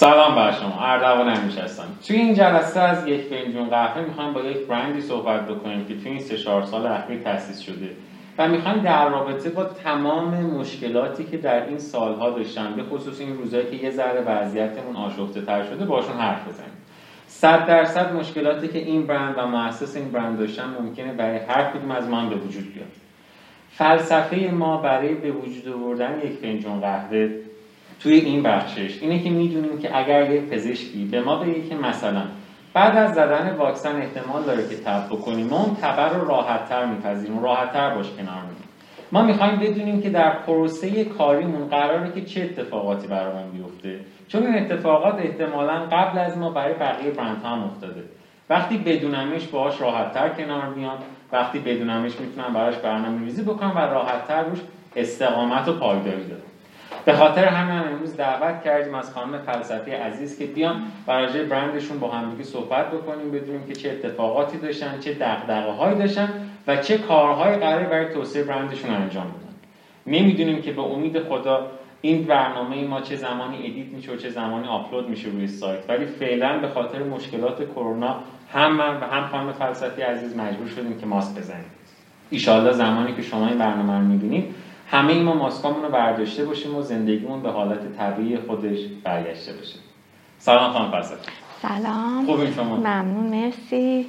سلام 0.00 0.34
بر 0.34 0.52
شما 0.52 0.80
اردوان 0.80 1.28
همیشه 1.28 1.60
هستم. 1.60 1.84
توی 2.06 2.16
این 2.16 2.34
جلسه 2.34 2.80
از 2.80 3.06
یک 3.06 3.20
فنجون 3.20 3.68
قهوه 3.68 4.04
می‌خوایم 4.04 4.32
با 4.32 4.40
یک 4.40 4.66
برندی 4.66 5.00
صحبت 5.00 5.46
بکنیم 5.46 5.84
که 5.84 5.96
توی 5.96 6.10
این 6.10 6.20
سه 6.20 6.36
چهار 6.36 6.64
سال 6.64 6.86
اخیر 6.86 7.22
تاسیس 7.22 7.60
شده 7.60 7.90
و 8.38 8.48
می‌خوایم 8.48 8.78
در 8.78 9.08
رابطه 9.08 9.50
با 9.50 9.64
تمام 9.64 10.34
مشکلاتی 10.34 11.24
که 11.24 11.36
در 11.36 11.66
این 11.66 11.78
سالها 11.78 12.30
داشتن 12.30 12.74
به 12.76 12.82
خصوص 12.82 13.20
این 13.20 13.36
روزایی 13.36 13.66
که 13.66 13.84
یه 13.84 13.90
ذره 13.90 14.20
وضعیتمون 14.20 14.96
آشفته 14.96 15.40
تر 15.40 15.64
شده 15.64 15.84
باشون 15.84 16.16
حرف 16.16 16.48
بزنیم. 16.48 16.72
صد 17.26 17.66
درصد 17.66 18.12
مشکلاتی 18.12 18.68
که 18.68 18.78
این 18.78 19.06
برند 19.06 19.34
و 19.38 19.46
مؤسس 19.46 19.96
این 19.96 20.10
برند 20.10 20.38
داشتن 20.38 20.74
ممکنه 20.80 21.12
برای 21.12 21.38
هر 21.38 21.70
کدوم 21.70 21.90
از 21.90 22.08
ما 22.08 22.26
به 22.26 22.36
وجود 22.36 22.74
بیاد. 22.74 22.92
فلسفه 23.70 24.50
ما 24.52 24.76
برای 24.76 25.14
به 25.14 25.30
وجود 25.30 25.68
آوردن 25.74 26.20
یک 26.24 26.32
فنجان 26.32 26.80
قهوه 26.80 27.47
توی 28.00 28.14
این 28.14 28.42
بخشش 28.42 29.02
اینه 29.02 29.22
که 29.22 29.30
می‌دونیم 29.30 29.78
که 29.78 29.98
اگر 29.98 30.30
یه 30.30 30.40
پزشکی 30.40 31.04
به 31.04 31.20
ما 31.20 31.36
بگه 31.36 31.68
که 31.68 31.74
مثلا 31.74 32.22
بعد 32.74 32.96
از 32.96 33.14
زدن 33.14 33.54
واکسن 33.58 33.96
احتمال 33.96 34.42
داره 34.42 34.68
که 34.68 34.76
تب 34.76 35.06
بکنیم 35.06 35.46
ما 35.46 35.64
اون 35.64 35.76
تبر 35.82 36.08
رو 36.08 36.28
راحتتر 36.28 36.86
میپذیریم 36.86 37.42
راحتتر 37.42 37.94
باش 37.94 38.06
کنار 38.06 38.42
میدیم 38.42 38.68
ما 39.12 39.22
می‌خوایم 39.22 39.58
بدونیم 39.58 40.02
که 40.02 40.10
در 40.10 40.30
پروسه 40.30 41.04
کاریمون 41.04 41.68
قراره 41.68 42.12
که 42.12 42.24
چه 42.24 42.42
اتفاقاتی 42.42 43.06
برامون 43.06 43.50
بیفته. 43.50 44.00
چون 44.28 44.46
این 44.46 44.64
اتفاقات 44.64 45.14
احتمالا 45.14 45.86
قبل 45.92 46.18
از 46.18 46.38
ما 46.38 46.50
برای 46.50 46.74
بقیه 46.74 47.10
برند 47.10 47.42
هم 47.44 47.64
افتاده. 47.64 48.04
وقتی 48.50 48.78
بدونمش 48.78 49.46
باهاش 49.46 49.80
راحتتر 49.80 50.28
کنار 50.28 50.68
میان 50.74 50.98
وقتی 51.32 51.58
بدونمش 51.58 52.20
می‌تونم 52.20 52.54
براش 52.54 52.76
برنامه 52.76 53.24
ریزی 53.24 53.42
بکنم 53.42 53.72
و 53.76 53.78
راحتتر 53.78 54.44
روش 54.44 54.58
استقامت 54.96 55.68
و 55.68 55.72
پایداری 55.72 56.24
دارم 56.28 56.42
به 57.04 57.12
خاطر 57.12 57.44
همین 57.44 57.88
امروز 57.88 58.16
دعوت 58.16 58.62
کردیم 58.64 58.94
از 58.94 59.12
خانم 59.12 59.38
فلسفی 59.38 59.90
عزیز 59.90 60.38
که 60.38 60.46
بیان 60.46 60.82
برای 61.06 61.44
برندشون 61.44 61.98
با 61.98 62.10
همدیگه 62.10 62.44
صحبت 62.44 62.90
بکنیم 62.90 63.30
بدونیم 63.30 63.66
که 63.66 63.74
چه 63.74 63.90
اتفاقاتی 63.90 64.58
داشتن 64.58 64.98
چه 65.00 65.14
دغدغه 65.14 65.72
هایی 65.72 65.98
داشتن 65.98 66.28
و 66.66 66.76
چه 66.76 66.98
کارهایی 66.98 67.56
قراره 67.56 67.86
برای 67.86 68.14
توسعه 68.14 68.44
برندشون 68.44 68.90
انجام 68.90 69.26
بدن. 69.26 69.54
نمی‌دونیم 70.06 70.62
که 70.62 70.72
به 70.72 70.82
امید 70.82 71.22
خدا 71.22 71.66
این 72.00 72.26
برنامه 72.26 72.84
ما 72.84 73.00
چه 73.00 73.16
زمانی 73.16 73.56
edit 73.56 73.86
میشه 73.86 74.12
و 74.12 74.16
چه 74.16 74.30
زمانی 74.30 74.68
آپلود 74.68 75.08
میشه 75.08 75.28
روی 75.28 75.46
سایت. 75.46 75.90
ولی 75.90 76.06
فعلا 76.06 76.58
به 76.58 76.68
خاطر 76.68 77.02
مشکلات 77.02 77.70
کرونا 77.70 78.16
هم 78.52 78.76
من 78.76 78.96
و 78.96 79.04
هم 79.04 79.26
خانم 79.26 79.52
فلسفی 79.52 80.02
عزیز 80.02 80.36
مجبور 80.36 80.68
شدیم 80.68 80.98
که 80.98 81.06
ماسک 81.06 81.38
بزنیم. 81.38 81.64
ایشالله 82.30 82.72
زمانی 82.72 83.14
که 83.14 83.22
شما 83.22 83.48
این 83.48 83.58
برنامه 83.58 83.92
رو 83.92 84.04
می‌بینید 84.04 84.54
همه 84.90 85.22
ما 85.22 85.34
ماسکامون 85.34 85.82
رو 85.82 85.88
برداشته 85.88 86.44
باشیم 86.44 86.76
و 86.76 86.82
زندگیمون 86.82 87.42
به 87.42 87.50
حالت 87.50 87.96
طبیعی 87.98 88.38
خودش 88.38 88.78
برگشته 89.04 89.52
باشه. 89.52 89.78
سلام 90.38 90.72
خانم 90.72 90.90
فلسفی 90.90 91.30
سلام. 91.62 92.26
خوبین 92.26 92.52
شما؟ 92.52 92.76
ممنون 92.76 93.26
مرسی. 93.26 94.06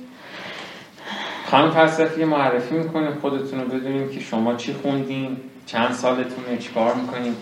خانم 1.46 1.72
فلسفی 1.72 2.26
معرفی 2.26 2.76
می‌کنیم 2.76 3.14
خودتون 3.22 3.60
رو 3.60 3.68
بدونیم 3.68 4.10
که 4.10 4.20
شما 4.20 4.56
چی 4.56 4.74
خوندین 4.74 5.38
چند 5.66 5.92
سالتونه 5.92 6.58
چیکار 6.60 6.94
می‌کنیم 6.94 7.36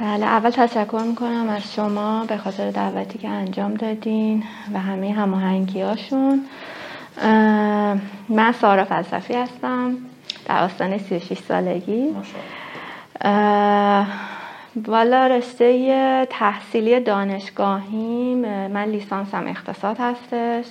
بله 0.00 0.26
اول 0.26 0.50
تشکر 0.50 1.02
می‌کنم 1.08 1.48
از 1.48 1.74
شما 1.74 2.24
به 2.24 2.36
خاطر 2.36 2.70
دعوتی 2.70 3.18
که 3.18 3.28
انجام 3.28 3.74
دادین 3.74 4.42
و 4.74 4.78
همه 4.78 5.12
هماهنگی 5.12 5.80
هاشون 5.80 6.44
من 8.28 8.52
سارا 8.60 8.84
فلسفی 8.84 9.34
هستم 9.34 9.96
در 10.46 10.64
آستان 10.64 10.98
36 10.98 11.38
سالگی. 11.38 12.16
والا 14.86 15.26
رشته 15.26 16.26
تحصیلی 16.30 17.00
دانشگاهیم 17.00 18.38
من 18.68 18.84
لیسانسم 18.84 19.46
اقتصاد 19.46 19.96
هستش 20.00 20.66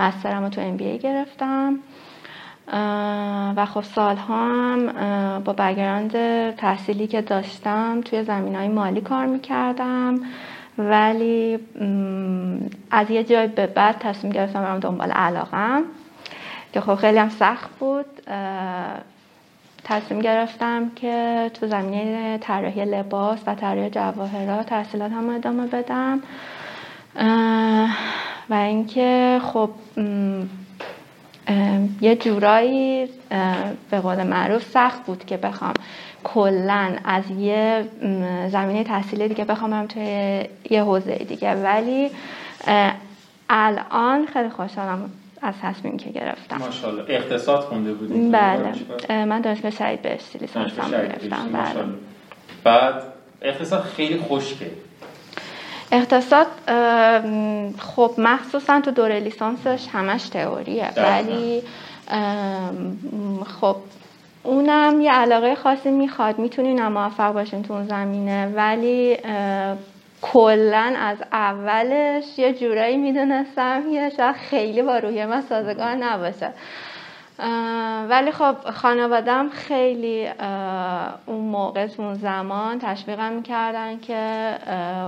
مسترم 0.00 0.42
رو 0.42 0.48
تو 0.48 0.60
ام 0.60 0.76
بی 0.76 0.98
گرفتم. 0.98 1.78
و 3.56 3.66
خب 3.66 3.82
سال 3.82 4.16
هم 4.16 4.88
با 5.44 5.52
بگراند 5.52 6.10
تحصیلی 6.54 7.06
که 7.06 7.22
داشتم 7.22 8.00
توی 8.00 8.24
زمین 8.24 8.54
های 8.54 8.68
مالی 8.68 9.00
کار 9.00 9.26
می‌کردم. 9.26 10.20
ولی 10.78 11.58
از 12.90 13.10
یه 13.10 13.24
جای 13.24 13.46
به 13.46 13.66
بعد 13.66 13.98
تصمیم 13.98 14.32
گرفتم 14.32 14.62
برم 14.62 14.78
دنبال 14.78 15.10
علاقم 15.10 15.82
که 16.72 16.80
خب 16.80 16.94
خیلی 16.94 17.18
هم 17.18 17.28
سخت 17.28 17.70
بود. 17.78 18.06
تصمیم 19.88 20.20
گرفتم 20.20 20.90
که 20.96 21.50
تو 21.54 21.66
زمینه 21.66 22.38
طراحی 22.38 22.84
لباس 22.84 23.38
و 23.46 23.54
طراحی 23.54 23.90
جواهرات 23.90 24.66
تحصیلات 24.66 25.12
هم 25.12 25.30
ادامه 25.30 25.66
بدم. 25.66 26.22
و 28.50 28.54
اینکه 28.54 29.40
خب 29.42 29.70
یه 32.00 32.16
جورایی 32.16 33.08
به 33.90 34.00
قول 34.00 34.22
معروف 34.22 34.62
سخت 34.62 35.06
بود 35.06 35.24
که 35.24 35.36
بخوام 35.36 35.74
کلا 36.24 36.96
از 37.04 37.30
یه 37.30 37.84
زمینه 38.48 38.84
تحصیلی 38.84 39.28
دیگه 39.28 39.44
بخوام 39.44 39.70
برم 39.70 39.86
توی 39.86 40.44
یه 40.70 40.82
حوزه 40.82 41.14
دیگه. 41.14 41.54
ولی 41.54 42.10
الان 43.50 44.26
خیلی 44.26 44.48
خوشحالم 44.48 45.10
از 45.46 45.54
تصمیم 45.62 45.96
که 45.96 46.10
گرفتم. 46.10 46.56
ماشاءالله. 46.56 47.04
اقتصاد 47.08 47.60
خونده 47.60 47.92
بودید 47.92 48.32
بله. 48.32 49.24
من 49.24 49.40
دانشگاه 49.40 49.70
شهید 49.70 50.02
بهشتی 50.02 50.38
لیسانسم 50.38 50.90
گرفتم 50.90 51.48
بله. 51.52 51.84
بعد 52.64 53.02
اقتصاد 53.42 53.82
خیلی 53.82 54.18
خوشکه 54.18 54.70
اقتصاد 55.92 56.46
خب 57.78 58.10
مخصوصا 58.18 58.80
تو 58.80 58.90
دوره 58.90 59.20
لیسانسش 59.20 59.86
همش 59.92 60.28
تئوریه. 60.28 60.90
ولی 60.96 61.62
خب 63.60 63.76
اونم 64.42 65.00
یه 65.00 65.12
علاقه 65.12 65.54
خاصی 65.54 65.90
می‌خواد. 65.90 66.38
می‌تونین 66.38 66.88
موفق 66.88 67.32
باشین 67.32 67.62
تو 67.62 67.72
اون 67.72 67.86
زمینه. 67.86 68.52
ولی 68.56 69.16
کلا 70.32 70.94
از 70.98 71.18
اولش 71.32 72.38
یه 72.38 72.52
جورایی 72.54 72.96
می‌دونستم 72.96 73.82
که 73.92 74.10
شاید 74.16 74.36
خیلی 74.36 74.82
با 74.82 74.98
روی 74.98 75.26
من 75.26 75.40
سازگار 75.40 75.94
نباشه. 75.94 76.50
ولی 78.08 78.32
خب 78.32 78.70
خانوادم 78.70 79.48
خیلی 79.48 80.28
اون 81.26 81.40
موقع 81.40 81.88
اون 81.98 82.14
زمان 82.14 82.78
تشویقم 82.78 83.32
می‌کردن 83.32 83.98
که 84.00 84.50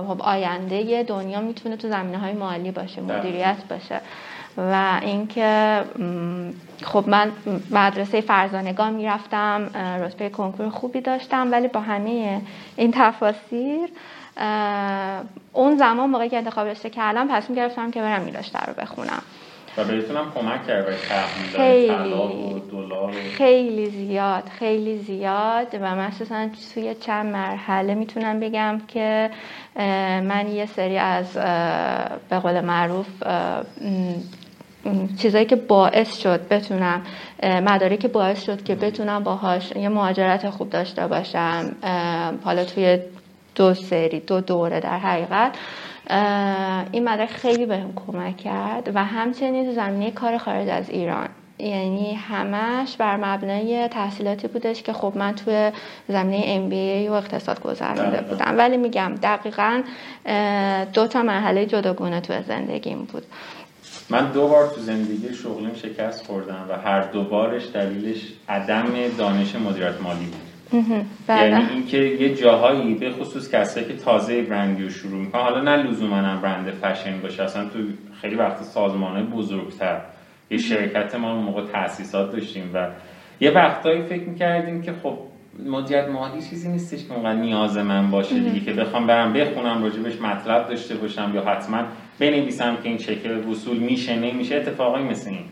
خب 0.07 0.21
آینده 0.21 1.03
دنیا 1.03 1.41
می‌تونه 1.41 1.75
تو 1.75 1.89
زمینه 1.89 2.17
های 2.17 2.33
مالی 2.33 2.71
باشه 2.71 3.01
مدیریت 3.01 3.57
باشه. 3.69 4.01
و 4.57 4.99
اینکه 5.01 5.81
خب 6.83 7.03
من 7.07 7.31
مدرسه 7.71 8.21
فرزانگان 8.21 8.93
می‌رفتم 8.93 9.69
رتبه 10.01 10.29
کنکور 10.29 10.69
خوبی 10.69 11.01
داشتم 11.01 11.51
ولی 11.51 11.67
با 11.67 11.79
همه 11.79 12.41
این 12.75 12.91
تفاسیر 12.91 13.89
اون 15.53 15.77
زمان 15.77 16.09
موقعی 16.09 16.29
که 16.29 16.37
انتخاب 16.37 16.67
رشته 16.67 16.89
کردم 16.89 17.37
تصمیم 17.37 17.59
گرفتم 17.59 17.91
که 17.91 18.01
برم 18.01 18.25
این 18.25 18.35
رشته 18.35 18.59
رو 18.59 18.73
بخونم. 18.73 19.21
و 19.77 19.83
بهتونم 19.83 20.31
کمک 20.35 20.67
کرد 20.67 20.85
خیلی. 21.55 22.61
خیلی 23.37 23.89
زیاد 23.89 24.43
خیلی 24.59 24.97
زیاد. 24.97 25.67
و 25.81 25.95
مخصوصا 25.95 26.47
توی 26.73 26.95
چند 26.95 27.25
مرحله 27.25 27.95
می‌تونم 27.95 28.39
بگم 28.39 28.81
که 28.87 29.29
من 30.23 30.47
یه 30.47 30.65
سری 30.65 30.97
از 30.97 31.33
به 32.29 32.39
قول 32.39 32.61
معروف 32.61 33.07
چیزایی 35.17 35.45
که 35.45 35.55
باعث 35.55 36.17
شد 36.17 36.47
بتونم 36.47 37.01
مداری 37.43 37.97
که 37.97 38.07
باعث 38.07 38.43
شد 38.43 38.63
که 38.63 38.75
بتونم 38.75 39.23
باهاش 39.23 39.71
یه 39.71 39.89
مهاجرت 39.89 40.49
خوب 40.49 40.69
داشته 40.69 41.07
باشم 41.07 41.75
حالا 42.43 42.65
توی 42.65 42.99
دو 43.59 43.73
سری 43.73 44.19
دو 44.19 44.41
دوره 44.41 44.79
در 44.79 44.99
حقیقت 44.99 45.55
این 46.91 47.09
مدرک 47.09 47.29
خیلی 47.29 47.65
بهم 47.65 47.93
کمک 47.95 48.37
کرد 48.37 48.91
و 48.95 49.03
همچنین 49.03 49.65
تو 49.65 49.71
زمینه 49.71 50.11
کار 50.11 50.37
خارج 50.37 50.69
از 50.69 50.89
ایران. 50.89 51.29
یعنی 51.57 52.13
همش 52.13 52.97
بر 52.97 53.17
مبنای 53.17 53.87
تحصیلاتی 53.87 54.47
بودش 54.47 54.83
که 54.83 54.93
خب 54.93 55.13
من 55.15 55.35
توی 55.35 55.71
زمینه 56.07 56.43
ام 56.45 56.69
بی 56.69 57.07
و 57.07 57.13
اقتصاد 57.13 57.61
گذرانده 57.61 58.21
بودم. 58.21 58.57
ولی 58.57 58.77
میگم 58.77 59.15
دقیقا 59.23 59.81
دو 60.93 61.07
تا 61.07 61.23
مرحله 61.23 61.65
جداگونه 61.65 62.21
تو 62.21 62.33
زندگیم 62.47 63.07
بود. 63.13 63.25
من 64.09 64.31
دو 64.31 64.47
بار 64.47 64.67
تو 64.67 64.81
زندگی 64.81 65.33
شغلیم 65.33 65.73
شکست 65.73 66.27
خوردم 66.27 66.65
و 66.69 66.77
هر 66.77 67.01
دو 67.01 67.23
بارش 67.23 67.63
دلیلش 67.73 68.21
عدم 68.49 68.85
دانش 69.17 69.55
مدیریت 69.55 70.01
مالی 70.01 70.25
بود. 70.25 70.33
بله. 70.33 70.48
یعنی 71.29 71.65
اینکه 71.73 71.97
یه 71.97 72.35
جاهایی 72.35 72.95
به 72.95 73.11
خصوص 73.11 73.51
کسایی 73.53 73.85
که 73.85 73.93
تازه 73.93 74.41
برندی 74.41 74.83
رو 74.83 74.89
شروع 74.89 75.19
می‌کنن 75.19 75.41
حالا 75.41 75.61
نه 75.61 75.83
لزوما 75.83 76.15
هم 76.15 76.41
برند 76.41 76.71
فشن 76.71 77.21
باشه 77.21 77.43
اصلا 77.43 77.63
تو 77.63 77.79
خیلی 78.21 78.35
وقت 78.35 78.63
سازمان 78.63 79.25
بزرگتر 79.25 80.01
یه 80.51 80.57
شرکت 80.57 81.15
ما 81.15 81.33
اون 81.33 81.43
موقع 81.43 81.65
تاسیسات 81.65 82.31
داشتیم 82.31 82.71
و 82.73 82.87
یه 83.39 83.51
وقتایی 83.51 84.01
فکر 84.01 84.23
می‌کردیم 84.29 84.81
که 84.81 84.93
خب 85.03 85.17
مدیریت 85.65 86.09
مالی 86.09 86.41
چیزی 86.41 86.69
نیستش 86.69 87.07
که 87.07 87.13
اونقدر 87.13 87.39
نیاز 87.39 87.77
من 87.77 88.11
باشه 88.11 88.39
دیگه 88.39 88.59
که 88.59 88.73
بخوام 88.73 89.07
برم 89.07 89.33
بخونم 89.33 89.83
راجبش 89.83 90.21
مطلب 90.21 90.67
داشته 90.67 90.95
باشم 90.95 91.31
یا 91.35 91.41
حتما 91.41 91.83
بنویسم 92.19 92.77
که 92.83 92.89
این 92.89 92.97
چک 92.97 93.47
وصول 93.51 93.77
میشه 93.77 94.15
نمیشه 94.15 94.55
اتفاقی 94.55 95.03
مثل 95.03 95.29
این. 95.29 95.45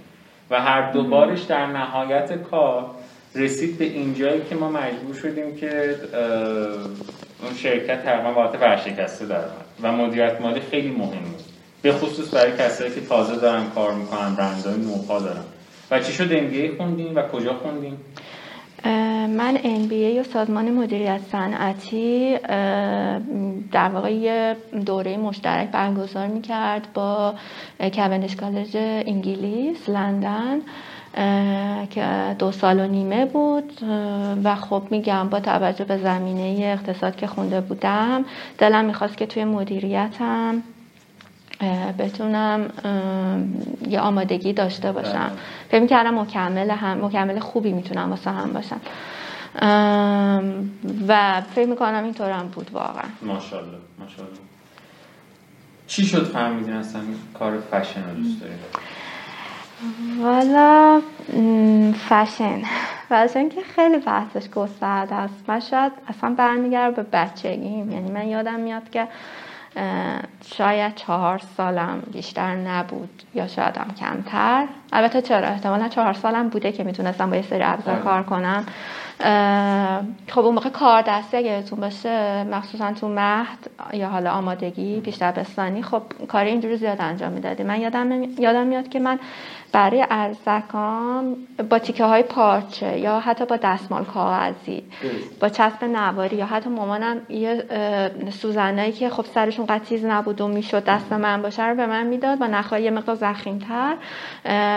و 0.49 0.61
هر 0.61 0.91
دوبارش 0.91 1.41
در 1.41 1.65
نهایت 1.65 2.43
کار 2.43 2.85
رسید 3.37 3.77
به 3.77 3.85
اینجایی 3.85 4.41
که 4.49 4.55
ما 4.55 4.69
مجبور 4.69 5.15
شدیم 5.21 5.55
که 5.55 5.95
اون 7.43 7.53
شرکت 7.55 8.03
تقریبا 8.03 8.33
واقعا 8.33 8.61
ورشکسته 8.61 9.25
در 9.25 9.41
و 9.81 9.91
مدیریت 9.91 10.41
مالی 10.41 10.59
خیلی 10.59 10.89
مهمه 10.89 11.37
به 11.81 11.93
خصوص 11.93 12.33
برای 12.33 12.51
کسایی 12.51 12.93
که 12.93 13.01
تازه 13.01 13.35
دارن 13.35 13.69
کار 13.75 13.93
می‌کنن 13.93 14.35
برندهای 14.35 14.77
نوپا 14.77 15.19
دارن. 15.19 15.43
و 15.91 15.99
چی 15.99 16.13
شد؟ 16.13 16.29
MBA 16.29 16.77
خوندین 16.77 17.13
و 17.13 17.27
کجا 17.27 17.53
خوندین؟ 17.53 17.97
من 19.37 19.57
MBA 19.57 20.19
و 20.19 20.23
سازمان 20.23 20.71
مدیریت 20.71 21.19
صنعتی 21.31 22.37
در 23.71 23.89
واقع 23.89 24.13
یه 24.13 24.55
دوره 24.85 25.17
مشترک 25.17 25.71
برگزار 25.71 26.27
می‌کرد 26.27 26.87
با 26.93 27.33
کوندش 27.93 28.35
کالج 28.35 28.77
انگلیس 28.77 29.89
لندن. 29.89 30.61
که 31.89 32.35
دو 32.39 32.51
سال 32.51 32.79
و 32.79 32.87
نیمه 32.87 33.25
بود 33.25 33.79
و 34.43 34.55
خب 34.55 34.83
میگم 34.91 35.29
با 35.29 35.39
توجه 35.39 35.85
به 35.85 35.97
زمینه 35.97 36.65
اقتصاد 36.65 37.15
که 37.15 37.27
خونده 37.27 37.61
بودم 37.61 38.25
دلم 38.57 38.85
می‌خواست 38.85 39.17
که 39.17 39.25
توی 39.25 39.45
مدیریتم 39.45 40.63
بتونم 41.99 42.69
یه 43.87 43.99
آمادگی 43.99 44.53
داشته 44.53 44.91
باشم. 44.91 45.11
بله. 45.11 45.31
فکر 45.69 45.81
می‌کردم 45.81 46.19
مکمل 46.19 46.71
هم 46.71 47.05
مکمل 47.05 47.39
خوبی 47.39 47.71
می‌تونم 47.71 48.09
واسه 48.09 48.31
هم 48.31 48.53
باشم. 48.53 48.79
و 51.07 51.41
فکر 51.55 51.69
می‌کنم 51.69 52.03
اینطور 52.03 52.31
هم 52.31 52.47
بود 52.47 52.69
واقعا. 52.73 53.09
ماشاءالله 53.21 53.77
ماشاءالله. 53.99 54.37
چی 55.87 56.05
شد 56.05 56.23
فهمیدین 56.23 56.73
اصلا 56.73 57.01
کار 57.39 57.59
فشن 57.71 58.03
رو 58.09 58.15
دوست 58.15 58.41
دارید 58.41 58.59
والا 60.21 61.01
فشن. 62.09 62.61
فشن 63.09 63.49
که 63.49 63.61
خیلی 63.75 63.97
بحثش 63.97 64.49
گسترده 64.49 65.15
است. 65.15 65.49
من 65.49 65.59
شاید 65.59 65.91
اصلا 66.07 66.29
برمیگرد 66.37 66.95
به 66.95 67.03
بچگیم. 67.03 67.91
یعنی 67.91 68.11
من 68.11 68.27
یادم 68.27 68.59
میاد 68.59 68.89
که 68.89 69.07
شاید 70.45 70.95
چهار 70.95 71.37
سالم 71.37 72.03
بیشتر 72.13 72.55
نبود 72.55 73.23
یا 73.35 73.47
شاید 73.47 73.77
هم 73.77 73.93
کمتر. 73.93 74.67
البته 74.93 75.21
چرا؟ 75.21 75.47
احتمالا 75.47 75.87
چهار 75.87 76.13
سالم 76.13 76.49
بوده 76.49 76.71
که 76.71 76.83
می‌تونستم 76.83 77.29
با 77.29 77.35
یه 77.35 77.41
سری 77.41 77.63
ابزار 77.63 77.95
آره. 77.95 78.03
کار 78.03 78.23
کنم. 78.23 78.65
خب 80.27 80.39
اون 80.39 80.55
موقع 80.55 80.69
کار 80.69 81.01
دستی 81.07 81.37
اگه 81.37 81.49
بهتون 81.49 81.79
باشه 81.79 82.43
مخصوصا 82.43 82.93
تو 82.93 83.07
مهد 83.09 83.69
یا 83.93 84.09
حالا 84.09 84.31
آمادگی 84.31 85.01
پیشتر 85.01 85.31
بستانی 85.31 85.83
خب 85.83 86.01
کار 86.27 86.43
اینجوری 86.43 86.77
زیاد 86.77 87.01
انجام 87.01 87.31
می‌دادی. 87.31 87.63
من 87.63 87.81
یادم 87.81 88.23
یادم 88.39 88.67
میاد 88.67 88.89
که 88.89 88.99
من 88.99 89.19
برای 89.71 90.05
ارزکام 90.09 91.35
با 91.69 91.79
تیکه 91.79 92.03
های 92.03 92.23
پارچه 92.23 92.99
یا 92.99 93.19
حتی 93.19 93.45
با 93.45 93.55
دستمال 93.55 94.03
کاغذی 94.03 94.83
با 95.39 95.49
چسب 95.49 95.83
نواری 95.83 96.35
یا 96.35 96.45
حتی 96.45 96.69
مامانم 96.69 97.21
یه 97.29 97.63
سوزنایی 98.31 98.91
که 98.91 99.09
خب 99.09 99.25
سرشون 99.25 99.65
قطیز 99.65 100.05
نبود 100.05 100.41
و 100.41 100.47
می‌شد 100.47 100.83
دست 100.83 101.13
من 101.13 101.41
باشه 101.41 101.67
رو 101.67 101.75
به 101.75 101.85
من 101.85 102.07
می‌داد 102.07 102.39
با 102.39 102.47
نخهای 102.47 102.83
یه 102.83 102.91
مقدار 102.91 103.15
زخیمتر. 103.15 103.95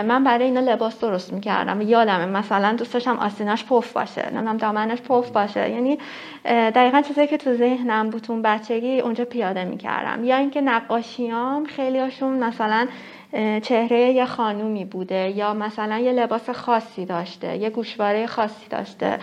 من 0.03 0.23
برای 0.23 0.45
اینا 0.45 0.59
لباس 0.59 0.99
درست 0.99 1.33
می‌کردم. 1.33 1.81
یادمه 1.81 2.25
مثلا 2.25 2.73
دوست 2.73 2.93
داشتم 2.93 3.17
آستیناش 3.17 3.65
پف 3.65 3.93
باشه 3.93 4.29
نمی‌دونم 4.29 4.57
دامنش 4.57 5.01
پف 5.01 5.29
باشه. 5.31 5.69
یعنی 5.69 5.97
دقیقا 6.45 7.01
چیزایی 7.01 7.27
که 7.27 7.37
تو 7.37 7.53
ذهنم 7.53 8.09
بود 8.09 8.25
اون 8.29 8.41
بچگی 8.41 8.99
اونجا 8.99 9.25
پیاده 9.25 9.63
می‌کردم. 9.63 10.23
یا 10.23 10.35
اینکه 10.35 10.61
نقاشیام 10.61 11.65
خیلی 11.65 11.99
هاشون 11.99 12.43
مثلا 12.43 12.87
چهره 13.61 13.99
یه 13.99 14.25
خانومی 14.25 14.85
بوده 14.85 15.29
یا 15.35 15.53
مثلا 15.53 15.97
یه 15.97 16.11
لباس 16.11 16.49
خاصی 16.49 17.05
داشته 17.05 17.57
یه 17.57 17.69
گوشواره 17.69 18.27
خاصی 18.27 18.67
داشته. 18.69 19.19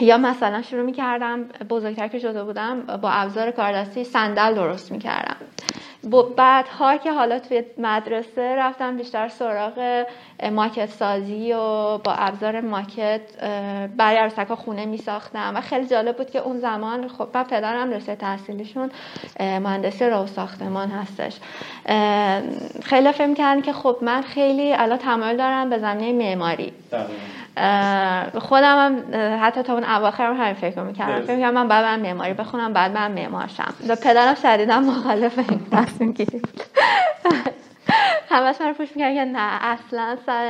یا 0.00 0.18
مثلا 0.18 0.62
شروع 0.62 0.82
می 0.82 0.92
کردم 0.92 1.44
بزرگتر 1.44 2.08
که 2.08 2.18
شده 2.18 2.44
بودم 2.44 2.80
با 2.80 3.10
ابزار 3.10 3.50
کاردستی 3.50 4.04
صندل 4.04 4.54
درست 4.54 4.92
می 4.92 4.98
کردم 4.98 5.36
بعدها 6.36 6.96
که 6.96 7.12
حالا 7.12 7.38
توی 7.38 7.62
مدرسه 7.78 8.56
رفتم 8.56 8.96
بیشتر 8.96 9.28
سراغ 9.28 10.06
ماکت 10.52 10.90
سازی 10.90 11.52
و 11.52 11.98
با 11.98 12.12
ابزار 12.12 12.60
ماکت 12.60 13.20
برای 13.96 14.16
عروسک 14.16 14.54
خونه 14.54 14.86
می 14.86 14.98
ساختم 14.98 15.52
و 15.56 15.60
خیلی 15.60 15.86
جالب 15.86 16.16
بود 16.16 16.30
که 16.30 16.38
اون 16.38 16.58
زمان 16.60 17.08
خب 17.08 17.28
من 17.34 17.42
پدرم 17.42 17.90
رسه 17.90 18.16
تحصیلیشون 18.16 18.90
مهندسی 19.40 20.04
رو 20.04 20.26
ساختمان 20.26 20.90
هستش. 20.90 21.36
خیلی 22.82 23.12
فهم 23.12 23.34
کردن 23.34 23.60
که 23.60 23.72
خب 23.72 23.96
من 24.02 24.22
خیلی 24.22 24.72
الان 24.72 24.98
تمایل 24.98 25.36
دارم 25.36 25.70
به 25.70 25.78
زمینه 25.78 26.26
معماری. 26.26 26.72
خودم 28.38 28.76
هم 28.78 29.02
حتی 29.42 29.62
تا 29.62 29.74
اون 29.74 29.84
اواخر 29.84 30.26
هم 30.26 30.36
همین 30.42 30.54
فکر 30.54 30.82
می‌کردم. 30.82 31.20
فکر 31.20 31.34
می‌کردم 31.34 31.54
من 31.54 31.68
بعد 31.68 31.84
من 31.84 32.00
معماری 32.00 32.32
بخونم 32.32 32.72
بعد 32.72 32.92
من 32.92 33.12
معمار 33.12 33.46
شم 33.46 33.74
و 33.88 33.96
پدرم 33.96 34.34
شدیدا 34.34 34.80
مخالف 34.80 35.38
این 35.38 35.60
تصمیم 35.72 36.12
گیری 36.12 36.42
همش 38.28 38.60
من 38.60 38.72
پوش 38.72 38.88
می‌کرد 38.96 39.14
که 39.14 39.24
نه 39.24 39.64
اصلا 39.64 40.16
سر 40.26 40.44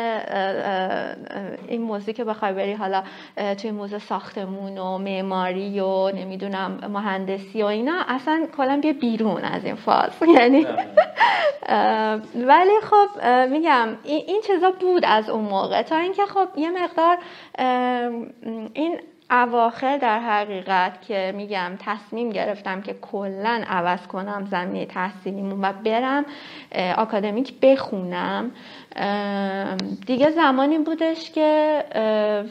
این 1.68 1.82
موضوع 1.82 2.14
که 2.14 2.24
بخوای 2.24 2.52
بری 2.52 2.72
حالا 2.72 3.02
توی 3.62 3.70
موزه 3.70 3.98
ساختمون 3.98 4.78
و 4.78 4.98
معماری 4.98 5.80
و 5.80 6.10
نمی‌دونم 6.10 6.78
مهندسی 6.92 7.62
و 7.62 7.66
اینا 7.66 8.02
اصلا 8.08 8.46
کلا 8.56 8.80
بیا 8.82 8.92
بیرون 8.92 9.44
از 9.44 9.64
این 9.64 9.74
فاز. 9.74 10.10
یعنی 10.38 10.66
ولی 12.34 12.80
خب 12.82 13.26
میگم 13.50 13.88
این 14.04 14.40
چیزا 14.46 14.70
بود 14.70 15.04
از 15.06 15.30
اون 15.30 15.44
موقع. 15.44 15.82
تا 15.82 15.96
اینکه 15.96 16.22
خب 16.26 16.48
یه 16.56 16.70
مقدار 16.70 17.18
این 18.74 19.00
اواخر 19.30 19.98
در 19.98 20.18
حقیقت 20.18 21.02
که 21.02 21.32
میگم 21.36 21.72
تصمیم 21.78 22.30
گرفتم 22.30 22.82
که 22.82 22.94
کلا 22.94 23.64
عوض 23.68 24.06
کنم 24.06 24.46
زمینه 24.50 24.86
تحصیلیمون 24.86 25.64
و 25.64 25.72
برم 25.72 26.24
آکادمیک 26.96 27.60
بخونم. 27.60 28.50
دیگه 30.06 30.30
زمانی 30.30 30.78
بودش 30.78 31.30
که 31.30 31.82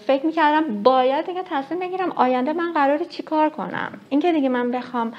فکر 0.08 0.26
می‌کردم 0.26 0.84
باید 0.84 1.26
دیگه 1.26 1.44
تصمیم 1.50 1.80
بگیرم 1.80 2.12
آینده 2.12 2.54
من 2.54 2.74
قراره 2.74 3.06
چی 3.06 3.24
کار 3.24 3.50
کنم. 3.50 3.92
اینکه 4.10 4.32
دیگه 4.32 4.50
من 4.50 4.72
بخوام 4.72 5.14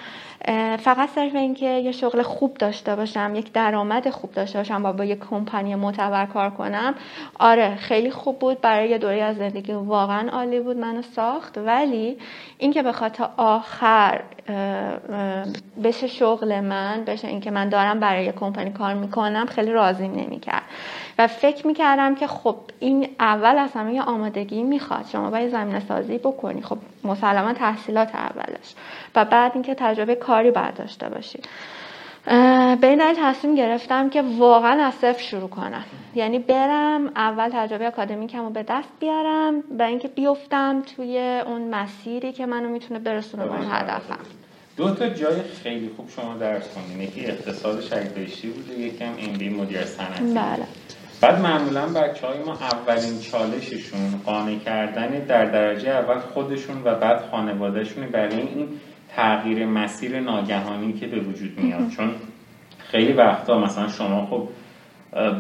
فقط 0.79 1.09
صرف 1.09 1.35
اینکه 1.35 1.67
یه 1.67 1.93
شغل 1.93 2.23
خوب 2.23 2.55
داشته 2.55 2.97
باشم 2.97 3.33
یک 3.35 3.53
درآمد 3.53 4.11
خوب 4.11 4.33
داشته 4.33 4.59
باشم 4.59 4.85
و 4.85 4.93
با 4.93 5.05
یک 5.05 5.19
کمپانی 5.31 5.75
معتبر 5.75 6.27
کار 6.27 6.51
کنم 6.51 6.95
آره 7.39 7.77
خیلی 7.77 8.11
خوب 8.11 8.39
بود. 8.39 8.61
برای 8.61 8.89
یه 8.89 8.99
دوره 8.99 9.23
از 9.23 9.37
زندگی 9.37 9.73
واقعا 9.73 10.29
عالی 10.29 10.61
بود 10.61 10.77
منو 10.77 11.03
ساخت. 11.03 11.59
ولی 11.59 12.19
اینکه 12.59 12.83
به 12.83 12.93
خاطر 12.93 13.29
آخر 13.37 14.21
بشه 15.85 16.07
شغل 16.07 16.61
من 16.61 17.05
بشه 17.07 17.29
اینکه 17.29 17.51
من 17.51 17.69
دارم 17.69 18.01
برای 18.01 18.25
یه 18.25 18.33
کمپانی 18.33 18.71
کار 18.71 18.95
می‌کنم 18.95 19.47
خیلی 19.47 19.73
راضیم 19.73 20.13
نمی‌کرد. 20.13 20.63
و 21.19 21.27
فکر 21.27 21.67
می‌کردم 21.67 22.15
که 22.15 22.27
خب 22.27 22.57
این 22.79 23.09
اول 23.21 23.59
از 23.59 23.73
همه 23.73 24.01
آمادگی 24.03 24.63
می‌خواد. 24.63 25.07
شما 25.13 25.31
باید 25.31 25.51
زمین 25.51 25.81
سازی 25.81 26.19
بکنی. 26.19 26.63
خب 26.63 26.79
مسلما 27.05 27.53
تحصیلات 27.53 28.15
اولش. 28.15 28.75
و 29.15 29.25
بعد 29.25 29.53
اینکه 29.55 29.75
تجربه 29.75 30.15
کاری 30.15 30.51
باید 30.51 30.75
داشته 30.75 31.09
باشی 31.09 31.41
به 32.81 32.87
این 32.87 32.99
دلیل 32.99 33.17
تصمیم 33.19 33.55
گرفتم 33.55 34.11
که 34.11 34.23
واقعا 34.39 34.85
از 34.85 34.95
صفر 34.95 35.23
شروع 35.23 35.49
کنم. 35.49 35.85
یعنی 36.15 36.39
برم 36.39 37.07
اول 37.17 37.49
تجربه 37.53 37.87
اکادمیکم 37.87 38.45
رو 38.45 38.51
به 38.51 38.63
دست 38.63 38.89
بیارم 39.01 39.63
و 39.79 39.83
اینکه 39.83 40.09
بیفتم 40.09 40.83
توی 40.97 41.43
اون 41.47 41.75
مسیری 41.75 42.33
که 42.33 42.47
منو 42.47 42.69
می‌تونه 42.69 43.01
برسونه 43.01 43.45
به 43.45 43.55
هدفم. 43.55 44.19
دو 44.77 44.95
تا 44.95 45.09
جای 45.09 45.43
خیلی 45.63 45.91
خوب 45.97 46.11
شما 46.11 46.35
درس 46.35 46.73
خوندین. 46.73 47.01
یکی 47.01 47.27
اقتصاد 47.27 47.81
شهرداری 47.81 48.53
بوده 48.57 48.81
یکی 48.81 49.05
هم 49.05 49.13
ام 49.19 49.61
مدیر 49.61 49.85
صنعتی. 49.85 50.35
بله. 50.35 50.67
بعد 51.21 51.41
معمولا 51.41 51.87
بچه 51.87 52.27
های 52.27 52.39
ما 52.39 52.53
اولین 52.55 53.21
چالششون 53.21 54.21
قانع 54.27 54.59
کردن 54.59 55.09
در 55.09 55.45
درجه 55.45 55.91
اول 55.91 56.19
خودشون 56.19 56.83
و 56.85 56.95
بعد 56.95 57.23
خانوادهشون 57.31 58.07
برای 58.07 58.41
این 58.41 58.69
تغییر 59.17 59.67
مسیر 59.67 60.21
ناگهانی 60.21 60.93
که 60.93 61.07
به 61.07 61.21
وجود 61.21 61.61
میاد. 61.61 61.91
چون 61.97 62.11
خیلی 62.79 63.13
وقتا 63.13 63.59
مثلا 63.59 63.89
شما 63.89 64.27
خب 64.27 64.49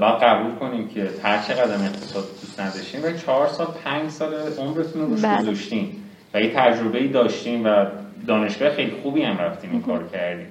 با 0.00 0.12
قبول 0.12 0.54
کنیم 0.54 0.88
که 0.88 1.10
هر 1.22 1.38
چقدر 1.38 1.84
اقتصاد 1.84 2.24
دوست 2.24 2.60
نداشتیم 2.60 3.00
و 3.04 3.12
چهار 3.12 3.46
سال 3.48 3.66
پنج 3.84 4.10
سال 4.10 4.34
عمرتون 4.58 5.02
رو 5.02 5.08
روش 5.08 5.20
بله. 5.20 5.42
گذاشتیم 5.42 6.04
و 6.34 6.40
یه 6.40 6.52
تجربه 6.54 7.08
داشتیم 7.08 7.64
و 7.66 7.86
دانشگاه 8.26 8.70
خیلی 8.70 8.92
خوبی 9.02 9.22
هم 9.22 9.38
رفتیم 9.38 9.70
این 9.70 9.82
کار 9.82 10.08
کردیم. 10.12 10.46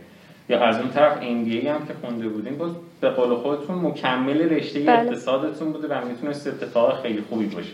یا 0.50 0.60
از 0.60 0.80
اون 0.80 0.90
طرف 0.90 1.18
MBA 1.20 1.66
هم 1.66 1.88
که 1.88 1.94
خونده 2.02 2.30
بودیم 2.30 2.58
باز 2.58 2.72
به 3.02 3.10
قول 3.10 3.36
خودتون 3.36 3.76
مکمل 3.76 4.50
رشته 4.50 4.80
بله. 4.80 5.00
اقتصادتون 5.00 5.72
بوده 5.72 5.88
و 5.88 6.06
می‌تونست 6.06 6.48
اتفاق 6.48 7.02
خیلی 7.02 7.24
خوبی 7.30 7.46
باشه. 7.46 7.74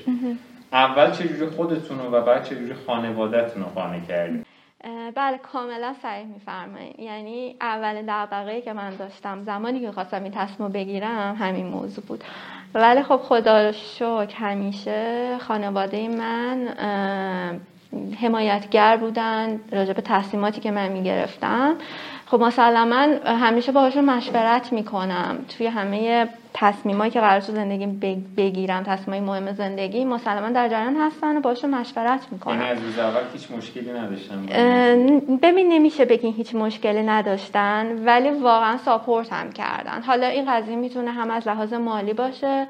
اول 0.74 1.12
چجوری 1.12 1.46
خودتون 1.46 2.00
رو 2.00 2.12
و 2.12 2.22
بعد 2.22 2.44
چجوری 2.44 2.74
خانوادهتون 2.88 3.64
رو 3.64 3.70
خانه 3.76 4.02
کردین؟ 4.08 4.46
بله 5.16 5.38
کاملا 5.38 5.94
صحیح 6.04 6.26
میفرمایید. 6.26 7.00
یعنی 7.00 7.56
اول 7.62 8.02
دغدغه‌ای 8.08 8.62
که 8.62 8.74
من 8.74 8.96
داشتم 8.96 9.44
زمانی 9.44 9.80
که 9.80 9.92
خواستم 9.92 10.24
این 10.24 10.32
تصمیم 10.32 10.70
بگیرم 10.70 11.36
همین 11.40 11.66
موضوع 11.68 12.04
بود. 12.08 12.24
ولی 12.74 13.04
خب 13.04 13.18
خدا 13.18 13.72
شکر 13.72 14.36
همیشه 14.36 15.38
خانواده 15.40 16.08
من 16.08 16.68
حمایتگر 18.22 18.98
بودن 18.98 19.60
راجع 19.72 19.94
به 19.94 20.02
تصمیماتی 20.02 20.62
که 20.62 20.72
من 20.72 20.90
می‌گرفتم. 20.90 21.76
خب 22.34 22.42
مسلما 22.42 23.08
همیشه 23.26 23.72
باهاشون 23.72 24.06
مشورت 24.06 24.74
می‌کنم. 24.74 25.46
توی 25.58 25.68
همه 25.68 26.28
تصمیمایی 26.54 27.12
که 27.12 27.20
قرار 27.20 27.40
تو 27.40 27.52
زندگی 27.52 27.86
بگیرم 28.38 28.84
تصمیمای 28.84 29.20
مهم 29.20 29.54
زندگی 29.54 30.06
مسلما 30.06 30.50
در 30.50 30.70
جریان 30.70 30.96
هستن 30.96 31.38
و 31.38 31.42
باشون 31.42 31.70
مشورت 31.70 32.28
می‌کنم. 32.32 32.62
یعنی 32.62 32.70
از 32.70 32.84
روز 32.84 33.00
اول 33.00 33.22
هیچ 33.34 33.52
مشکلی 33.52 33.92
نداشتن 33.92 34.46
ببین 35.42 35.74
نمیشه 35.74 36.06
بگین 36.06 36.34
هیچ 36.34 36.56
مشکلی 36.56 37.04
نداشتن 37.04 38.06
ولی 38.06 38.30
واقعا 38.30 38.78
ساپورت 38.78 39.34
هم 39.34 39.52
کردن. 39.52 40.02
حالا 40.02 40.28
این 40.28 40.52
قضیه 40.52 40.76
می‌تونه 40.76 41.12
هم 41.12 41.32
از 41.32 41.48
لحاظ 41.48 41.74
مالی 41.74 42.14
باشه 42.14 42.68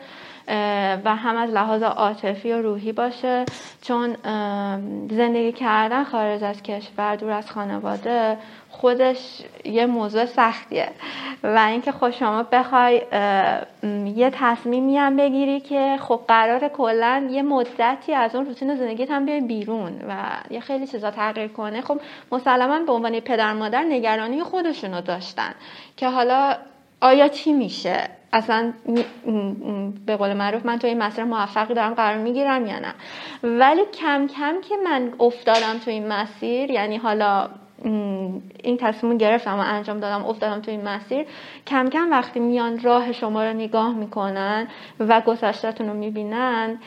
و 1.06 1.16
هم 1.16 1.38
از 1.38 1.50
لحاظ 1.50 1.84
عاطفی 1.84 2.54
و 2.54 2.62
روحی 2.62 2.92
باشه. 2.92 3.46
چون 3.82 4.16
زندگی 5.10 5.52
کردن 5.52 6.04
خارج 6.04 6.44
از 6.44 6.64
کشور 6.64 7.16
دور 7.16 7.32
از 7.32 7.52
خانواده 7.52 8.38
خودش 8.70 9.42
یه 9.66 9.86
موضوع 9.86 10.26
سختیه. 10.26 10.90
و 11.44 11.66
اینکه 11.70 11.92
خب 11.92 12.10
شما 12.10 12.44
بخوای 12.44 13.02
یه 14.16 14.30
تصمیمی 14.34 14.98
هم 14.98 15.18
بگیری 15.18 15.60
که 15.60 15.98
خب 16.02 16.22
قرار 16.28 16.68
کلا 16.68 17.28
یه 17.32 17.42
مدتی 17.42 18.14
از 18.14 18.36
اون 18.36 18.46
روتین 18.46 18.76
زندگیت 18.76 19.12
هم 19.12 19.26
بیای 19.26 19.42
بیرون 19.42 20.02
و 20.08 20.14
یه 20.50 20.60
خیلی 20.60 20.88
چیزا 20.88 21.12
تغییر 21.12 21.48
کنه. 21.48 21.82
خب 21.82 22.00
مسلما 22.32 22.80
به 22.80 22.92
عنوان 22.92 23.20
پدر 23.20 23.54
مادر 23.54 23.84
نگرانی 23.84 24.44
خودشونو 24.44 25.02
داشتن. 25.02 25.54
که 25.98 26.10
حالا 26.10 26.56
آیا 27.04 27.28
چی 27.28 27.54
میشه؟ 27.54 28.10
اصلا 28.34 28.74
به 30.06 30.18
قول 30.18 30.34
معروف 30.34 30.66
من 30.66 30.80
تو 30.80 30.88
این 30.88 30.98
مسیر 30.98 31.24
موفقی 31.24 31.74
دارم 31.74 31.94
قرار 31.94 32.18
می‌گیرم 32.18 32.66
یا 32.66 32.80
نه؟ 32.80 32.94
ولی 33.44 33.82
کم 33.94 34.28
کم 34.28 34.62
که 34.62 34.76
من 34.84 35.14
افتادم 35.20 35.78
تو 35.86 35.92
این 35.92 36.08
مسیر 36.08 36.72
یعنی 36.72 36.98
حالا 36.98 37.50
این 37.84 38.78
تصمیم 38.80 39.18
گرفتم 39.18 39.60
و 39.60 39.64
انجام 39.66 40.00
دادم 40.00 40.26
افتادم 40.26 40.62
تو 40.62 40.72
این 40.72 40.88
مسیر. 40.88 41.26
کم 41.68 41.90
کم 41.90 42.12
وقتی 42.12 42.40
میان 42.40 42.80
راه 42.80 43.12
شما 43.12 43.44
رو 43.44 43.54
نگاه 43.54 43.94
می‌کنن 43.94 44.68
و 45.00 45.22
گذشتتون 45.22 45.88
رو 45.88 45.94
می‌بینن 45.94 46.78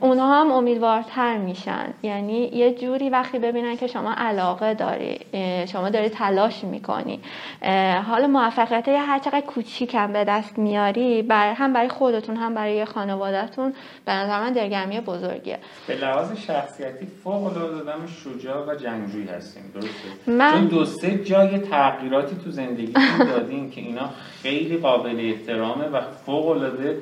اونها 0.00 0.40
هم 0.40 0.52
امیدوارتر 0.52 1.36
میشن. 1.36 1.94
یعنی 2.02 2.46
یه 2.46 2.74
جوری 2.74 3.10
وقتی 3.10 3.38
ببینن 3.38 3.76
که 3.76 3.86
شما 3.86 4.14
علاقه 4.16 4.74
داری 4.74 5.20
شما 5.66 5.90
داری 5.90 6.08
تلاش 6.08 6.64
می‌کنی. 6.64 7.20
حالا 8.06 8.26
موفقیت 8.26 8.88
هر 8.88 9.18
چقدر 9.18 9.40
کوچیکم 9.40 10.12
به 10.12 10.24
دست 10.24 10.58
میاری 10.58 11.22
بر 11.22 11.52
هم 11.52 11.72
برای 11.72 11.88
خودتون 11.88 12.36
هم 12.36 12.54
برای 12.54 12.84
خانوادهتون 12.84 13.74
به 14.04 14.12
نظر 14.12 14.40
من 14.40 14.52
درگرمی 14.52 15.00
بزرگیه. 15.00 15.58
به 15.86 15.94
لحاظ 15.94 16.32
شخصیتی 16.32 17.06
فوق 17.24 17.44
العاده 17.44 17.92
شجاع 18.06 18.66
و 18.66 18.74
جنگجویی 18.74 19.26
هستیم. 19.26 19.62
من... 20.26 20.52
چون 20.52 20.66
دو 20.66 20.84
سه 20.84 21.24
جای 21.24 21.58
تغییراتی 21.58 22.36
تو 22.44 22.50
زندگی 22.50 22.92
دادین 23.34 23.70
که 23.70 23.80
اینا 23.80 24.10
خیلی 24.42 24.76
قابل 24.76 25.20
احترامه 25.20 25.84
و 25.84 26.00
فوق 26.26 26.48
العاده 26.48 26.98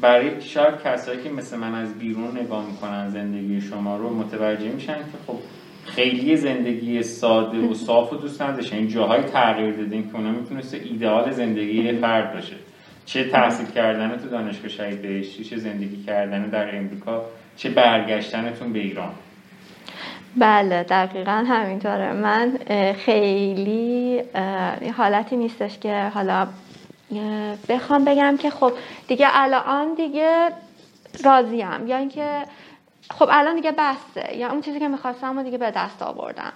برای 0.00 0.40
شاید 0.40 0.74
کسایی 0.84 1.22
که 1.22 1.30
مثل 1.30 1.56
من 1.56 1.74
از 1.74 1.98
بیرون 1.98 2.38
نگاه 2.38 2.66
می‌کنن 2.66 3.10
زندگی 3.10 3.60
شما 3.60 3.96
رو 3.96 4.14
متوجه 4.14 4.68
میشن 4.68 4.96
که 4.96 5.18
خب 5.26 5.38
خیلی 5.86 6.36
زندگی 6.36 7.02
ساده 7.02 7.58
و 7.58 7.74
صاف 7.86 8.12
و 8.12 8.16
دوست 8.16 8.42
نداشتن. 8.42 8.76
این 8.76 8.88
جاهای 8.88 9.22
تغییر 9.22 9.76
دادین 9.76 10.10
که 10.10 10.16
اونا 10.16 10.30
می‌تونست 10.30 10.74
ایدئال 10.74 11.30
زندگی 11.30 11.92
فرد 11.92 12.34
باشه. 12.34 12.56
چه 13.06 13.24
تحصیل 13.24 13.66
کردن 13.66 14.16
تو 14.16 14.28
دانشگاه 14.28 14.68
شهید 14.68 15.02
بهشتی 15.02 15.44
چه 15.44 15.56
زندگی 15.56 16.02
کردن 16.02 16.48
در 16.48 16.76
امریکا 16.76 17.24
چه 17.56 17.70
برگشتنتون 17.70 18.72
به 18.72 18.78
ایران. 18.78 19.12
بله 20.36 20.82
دقیقا 20.82 21.44
همینطوره. 21.48 22.12
من 22.12 22.58
خیلی 22.92 24.22
حالتی 24.96 25.36
نیستش 25.36 25.78
که 25.78 26.10
حالا 26.14 26.46
بخوام 27.68 28.04
بگم 28.04 28.36
که 28.36 28.50
خب 28.50 28.72
دیگه 29.08 29.26
الان 29.30 29.94
دیگه 29.94 30.48
راضیم. 31.24 31.86
یا 31.86 31.96
اینکه 31.96 32.42
خب 33.10 33.28
الان 33.30 33.54
دیگه 33.54 33.72
بسته. 33.72 34.36
یا 34.36 34.50
اون 34.50 34.60
چیزی 34.60 34.78
که 34.78 34.88
می‌خواستم 34.88 35.38
و 35.38 35.42
دیگه 35.42 35.58
به 35.58 35.70
دست 35.70 36.02
آوردم. 36.02 36.52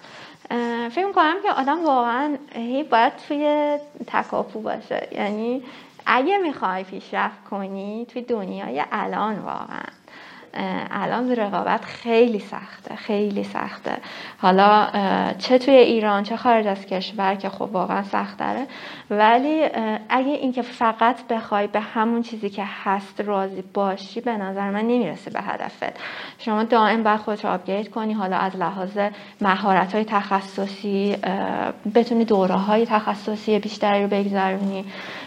فکر 0.91 1.07
می‌کنم 1.07 1.35
که 1.43 1.53
آدم 1.53 1.85
واقعا 1.85 2.37
هی 2.55 2.83
باید 2.83 3.13
توی 3.29 3.77
تکاپو 4.07 4.61
باشه. 4.61 5.09
یعنی 5.13 5.63
اگه 6.07 6.39
می‌خوای 6.39 6.85
پیشرفت 6.85 7.45
کنی 7.51 8.07
توی 8.13 8.23
دنیای 8.23 8.85
الان 8.93 9.39
واقعا. 9.39 10.00
الان 10.91 11.37
رقابت 11.37 11.85
خیلی 11.85 12.39
سخته 12.39 12.97
خیلی 12.97 13.45
سخته. 13.45 13.93
حالا 14.39 14.87
چه 15.39 15.59
توی 15.59 15.75
ایران 15.75 16.23
چه 16.23 16.37
خارج 16.37 16.67
از 16.67 16.87
کشور 16.87 17.35
که 17.35 17.49
خب 17.49 17.69
واقعا 17.73 18.03
سخت 18.03 18.39
داره 18.39 18.67
ولی 19.11 19.63
اگه 20.09 20.33
اینکه 20.33 20.63
فقط 20.63 21.27
بخوای 21.29 21.67
به 21.67 21.81
همون 21.81 22.23
چیزی 22.23 22.51
که 22.51 22.65
هست 22.85 23.21
راضی 23.21 23.63
باشی 23.75 24.21
به 24.21 24.37
نظر 24.37 24.71
من 24.71 24.81
نمی‌رسه 24.81 25.31
به 25.31 25.41
هدفت. 25.41 26.01
شما 26.39 26.65
دائم 26.65 27.03
باید 27.03 27.21
خودت 27.21 27.45
رو 27.45 27.51
آپگرید 27.51 27.91
کنی. 27.91 28.13
حالا 28.13 28.37
از 28.37 28.57
لحاظ 28.57 28.99
مهارت 29.41 29.95
های 29.95 30.05
تخصصی 30.05 31.17
بتونی 31.95 32.25
دوره 32.25 32.55
های 32.55 32.87
تخصصی 32.87 33.59
بیشتری 33.59 34.03
رو 34.03 34.09
بگذرونی. 34.09 34.85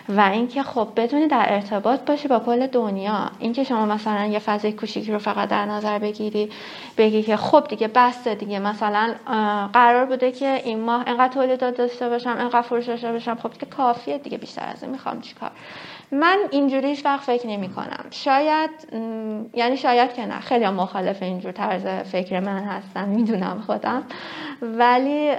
و 0.10 0.22
اینکه 0.22 0.64
خب 0.64 0.88
بتونی 0.96 1.28
در 1.28 1.46
ارتباط 1.50 2.00
باشی 2.06 2.28
با 2.28 2.40
کل 2.40 2.68
دنیا. 2.68 3.32
اینکه 3.40 3.64
شما 3.64 3.86
مثلا 3.86 4.26
یه 4.26 4.40
فضای 4.40 4.72
کوچیکی 4.72 5.13
رو 5.14 5.20
فقط 5.20 5.50
در 5.50 5.66
نظر 5.66 6.00
بگیری 6.00 6.50
بگی 6.98 7.24
که 7.24 7.38
خب 7.38 7.68
دیگه 7.70 7.88
بسته 7.88 8.36
دیگه. 8.36 8.60
مثلا 8.60 9.16
قرار 9.74 10.06
بوده 10.06 10.32
که 10.32 10.62
این 10.66 10.80
ماه 10.80 11.04
انقدر 11.08 11.34
تولیدات 11.34 11.78
داشته 11.78 12.10
باشم 12.10 12.36
انقدر 12.40 12.62
فروش 12.62 12.86
داشته 12.86 13.12
باشم. 13.12 13.36
خب 13.36 13.52
دیگه 13.54 13.66
کافیه 13.66 14.18
دیگه 14.18 14.38
بیشتر 14.38 14.66
از 14.74 14.84
این 14.84 14.92
می‌خوام 14.92 15.22
چیکار؟ 15.22 15.52
من 16.14 16.38
اینجوری 16.52 16.98
وقت 17.06 17.24
فکر 17.24 17.48
نمی 17.48 17.70
کنم. 17.70 18.06
شاید 18.12 18.70
یعنی 19.54 19.78
شاید 19.78 20.14
که 20.14 20.26
نه. 20.26 20.40
خیلی 20.40 20.70
مخالف 20.70 21.24
اینجور 21.24 21.52
طرز 21.52 21.86
فکر 21.86 22.40
من 22.40 22.64
هستن 22.64 23.10
می‌دونم 23.10 23.64
خودم. 23.66 24.04
ولی 24.62 25.32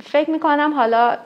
فکر 0.00 0.30
می‌کنم 0.30 0.72
حالا 0.74 1.16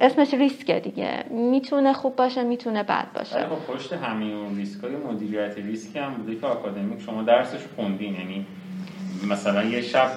اسمش 0.00 0.34
ریسکه 0.34 0.80
دیگه. 0.80 1.24
می‌تونه 1.30 1.92
خوب 1.92 2.16
باشه 2.16 2.42
می‌تونه 2.42 2.82
بد 2.82 3.06
باشه. 3.14 3.36
خب 3.36 3.74
پشت 3.74 3.92
همین 3.92 4.56
ریسک 4.56 4.84
های 4.84 4.96
مدیریت 4.96 5.58
ریسک 5.58 5.96
هم 5.96 6.14
بوده 6.14 6.40
که 6.40 6.46
آکادمیک 6.46 7.00
شما 7.00 7.22
درسش 7.22 7.60
خوندین. 7.76 8.14
یعنی 8.14 8.46
مثلا 9.30 9.64
یه 9.64 9.80
شب 9.80 10.10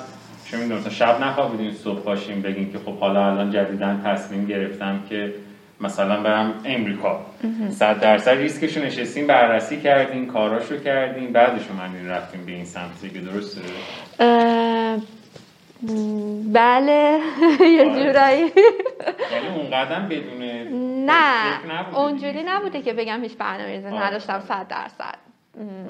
چه 0.51 0.57
می‌دونم 0.57 0.89
شب 0.89 1.23
نخوابیدین 1.23 1.71
صبح 1.71 1.99
باشیم 1.99 2.41
بگین 2.41 2.71
که 2.71 2.79
خب 2.79 2.99
حالا 2.99 3.31
الان 3.31 3.51
جدیدن 3.51 4.01
تصمیم 4.05 4.45
گرفتم 4.45 5.03
که 5.09 5.33
مثلا 5.81 6.23
برم 6.23 6.53
امریکا. 6.65 7.25
صد 7.69 7.99
درصد 7.99 8.31
ریسکشو 8.31 8.83
نشستیم 8.85 9.27
بررسی 9.27 9.81
کردیم 9.81 10.25
کاراشو 10.25 10.77
کردیم 10.83 11.33
بعدش 11.33 11.61
اومدین 11.69 12.09
رفتیم 12.09 12.45
به 12.45 12.51
این 12.51 12.65
سمت. 12.65 13.01
دیگه 13.01 13.19
درسته؟ 13.21 13.61
بله. 16.53 17.19
یه 17.77 17.85
آره. 17.85 18.03
جورایی. 18.03 18.41
یعنی 18.41 19.47
اون 19.55 19.69
قدم 19.71 20.07
بدون 20.09 20.43
نه 21.05 21.97
اونجوری 21.97 22.43
نبوده 22.43 22.81
که 22.81 22.93
بگم 22.93 23.23
هیچ 23.23 23.37
برنامه 23.37 23.91
آره. 23.91 24.05
نداشتم 24.07 24.39
صد 24.39 24.67
درصد. 24.67 25.15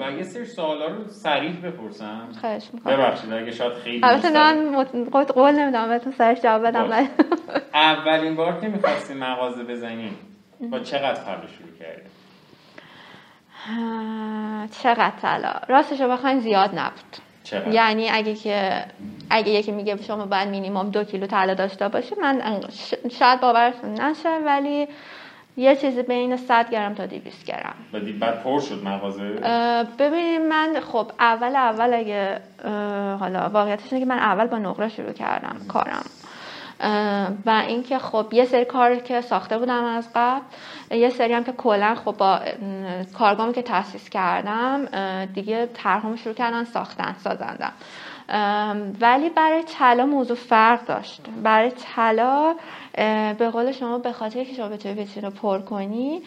و 0.00 0.10
یه 0.12 0.22
سری 0.22 0.44
سوالا 0.44 0.86
رو 0.86 1.08
سریع 1.08 1.50
بپرسم. 1.52 2.28
خواهش 2.40 2.68
می‌کنم. 2.72 2.96
ببخشید 2.96 3.32
اگه 3.32 3.50
شاید 3.50 3.72
خیلی 3.72 4.00
البته 4.02 4.30
من 4.30 4.84
قول 5.34 5.52
نمیدم 5.52 5.88
بهتون 5.88 6.12
سرش 6.12 6.40
جواب 6.40 6.66
بدم 6.66 7.08
اولین 7.78 8.36
بار 8.36 8.60
که 8.60 8.68
می‌خواستی 8.68 9.14
مغازه 9.14 9.64
بزنی 9.64 10.10
با 10.70 10.78
چقدر 10.78 11.14
طلا 11.14 11.46
شروع 11.58 11.78
کردی 11.78 12.08
چقدر 14.82 15.12
طلا؟ 15.22 15.52
راستش 15.68 16.00
رو 16.00 16.08
بخواین 16.08 16.40
زیاد 16.40 16.78
نبود. 16.78 17.16
چقدر؟ 17.44 17.72
یعنی 17.72 18.10
اگه 18.10 18.34
که 18.34 18.84
اگه 19.30 19.52
یکی 19.52 19.72
میگه 19.72 20.02
شما 20.02 20.26
باید 20.26 20.48
مینیمم 20.48 20.90
دو 20.90 21.04
کیلو 21.04 21.26
طلا 21.26 21.54
داشته 21.54 21.88
باشی 21.88 22.14
من 22.22 22.60
شاید 23.18 23.40
باورتون 23.40 24.00
نشه 24.00 24.38
ولی 24.46 24.88
یه 25.56 25.76
چیزی 25.76 26.02
بین 26.02 26.36
100 26.36 26.70
گرم 26.70 26.94
تا 26.94 27.06
200 27.06 27.44
گرم. 27.44 27.74
بعد 28.20 28.42
پر 28.42 28.60
شد 28.60 28.84
مغازه؟ 28.84 29.22
ببینید 29.98 30.40
من 30.40 30.80
خب 30.92 31.12
اول 31.20 31.56
اول 31.56 31.94
اگه 31.94 32.40
حالا 33.20 33.48
واقعیتش 33.48 33.92
اینه 33.92 34.04
که 34.04 34.08
من 34.08 34.18
اول 34.18 34.46
با 34.46 34.58
نقره 34.58 34.88
شروع 34.88 35.12
کردم 35.12 35.56
کارم. 35.68 36.04
و 37.46 37.64
اینکه 37.68 37.98
خب 37.98 38.26
یه 38.32 38.44
سری 38.44 38.64
کار 38.64 38.96
که 38.96 39.20
ساخته 39.20 39.58
بودم 39.58 39.84
از 39.84 40.08
قبل 40.14 40.42
یه 40.90 41.10
سری 41.10 41.32
هم 41.32 41.44
که 41.44 41.52
کلا 41.52 41.94
خب 41.94 42.16
با 42.16 42.40
کارگامی 43.18 43.52
که 43.52 43.62
تاسیس 43.62 44.08
کردم 44.08 44.84
دیگه 45.24 45.66
طرحمو 45.74 46.16
شروع 46.16 46.34
کردن 46.34 46.64
ساختن 46.64 47.14
سازندم. 47.24 47.72
ولی 49.00 49.30
برای 49.30 49.62
طلا 49.78 50.06
موضوع 50.06 50.36
فرق 50.36 50.84
داشت. 50.84 51.20
برای 51.42 51.70
طلا 51.70 52.54
به 53.38 53.50
قول 53.52 53.72
شما 53.72 53.98
به 53.98 54.12
خاطر 54.12 54.44
که 54.44 54.54
شما 54.54 54.68
بتونی 54.68 54.94
ویترین 54.94 55.24
رو 55.24 55.30
پر 55.30 55.58
کنی 55.58 56.22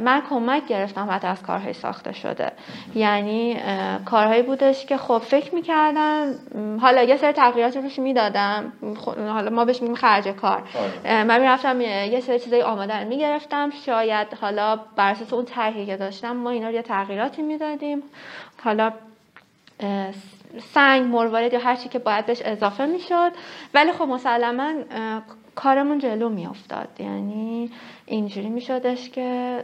من 0.00 0.22
کمک 0.30 0.66
گرفتم 0.66 1.08
حتی 1.10 1.26
از 1.26 1.42
کارهای 1.42 1.72
ساخته 1.72 2.12
شده. 2.12 2.52
یعنی 2.94 3.56
کارهایی 4.04 4.42
بودش 4.42 4.86
که 4.86 4.96
خب 4.96 5.18
فکر 5.18 5.54
می‌کردم 5.54 6.34
حالا 6.80 7.02
یه 7.02 7.16
سری 7.16 7.32
تغییراتی 7.32 7.80
روش 7.80 7.98
می‌دادم. 7.98 8.72
حالا 9.16 9.50
ما 9.50 9.64
بهش 9.64 9.80
میگیم 9.80 9.96
خرج 9.96 10.28
کار. 10.28 10.62
آره. 11.04 11.24
من 11.24 11.40
می‌رفتم 11.40 11.80
یه 11.80 12.20
سری 12.20 12.38
چیزای 12.38 12.62
آماده 12.62 13.00
رو 13.00 13.08
می‌گرفتم. 13.08 13.70
شاید 13.86 14.34
حالا 14.40 14.80
بر 14.96 15.10
اساس 15.10 15.32
اون 15.32 15.44
طرحی 15.44 15.86
که 15.86 15.96
داشتم 15.96 16.36
ما 16.36 16.50
اینا 16.50 16.68
رو 16.68 16.74
یه 16.74 16.82
تغییراتی 16.82 17.42
می‌دادیم. 17.42 18.02
حالا 18.64 18.92
سنگ 20.58 21.06
مروارید 21.06 21.52
یا 21.52 21.58
هر 21.58 21.76
چی 21.76 21.88
که 21.88 21.98
باید 21.98 22.26
بهش 22.26 22.42
اضافه 22.44 22.86
می‌شد. 22.86 23.32
ولی 23.74 23.92
خب 23.92 24.04
مسلما 24.04 24.72
کارمون 25.54 25.98
جلو 25.98 26.28
میافتاد. 26.28 26.88
یعنی 26.98 27.70
اینجوری 28.06 28.48
میشدش 28.48 29.10
که 29.10 29.58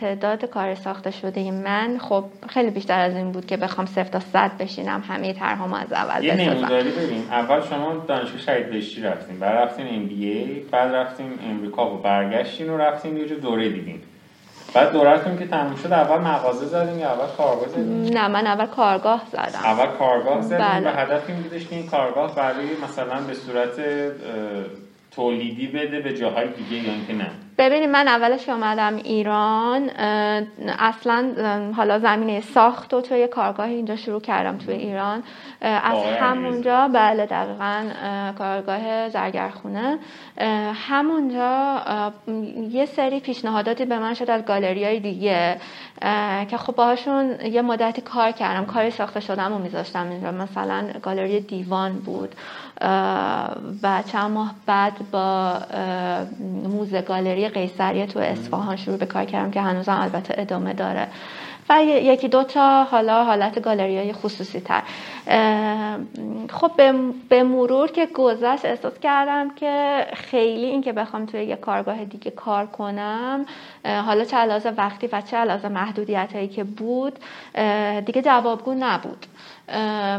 تعداد 0.00 0.44
کار 0.44 0.74
ساخته 0.74 1.10
شده 1.10 1.50
من 1.50 1.98
خب 1.98 2.24
خیلی 2.48 2.70
بیشتر 2.70 3.00
از 3.00 3.16
این 3.16 3.32
بود 3.32 3.46
که 3.46 3.56
بخوام 3.56 3.86
صفر 3.86 4.08
تا 4.08 4.20
صد 4.20 4.50
بشینم 4.58 5.04
همه 5.08 5.32
طرحام 5.32 5.72
از 5.72 5.92
اول 5.92 6.24
یه 6.24 6.34
نموداری 6.34 6.90
بریم 6.90 7.28
اول 7.30 7.60
شما 7.60 8.04
دانشگاه 8.08 8.40
شهید 8.40 8.70
بهشتی 8.70 9.02
رفتیم 9.02 9.38
بعد 9.38 9.56
رفتیم 9.56 9.86
ام 9.90 10.06
بی 10.06 10.60
بعد 10.70 10.94
رفتیم 10.94 11.38
امریکا 11.50 11.94
و 11.94 11.98
برگشتین 11.98 12.70
و 12.70 12.76
رفتیم 12.76 13.16
یه 13.16 13.24
دوره 13.24 13.68
دیدیم 13.68 14.02
بعد 14.76 14.92
دورتون 14.92 15.38
که 15.38 15.46
تموم 15.46 15.76
شد 15.76 15.92
اول 15.92 16.18
مغازه 16.18 16.66
زدیم 16.66 16.98
یا 16.98 17.08
اول 17.08 17.26
کارگاه 17.36 17.68
زدیم 17.68 18.02
نه 18.02 18.28
من 18.28 18.46
اول 18.46 18.66
کارگاه 18.66 19.22
زدم 19.32 19.60
اول 19.64 19.86
کارگاه 19.86 20.40
زدیم 20.40 20.58
بله. 20.58 20.90
و 20.90 20.96
هدف 20.96 21.22
این 21.28 21.42
بودش 21.42 21.66
که 21.66 21.76
این 21.76 21.86
کارگاه 21.86 22.34
برای 22.34 22.68
مثلا 22.84 23.20
به 23.20 23.34
صورت 23.34 23.78
تولیدی 25.16 25.66
بده 25.66 26.00
به 26.00 26.12
جاهای 26.12 26.48
دیگه 26.48 26.84
یا 26.84 26.92
اینکه 26.92 27.12
نه. 27.12 27.30
ببینید 27.58 27.90
من 27.90 28.08
اولش 28.08 28.46
که 28.46 28.52
آمدم 28.52 28.96
ایران 28.96 29.90
اصلا 30.78 31.32
حالا 31.76 31.98
زمینه 31.98 32.40
ساخت 32.40 32.94
و 32.94 33.00
توی 33.00 33.26
کارگاه 33.26 33.66
اینجا 33.66 33.96
شروع 33.96 34.20
کردم 34.20 34.58
توی 34.58 34.74
ایران. 34.74 35.22
از 35.60 35.98
همونجا 36.20 36.88
بله 36.88 37.26
دقیقا 37.26 37.84
کارگاه 38.38 39.08
زرگرخونه. 39.08 39.98
همونجا 40.88 41.82
یه 42.70 42.86
سری 42.86 43.20
پیشنهاداتی 43.20 43.84
به 43.84 43.98
من 43.98 44.14
شد 44.14 44.30
از 44.30 44.44
گالری 44.44 44.84
های 44.84 45.00
دیگه 45.00 45.56
که 46.50 46.56
خب 46.56 46.74
باهاشون 46.74 47.40
یه 47.40 47.62
مدتی 47.62 48.02
کار 48.02 48.30
کردم. 48.30 48.64
کاری 48.64 48.90
ساخته 48.90 49.20
شدم 49.20 49.52
و 49.52 49.58
میذاشتم 49.58 50.08
اینجا. 50.10 50.32
مثلا 50.32 50.84
گالری 51.02 51.40
دیوان 51.40 51.92
بود. 51.92 52.34
و 53.82 54.02
چند 54.12 54.30
ماه 54.30 54.54
بعد 54.66 55.10
با 55.10 55.58
موزه 56.64 57.02
گالری 57.02 57.48
قیصریه 57.48 58.06
تو 58.06 58.18
اصفهان 58.18 58.76
شروع 58.76 58.96
به 58.96 59.06
کار 59.06 59.24
کردم 59.24 59.50
که 59.50 59.60
هنوزم 59.60 59.98
البته 60.00 60.34
ادامه 60.38 60.72
داره. 60.72 61.08
و 61.68 61.82
یکی 61.84 62.28
دو 62.28 62.44
تا 62.44 62.84
حالا 62.84 63.24
حالت 63.24 63.62
گالری 63.62 63.98
های 63.98 64.12
خصوصی 64.12 64.60
تر. 64.60 64.82
خب 66.50 66.70
به 67.28 67.42
مرور 67.42 67.90
که 67.90 68.06
گذشت 68.06 68.64
احساس 68.64 68.98
کردم 68.98 69.54
که 69.54 70.06
خیلی 70.14 70.66
این 70.66 70.82
که 70.82 70.92
بخوام 70.92 71.26
توی 71.26 71.44
یه 71.44 71.56
کارگاه 71.56 72.04
دیگه 72.04 72.30
کار 72.30 72.66
کنم 72.66 73.46
حالا 73.84 74.24
چه 74.24 74.36
علاوه 74.36 74.70
وقتی 74.76 75.06
و 75.12 75.20
چه 75.20 75.36
علاوه 75.36 75.68
محدودیت 75.68 76.32
هایی 76.32 76.48
که 76.48 76.64
بود 76.64 77.18
دیگه 78.04 78.22
جوابگو 78.22 78.74
نبود. 78.74 79.26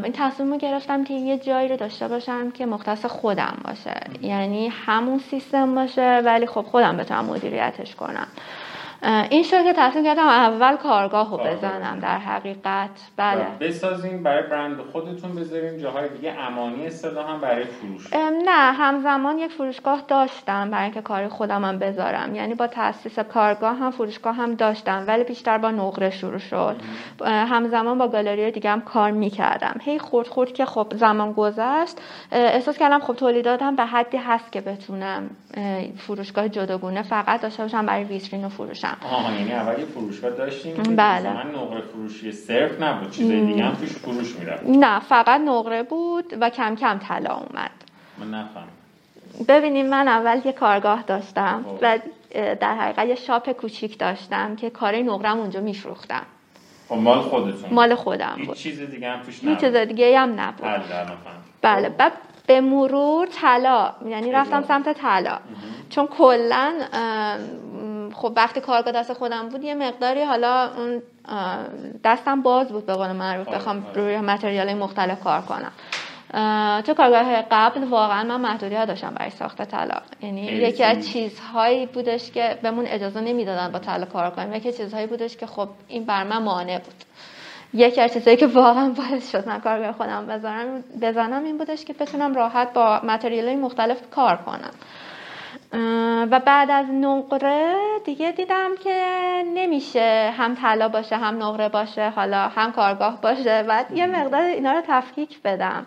این 0.04 0.14
تصمیم 0.14 0.52
رو 0.52 0.58
گرفتم 0.58 1.04
که 1.04 1.14
یه 1.14 1.38
جایی 1.38 1.68
رو 1.68 1.78
داشته 1.78 2.08
باشم 2.08 2.52
که 2.52 2.66
مختص 2.66 3.06
خودم 3.06 3.58
باشه. 3.64 3.94
یعنی 4.22 4.68
همون 4.68 5.20
سیستم 5.20 5.76
باشه 5.76 6.22
ولی 6.26 6.46
خب 6.46 6.62
خودم 6.62 6.98
بتونم 6.98 7.26
مدیریتش 7.26 7.96
کنم. 7.96 8.28
این 9.30 9.44
شد 9.44 9.64
که 9.64 9.74
تصمیم 9.78 10.06
کردم 10.06 10.28
اول 10.28 10.76
کارگاه 10.76 11.32
رو 11.32 11.38
بزنم 11.38 12.00
در 12.00 12.18
حقیقت. 12.18 12.90
بله. 13.18 13.46
بسازیم 13.60 14.24
برای 14.24 14.44
برند 14.50 14.78
خودتون 14.92 15.36
بذاریم 15.36 15.78
جاهای 15.78 16.10
دیگه 16.10 16.34
امانی 16.40 16.88
اصطلاح 16.88 17.32
هم 17.32 17.42
برای 17.42 17.64
فروش. 17.64 18.14
نه 18.46 18.74
همزمان 18.74 19.40
یک 19.40 19.52
فروشگاه 19.52 20.04
داشتم 20.08 20.72
برای 20.72 20.84
اینکه 20.84 21.02
کاری 21.02 21.28
خودم 21.28 21.66
هم 21.66 21.80
بذارم. 21.80 22.36
یعنی 22.36 22.54
با 22.54 22.68
تاسیس 22.68 23.20
کارگاه 23.20 23.78
هم 23.78 23.92
فروشگاه 23.92 24.36
هم 24.36 24.56
داشتم 24.56 25.04
ولی 25.08 25.24
بیشتر 25.24 25.58
با 25.58 25.72
نقره 25.72 26.10
شروع 26.10 26.38
شد. 26.38 26.76
همزمان 27.26 27.98
با 27.98 28.08
گالری 28.08 28.52
دیگه 28.52 28.70
هم 28.70 28.82
کار 28.82 29.12
می‌کردم. 29.12 29.76
هی 29.82 30.00
خورد 30.00 30.28
خورد 30.28 30.54
که 30.54 30.66
خب 30.66 30.88
زمان 30.96 31.34
گذشت. 31.34 31.98
احساس 32.32 32.78
کردم 32.78 33.00
خب 33.00 33.14
تولیداتم 33.14 33.76
به 33.76 33.86
حدی 33.86 34.18
هست 34.18 34.52
که 34.52 34.62
بتونم 34.62 35.30
فروشگاه 35.98 36.50
جداگونه 36.50 37.02
فقط 37.02 37.42
داشته 37.42 37.64
باشم 37.64 37.86
برای 37.86 38.04
ویترین 38.04 38.46
و 38.46 38.50
فروش 38.50 38.87
آها 39.04 39.34
یعنی 39.34 39.54
اول 39.54 39.80
یه 39.80 39.86
فروشگاه 39.86 40.32
داشتیم 40.32 40.76
بله. 40.76 41.30
نقره 41.30 41.82
فروشی 41.82 42.32
صرف 42.32 42.82
نبود 42.82 43.12
چیزای 43.12 43.46
دیگه 43.46 43.64
هم 43.64 43.76
توش 43.76 43.90
فروش 43.90 44.36
می‌رفت. 44.36 44.64
نه 44.66 45.00
فقط 45.00 45.42
نقره 45.42 45.84
بود 45.84 46.34
و 46.42 46.50
کم 46.50 46.76
کم 46.76 46.98
طلا 46.98 47.36
اومد. 47.36 47.72
من 48.18 48.40
نفهم 48.40 48.68
ببینیم 49.48 49.90
من 49.90 50.08
اول 50.08 50.42
یه 50.46 50.52
کارگاه 50.52 51.04
داشتم 51.04 51.66
خب. 51.68 51.78
و 51.82 52.00
در 52.60 52.76
حقیقت 52.76 53.08
یه 53.08 53.16
شاپ 53.16 53.52
کوچیک 53.52 53.98
داشتم 53.98 54.56
که 54.56 54.70
کار 54.70 54.96
نقرم 54.96 55.40
اونجا 55.40 55.60
میفروختم. 55.62 56.26
خب 56.90 56.96
مال 56.96 57.22
خودتون. 57.22 57.70
مال 57.72 57.96
خودم 57.96 58.38
بود. 58.46 58.58
چیز 58.58 58.82
دیگه 58.82 59.10
هم 59.10 59.22
توش 59.22 59.44
نبود. 59.44 59.60
چیز 59.60 59.76
دیگه 59.76 60.20
هم 60.20 60.40
نبود. 60.40 60.68
بله 60.68 60.80
بله 61.62 61.90
بعد 61.90 62.12
به 62.48 62.62
مرور 62.62 63.28
طلا 63.28 63.92
یعنی 64.10 64.32
رفتم 64.32 64.64
سمت 64.64 64.94
طلا. 64.94 65.40
چون 65.90 66.08
کلا 66.08 66.74
خب 68.18 68.34
وقتی 68.36 68.62
کارگاه 68.62 68.94
دست 68.94 69.14
خودم 69.14 69.50
بود 69.50 69.64
یه 69.64 69.76
مقداری 69.76 70.24
حالا 70.24 70.70
اون 70.78 71.02
دستم 72.04 72.42
باز 72.42 72.68
بود 72.68 72.86
به 72.86 72.94
قول 72.94 73.12
معروف 73.12 73.48
آره، 73.48 73.58
بخوام 73.58 73.86
آره. 73.86 74.04
روی 74.04 74.18
متریال 74.18 74.74
مختلف 74.74 75.24
کار 75.24 75.42
کنم. 75.42 75.72
تو 76.82 76.94
کارگاه 76.94 77.42
قبل 77.52 77.84
واقعا 77.84 78.24
من 78.24 78.42
محدودیت 78.42 78.86
داشتم 78.86 79.10
برای 79.10 79.30
ساخت 79.30 79.62
طلا. 79.62 80.02
یعنی 80.22 80.42
یکی 80.42 80.84
از 80.84 81.08
چیزهایی 81.10 81.86
بودش 81.86 82.32
که 82.32 82.58
بهمون 82.62 82.86
اجازه 82.88 83.22
نمی‌دادن 83.22 83.72
با 83.72 83.80
طلا 83.80 84.06
کار 84.06 84.30
کنیم. 84.30 84.54
یکی 84.54 84.72
چیزهایی 84.74 85.08
بودش 85.08 85.38
که 85.38 85.46
خب 85.48 85.70
این 85.88 86.06
بر 86.06 86.24
من 86.24 86.44
مانع 86.44 86.80
بود. 86.80 87.04
یکی 87.74 88.02
از 88.02 88.14
چیزهایی 88.14 88.38
که 88.38 88.48
واقعا 88.48 88.90
باعث 88.90 89.32
شد 89.32 89.48
من 89.48 89.60
کارگاه 89.60 89.92
خودم 89.92 90.26
بزنم 90.26 90.84
بزنم 91.02 91.44
این 91.44 91.58
بودش 91.58 91.86
که 91.86 91.94
بتونم 91.94 92.34
راحت 92.34 92.74
با 92.74 93.02
متریال 93.04 93.56
مختلف 93.56 94.10
کار 94.10 94.38
کنم. 94.38 94.72
و 96.32 96.40
بعد 96.46 96.72
از 96.72 96.86
نقره 96.90 97.76
دیگه 98.06 98.32
دیدم 98.32 98.70
که 98.84 99.04
نمیشه. 99.56 100.34
هم 100.38 100.56
طلا 100.56 100.90
باشه 100.90 101.18
هم 101.18 101.44
نقره 101.44 101.70
باشه 101.70 102.10
حالا 102.10 102.48
هم 102.48 102.72
کارگاه 102.72 103.22
باشه. 103.22 103.64
بعد 103.64 103.92
یه 103.92 104.08
مقدار 104.08 104.42
اینا 104.42 104.72
رو 104.72 104.82
تفکیک 104.88 105.42
بدم. 105.42 105.86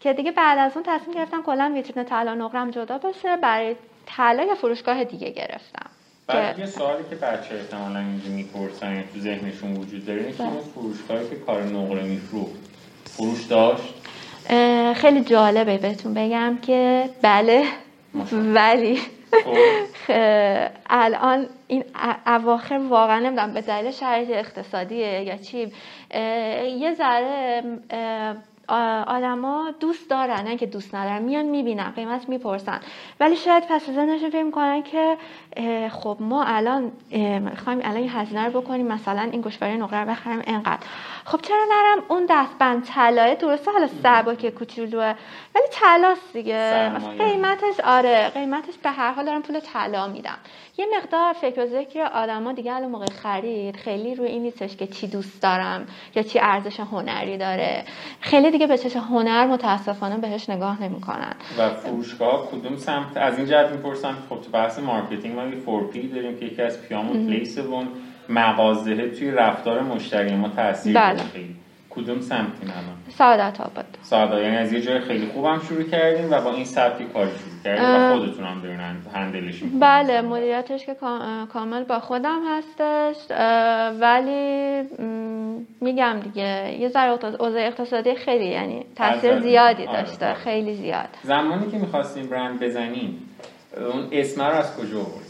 که 0.00 0.12
دیگه 0.12 0.32
بعد 0.32 0.58
از 0.58 0.72
اون 0.74 0.84
تصمیم 0.86 1.16
گرفتم 1.16 1.42
کلا 1.42 1.72
ویترین 1.74 2.04
طلا 2.04 2.34
نقرم 2.34 2.70
جدا 2.70 2.98
باشه 2.98 3.36
برای 3.36 3.76
طلا 4.06 4.42
یا 4.42 4.54
فروشگاه 4.54 5.04
دیگه 5.04 5.30
گرفتم. 5.30 5.90
بعد 6.26 6.58
یه 6.58 6.66
سوالی 6.66 7.04
که 7.10 7.16
بچه 7.16 7.54
احتمالا 7.54 7.98
اینجا 7.98 8.30
می‌پرسن 8.30 8.96
یا 8.96 9.02
تو 9.14 9.20
ذهنشون 9.20 9.76
وجود 9.76 10.06
داره 10.06 10.20
اینه 10.20 10.32
که 10.32 10.42
اون 10.42 10.60
فروشگاهی 10.74 11.28
که 11.28 11.36
کار 11.36 11.62
نقره 11.62 12.02
میفروخت 12.02 12.52
فروش 13.04 13.44
داشت؟ 13.44 13.94
خیلی 14.94 15.20
جالبه 15.20 15.78
بهتون 15.78 16.14
بگم 16.14 16.58
که 16.62 17.10
بله. 17.22 17.64
ولی 18.32 18.96
خب. 18.96 19.56
الان 20.90 21.46
این 21.66 21.84
اواخر 22.26 22.80
واقعا 22.88 23.18
نمی‌دونم 23.18 23.54
به 23.54 23.60
دلیل 23.60 23.90
شرایط 23.90 24.30
اقتصادیه 24.30 25.22
یا 25.22 25.36
چی 25.36 25.72
یه 26.78 26.94
ذره 26.94 27.62
آدما 29.06 29.70
دوست 29.80 30.10
دارن 30.10 30.40
نه 30.40 30.56
که 30.56 30.66
دوست 30.66 30.94
ندارن 30.94 31.22
میان 31.22 31.44
می‌بینن 31.44 31.90
قیمت 31.90 32.28
می‌پرسن. 32.28 32.80
ولی 33.20 33.36
شاید 33.36 33.64
پس 33.68 33.88
از 33.88 33.94
ذهنشون 33.94 34.30
فکر 34.30 34.42
می‌کنن 34.42 34.82
که 34.82 35.16
خب 35.90 36.16
ما 36.20 36.44
الان 36.44 36.92
می‌خوایم 37.40 37.78
الان 37.82 37.96
این 37.96 38.10
هزینه 38.10 38.44
رو 38.44 38.60
بکنیم 38.60 38.86
مثلا 38.86 39.28
این 39.32 39.40
گوشواره 39.40 39.76
نقره 39.76 40.00
رو 40.00 40.10
بخریم 40.10 40.42
انقدر 40.46 40.86
خب 41.24 41.40
چرا 41.40 41.64
نرم 41.70 42.04
اون 42.08 42.26
دستبند 42.30 42.84
طلائه 42.84 43.34
درسته 43.34 43.70
حالا 43.70 43.88
سبک 44.02 44.50
کوچولوئه؟ 44.50 45.14
ولی 45.54 45.64
طلاست 45.72 46.32
دیگه. 46.32 46.88
قیمتش 47.18 47.80
آره 47.84 48.28
قیمتش 48.28 48.74
به 48.82 48.90
هر 48.90 49.12
حال 49.12 49.24
دارم 49.24 49.42
پول 49.42 49.60
طلا 49.60 50.08
میدم. 50.08 50.38
یه 50.78 50.86
مقدار 50.96 51.32
فکر 51.32 51.60
و 51.60 51.66
ذکر 51.66 52.00
آدما 52.00 52.52
دیگه 52.52 52.74
الان 52.74 52.90
موقع 52.90 53.06
خرید 53.22 53.76
خیلی 53.76 54.14
روی 54.14 54.28
این 54.28 54.42
نیستش 54.42 54.76
که 54.76 54.86
چی 54.86 55.06
دوست 55.06 55.42
دارم 55.42 55.86
یا 56.14 56.22
چی 56.22 56.38
ارزش 56.38 56.80
هنری 56.80 57.38
داره. 57.38 57.84
خیلی 58.20 58.50
دیگه 58.50 58.66
به 58.66 58.78
چشم 58.78 58.96
هنر 58.96 59.46
متاسفانه 59.46 60.18
بهش 60.18 60.50
نگاه 60.50 60.82
نمی‌کنن. 60.82 61.34
و 61.58 61.70
فروشگاه 61.70 62.50
کدوم 62.50 62.76
سمت؟ 62.76 63.16
از 63.16 63.38
این 63.38 63.46
جهت 63.46 63.70
می‌پرسم 63.70 64.16
خب 64.28 64.40
تو 64.40 64.50
بحث 64.50 64.78
marketing 64.78 65.34
ما 65.38 65.60
four 65.64 65.99
P 65.99 66.08
داریم 66.08 66.38
که 66.38 66.44
یکی 66.44 66.62
از 66.62 66.82
پیامون 66.82 67.26
پلیسمون 67.26 67.88
مغازه 68.28 69.08
توی 69.08 69.30
رفتار 69.30 69.82
مشتری 69.82 70.36
ما 70.36 70.48
تاثیر 70.48 70.94
بله. 70.94 71.20
کدوم 71.90 72.20
سمتی 72.20 72.62
الان 72.62 73.00
سعادت 73.08 73.60
آباد. 73.60 73.84
سعادت 74.02 74.42
یعنی 74.42 74.56
از 74.56 74.72
یه 74.72 74.80
جای 74.80 75.00
خیلی 75.00 75.26
خوبم 75.26 75.60
شروع 75.68 75.82
کردیم 75.82 76.32
و 76.32 76.40
با 76.40 76.54
این 76.54 76.64
سبکی 76.64 77.04
کاری 77.04 77.30
شروع 77.30 77.62
کردیم 77.64 77.84
و 77.84 78.18
خودتون 78.18 78.44
هم 78.44 78.60
دارین 78.60 78.80
هندلش 79.14 79.62
بله 79.80 80.20
مدیریتش 80.20 80.86
که 80.86 80.96
کامل 81.52 81.84
با 81.84 82.00
خودم 82.00 82.40
هستش 82.48 83.16
ولی 84.00 84.82
میگم 85.80 86.20
دیگه 86.24 86.72
یه 86.80 86.88
ذره 86.88 87.10
اوضاع 87.10 87.66
اقتصادی 87.66 88.14
خیلی 88.14 88.46
یعنی 88.46 88.84
تاثیر 88.96 89.40
زیادی 89.40 89.86
آره، 89.86 90.02
داشته 90.02 90.26
آره. 90.26 90.34
خیلی 90.34 90.74
زیاد. 90.74 91.08
زمانی 91.22 91.70
که 91.70 91.78
می‌خواستیم 91.78 92.26
برند 92.26 92.60
بزنیم 92.60 93.28
اون 93.76 94.08
اسم 94.12 94.42
رو 94.42 94.54
از 94.54 94.76
کجا 94.76 94.98
بود 94.98 95.29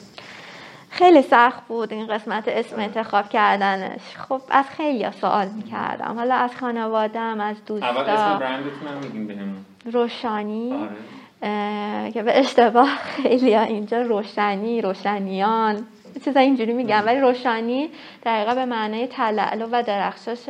خیلی 0.90 1.22
سخت 1.22 1.66
بود 1.68 1.92
این 1.92 2.06
قسمت 2.06 2.48
اسم 2.48 2.76
انتخاب 2.78 3.28
کردنش. 3.28 4.16
خب 4.16 4.40
از 4.50 4.64
خیلی 4.68 5.10
سوال 5.20 5.48
می‌کردم. 5.48 6.14
حالا 6.16 6.34
از 6.34 6.56
خانوادم 6.56 7.40
از 7.40 7.64
دوستا 7.64 7.86
اول 7.86 8.10
اسم 8.10 8.38
برندتون 8.38 8.88
هم 8.88 8.98
میگیم 9.04 9.26
بهمون. 9.26 9.64
روشانی 9.84 10.72
آره. 10.72 12.10
که 12.10 12.22
به 12.22 12.38
اشتباه 12.38 12.88
خیلی 12.88 13.54
ها 13.54 13.62
اینجا 13.62 14.02
روشنی 14.02 14.80
روشنیان. 14.80 15.86
چیزا 16.24 16.40
اینجوری 16.40 16.72
میگم 16.72 17.02
ولی 17.06 17.20
روشانی 17.20 17.90
دقیقا 18.24 18.54
به 18.54 18.64
معنای 18.64 19.06
تلعلو 19.06 19.68
و 19.72 19.82
درخشش 19.82 20.48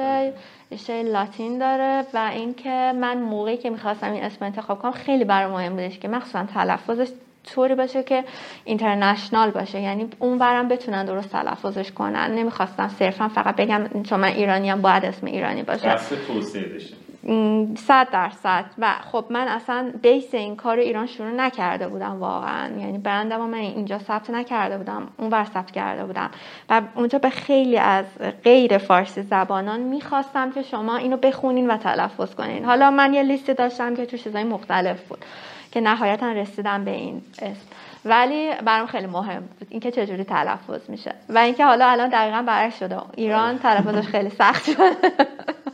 ریشه 0.70 1.02
لاتین 1.02 1.58
داره 1.58 2.06
و 2.14 2.30
اینکه 2.32 2.92
من 3.00 3.18
موقعی 3.18 3.56
که 3.56 3.70
می‌خواستم 3.70 4.12
این 4.12 4.24
اسم 4.24 4.44
انتخاب 4.44 4.78
کنم 4.78 4.92
خیلی 4.92 5.24
برای 5.24 5.52
مهم 5.52 5.72
بودش 5.72 5.98
که 5.98 6.08
مخصوصا 6.08 6.44
تلفظش 6.54 7.08
طوری 7.44 7.74
باشه 7.74 8.02
که 8.02 8.24
اینترنشنال 8.64 9.50
باشه. 9.50 9.80
یعنی 9.80 10.08
اون 10.18 10.38
برم 10.38 10.68
بتونن 10.68 11.04
درست 11.04 11.28
تلفظش 11.28 11.92
کنن. 11.92 12.34
نمی‌خواستم 12.34 12.88
صرفا 12.88 13.28
فقط 13.28 13.56
بگم 13.56 14.02
چون 14.02 14.20
من 14.20 14.28
ایرانیم 14.28 14.82
باید 14.82 15.04
اسم 15.04 15.26
ایرانی 15.26 15.62
باشه. 15.62 15.94
توسعه 16.26 16.74
بشه. 16.74 16.99
صد 17.76 18.10
درصد. 18.12 18.64
و 18.78 18.92
خب 19.12 19.24
من 19.30 19.48
اصلا 19.48 19.92
بیس 20.02 20.34
این 20.34 20.56
کار 20.56 20.76
رو 20.76 20.82
ایران 20.82 21.06
شروع 21.06 21.30
نکرده 21.30 21.88
بودم 21.88 22.20
واقعا. 22.20 22.78
یعنی 22.78 22.98
برندم 22.98 23.40
من 23.40 23.58
اینجا 23.58 23.98
ثبت 23.98 24.30
نکرده 24.30 24.78
بودم 24.78 25.08
اون 25.16 25.30
بر 25.30 25.44
ثبت 25.44 25.70
کرده 25.70 26.04
بودم. 26.04 26.30
و 26.70 26.82
اونجا 26.94 27.18
به 27.18 27.30
خیلی 27.30 27.78
از 27.78 28.04
غیر 28.44 28.78
فارسی 28.78 29.22
زبانان 29.22 29.80
می‌خواستم 29.80 30.52
که 30.52 30.62
شما 30.62 30.96
اینو 30.96 31.16
بخونین 31.16 31.70
و 31.70 31.76
تلفظ 31.76 32.34
کنین. 32.34 32.64
حالا 32.64 32.90
من 32.90 33.14
یه 33.14 33.22
لیستی 33.22 33.54
داشتم 33.54 33.96
که 33.96 34.06
تو 34.06 34.16
چیزای 34.16 34.44
مختلف 34.44 35.08
بود 35.08 35.24
که 35.72 35.80
نهایتا 35.80 36.32
رسیدم 36.32 36.84
به 36.84 36.90
این 36.90 37.22
اسم. 37.42 37.66
ولی 38.04 38.50
برام 38.64 38.86
خیلی 38.86 39.06
مهم 39.06 39.40
بود 39.40 39.66
اینکه 39.70 39.90
چجوری 39.90 40.24
تلفظ 40.24 40.90
میشه. 40.90 41.14
و 41.28 41.38
اینکه 41.38 41.64
حالا 41.64 41.86
الان 41.86 42.08
دقیقا 42.08 42.42
برعکس 42.42 42.78
شده. 42.78 42.96
ایران 43.16 43.58
تلفظش 43.58 44.06
خیلی 44.06 44.30
سخت 44.30 44.64
شده. 44.64 44.90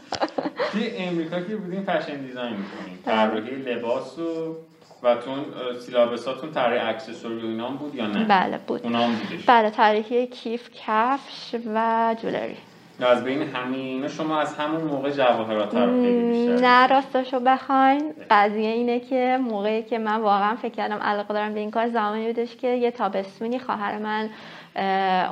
توی 0.77 0.91
امریکا 0.97 1.41
که 1.41 1.57
بودیم 1.57 1.83
فشن 1.83 2.17
دیزاین 2.17 2.57
می‌کنیم. 2.57 2.99
طراحی 3.05 3.57
لباس 3.57 4.19
و 4.19 4.57
و 5.03 5.15
تون 5.15 5.45
سیلابساتون 5.81 6.53
طراحی 6.53 6.79
اکسسوری 6.79 7.47
و 7.47 7.47
اینا 7.47 7.71
بود 7.71 7.95
یا 7.95 8.07
نه؟ 8.07 8.25
بله 8.25 8.59
بود. 8.67 8.81
اونا 8.85 9.09
بله 9.47 9.71
طراحی 9.71 10.27
کیف 10.27 10.71
کفش 10.87 11.55
و 11.75 12.15
جولری. 12.23 12.57
از 13.01 13.25
بین 13.25 13.43
همین 13.43 14.09
شما 14.09 14.41
از 14.41 14.55
همون 14.55 14.81
موقع 14.81 15.11
جواهرات 15.11 15.75
رو 15.75 16.03
خیلی 16.03 16.49
نه 16.49 16.87
راستشو 16.87 17.41
بخواین. 17.41 18.15
قضیه 18.31 18.69
اینه 18.69 19.01
که 19.01 19.39
موقعی 19.43 19.83
که 19.83 19.99
من 19.99 20.21
واقعا 20.21 20.57
فکر 20.57 20.75
کردم 20.75 20.99
علاقه 20.99 21.35
دارم 21.35 21.55
به 21.55 21.61
این 21.61 21.71
کار 21.71 21.89
زمانی 21.89 22.27
بودش 22.27 22.57
که 22.57 22.69
یه 22.69 22.91
تابستونی 22.91 23.59
خواهر 23.59 23.99
من 23.99 24.29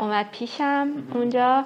اومد 0.00 0.26
پیشم 0.32 0.88
اونجا 1.14 1.64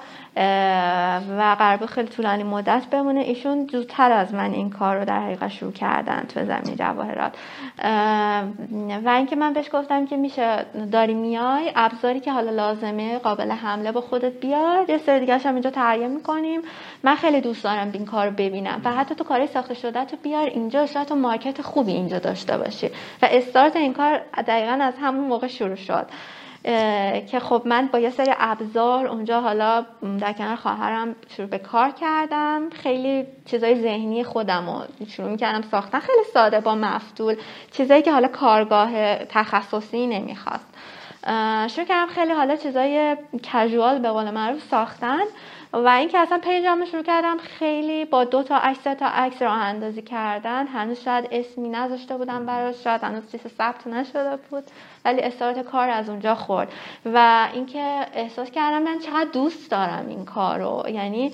و 1.38 1.57
قرار 1.59 1.87
خیلی 1.87 2.09
طولانی 2.09 2.43
مدت 2.43 2.87
بمونه. 2.91 3.21
ایشون 3.21 3.67
زودتر 3.73 4.12
از 4.12 4.35
من 4.35 4.53
این 4.53 4.71
کار 4.71 4.99
رو 4.99 5.05
در 5.05 5.21
حقیقت 5.21 5.49
شروع 5.49 5.73
کردن 5.73 6.25
تو 6.35 6.45
زمین 6.45 6.77
جواهرات. 6.77 7.33
و 9.05 9.09
اینکه 9.09 9.37
من 9.37 9.53
بهش 9.53 9.69
گفتم 9.73 10.07
که 10.07 10.17
میشه 10.17 10.67
داری 10.93 11.14
میای 11.14 11.73
ابزاری 11.77 12.21
که 12.21 12.33
حالا 12.33 12.51
لازمه 12.51 13.19
قابل 13.19 13.51
حمله 13.51 13.93
با 13.93 14.01
خودت 14.01 14.41
بیار. 14.41 14.91
یه 14.91 14.99
سری 14.99 15.21
دیگه 15.21 15.38
هم 15.38 15.55
اینجا 15.55 15.71
تهیه 15.71 16.09
می‌کنیم. 16.09 16.61
من 17.03 17.14
خیلی 17.14 17.41
دوست 17.41 17.64
دارم 17.64 17.91
این 17.93 18.05
کار 18.05 18.27
رو 18.27 18.33
ببینم. 18.33 18.81
و 18.85 18.93
حتی 18.93 19.14
تو 19.14 19.25
کاری 19.25 19.47
ساخته 19.47 19.75
شده 19.75 20.05
تو 20.05 20.17
بیار 20.23 20.47
اینجا 20.47 20.87
شاید 20.87 21.09
تو 21.09 21.14
مارکت 21.14 21.62
خوبی 21.62 21.93
اینجا 21.93 22.19
داشته 22.19 22.59
باشی. 22.59 22.87
و 23.23 23.29
استارت 23.31 23.77
این 23.77 23.95
کار 23.95 24.21
دقیقا 24.47 24.79
از 24.83 24.95
همون 25.03 25.25
موقع 25.29 25.47
شروع 25.47 25.75
شد. 25.75 26.07
که 27.31 27.40
خب 27.40 27.62
من 27.64 27.87
با 27.92 27.98
یه 27.98 28.11
سری 28.11 28.35
ابزار 28.38 29.07
اونجا 29.07 29.40
حالا 29.40 29.87
در 30.20 30.33
کنار 30.33 30.57
خواهرم 30.57 31.16
شروع 31.37 31.48
به 31.48 31.59
کار 31.59 31.90
کردم. 31.90 32.70
خیلی 32.70 33.26
چیزای 33.44 33.83
ذهنی 33.83 34.24
خودم 34.24 34.70
رو 34.70 35.07
شروع 35.07 35.28
می‌کردم 35.28 35.62
ساختن. 35.62 36.00
خیلی 36.00 36.24
ساده 36.35 36.61
با 36.61 36.74
مفتول 36.74 37.37
چیزایی 37.70 38.02
که 38.02 38.12
حالا 38.12 38.28
کارگاه 38.28 39.14
تخصصی 39.16 40.07
نمی‌خواست. 40.07 40.68
شروع 41.74 41.87
کردم 41.87 42.07
خیلی 42.07 42.33
حالا 42.33 42.57
چیزای 42.57 43.16
کژوال 43.42 43.98
به 43.98 44.11
قول 44.11 44.31
معروف 44.31 44.62
ساختن. 44.70 45.20
و 45.72 45.88
اینکه 45.88 46.18
اصلا 46.18 46.38
پیجم 46.38 46.85
شروع 46.85 47.02
کردم 47.02 47.38
خیلی 47.38 48.04
با 48.04 48.24
دو 48.24 48.42
تا 48.42 48.57
عکس 48.57 48.83
تا 48.83 49.07
عکس 49.07 49.42
راه 49.42 49.59
اندازی 49.59 50.02
کردن. 50.02 50.66
هنوز 50.66 51.00
شاید 51.00 51.28
اسمی 51.33 51.68
نذاشته 51.68 52.16
بودم 52.16 52.46
براش 52.46 52.85
شاید 52.85 53.04
هنوز 53.04 53.33
چیز 53.33 53.40
ثبت 53.59 53.87
نشده 53.87 54.37
بود 54.50 54.64
ولی 55.04 55.20
استارت 55.20 55.59
کار 55.59 55.88
از 55.88 56.09
اونجا 56.09 56.35
خورد. 56.35 56.72
و 57.14 57.48
اینکه 57.54 58.07
احساس 58.14 58.50
کردم 58.50 58.83
من 58.83 58.98
چقدر 58.98 59.31
دوست 59.33 59.70
دارم 59.70 60.07
این 60.09 60.24
کار 60.24 60.59
رو 60.59 60.85
یعنی 60.88 61.33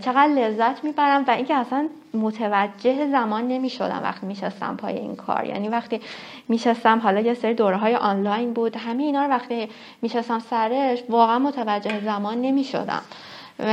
چقدر 0.00 0.28
لذت 0.28 0.84
می‌برم 0.84 1.24
و 1.28 1.30
اینکه 1.30 1.54
اصلا 1.54 1.88
متوجه 2.14 3.10
زمان 3.10 3.48
نمی‌شدم 3.48 4.00
وقتی 4.02 4.26
میشستم 4.26 4.76
پای 4.76 4.98
این 4.98 5.16
کار. 5.16 5.44
یعنی 5.44 5.68
وقتی 5.68 6.00
میشستم 6.48 6.98
حالا 6.98 7.20
یه 7.20 7.34
سری 7.34 7.54
دوره 7.54 7.76
های 7.76 7.96
آنلاین 7.96 8.52
بود 8.52 8.76
همه 8.76 9.02
اینا 9.02 9.24
رو 9.24 9.30
وقتی 9.30 9.68
میشستم 10.02 10.38
سرش 10.38 11.02
واقعا 11.08 11.38
متوجه 11.38 12.00
زمان 12.00 12.40
نمی‌شدم. 12.40 13.02
و, 13.58 13.64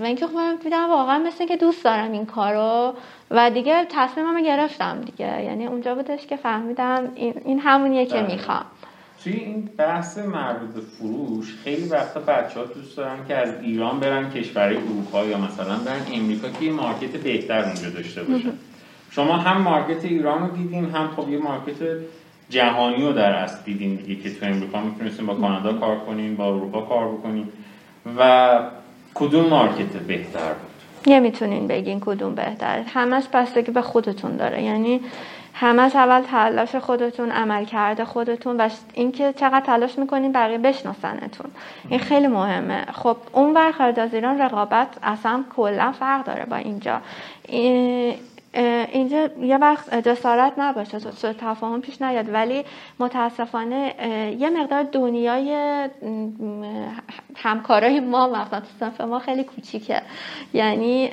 و 0.00 0.04
اینکه 0.04 0.26
خب 0.26 0.62
دیدم 0.62 0.90
واقعا 0.90 1.18
مثل 1.18 1.46
که 1.46 1.56
دوست 1.56 1.84
دارم 1.84 2.12
این 2.12 2.26
کارو 2.26 2.94
و 3.30 3.50
دیگه 3.50 3.86
تصمیمم 3.90 4.42
گرفتم 4.42 5.00
دیگه. 5.00 5.42
یعنی 5.42 5.66
اونجا 5.66 5.94
بودش 5.94 6.26
که 6.26 6.36
فهمیدم 6.36 7.08
این, 7.14 7.34
این 7.44 7.60
همونیه 7.60 8.06
که 8.06 8.14
بله. 8.14 8.34
می‌خوام. 8.34 8.64
توی 9.24 9.32
این 9.32 9.70
بحث 9.78 10.18
مربوط 10.18 10.70
به 10.74 10.80
فروش 10.80 11.56
خیلی 11.64 11.88
وقتا 11.88 12.20
بچه 12.20 12.60
ها 12.60 12.66
دوست 12.66 12.96
دارن 12.96 13.26
که 13.28 13.36
از 13.36 13.54
ایران 13.62 14.00
برن 14.00 14.30
کشورهای 14.30 14.76
اروپا 14.76 15.24
یا 15.24 15.38
مثلا 15.38 15.76
برن 15.76 16.02
امریکا 16.14 16.48
که 16.48 16.64
یه 16.64 16.72
مارکت 16.72 17.16
بهتر 17.16 17.64
اونجا 17.64 17.90
داشته 17.90 18.22
باشن 18.22 18.52
شما 19.10 19.36
هم 19.36 19.62
market 19.62 20.04
ایران 20.04 20.48
رو 20.48 20.56
دیدین 20.56 20.84
هم 20.84 21.08
خب 21.16 21.28
یه 21.28 21.38
market 21.38 21.76
جهانی 22.50 23.02
رو 23.02 23.12
در 23.12 23.32
اصل 23.32 23.56
دیدین 23.64 23.94
دیگه 23.94 24.22
که 24.22 24.34
تو 24.34 24.46
امریکا 24.46 24.80
می‌تونستین 24.80 25.26
با 25.26 25.34
کانادا 25.34 25.72
کار 25.72 25.98
کنین 25.98 26.36
با 26.36 26.46
اروپا 26.46 26.80
کار 26.80 27.08
بکنین. 27.08 27.48
و 28.18 28.58
کدوم 29.14 29.46
market 29.46 29.96
بهتر 29.96 30.52
بود؟ 30.52 30.72
نمی‌تونین 31.06 31.66
بگین 31.66 32.00
کدوم 32.00 32.34
بهتر. 32.34 32.82
همش 32.82 33.24
بستگی 33.32 33.72
به 33.72 33.82
خودتون 33.82 34.36
داره. 34.36 34.62
یعنی 34.62 35.00
همش 35.54 35.96
اول 35.96 36.20
تلاش 36.20 36.76
خودتون 36.76 37.30
عملکرد 37.30 38.04
خودتون 38.04 38.56
و 38.56 38.68
اینکه 38.94 39.32
چقدر 39.32 39.60
تلاش 39.60 39.98
می‌کنین 39.98 40.32
بقیه 40.32 40.58
بشناسنتون. 40.58 41.50
این 41.88 42.00
خیلی 42.00 42.26
مهمه. 42.26 42.84
خب 42.92 43.16
اون 43.32 43.54
ور 43.54 43.72
خارج 43.72 44.00
از 44.00 44.14
ایران 44.14 44.38
رقابت 44.38 44.88
اصلا 45.02 45.44
کلا 45.56 45.92
فرق 45.92 46.24
داره 46.24 46.44
با 46.44 46.56
اینجا. 46.56 47.00
این 47.48 48.14
اینجا 48.92 49.28
یه 49.40 49.58
وقت 49.58 50.08
جسارت 50.08 50.52
نباشه 50.58 50.98
سوء 50.98 51.32
تفاهم 51.32 51.80
پیش 51.80 52.02
نیاد. 52.02 52.34
ولی 52.34 52.64
متاسفانه 52.98 53.94
یه 54.38 54.50
مقدار 54.50 54.82
دنیای 54.82 55.88
همکارای 57.42 58.00
ما 58.00 58.28
مثلا 58.28 58.90
تو 58.98 59.06
ما 59.06 59.18
خیلی 59.18 59.44
کوچیکه. 59.44 60.02
یعنی 60.52 61.10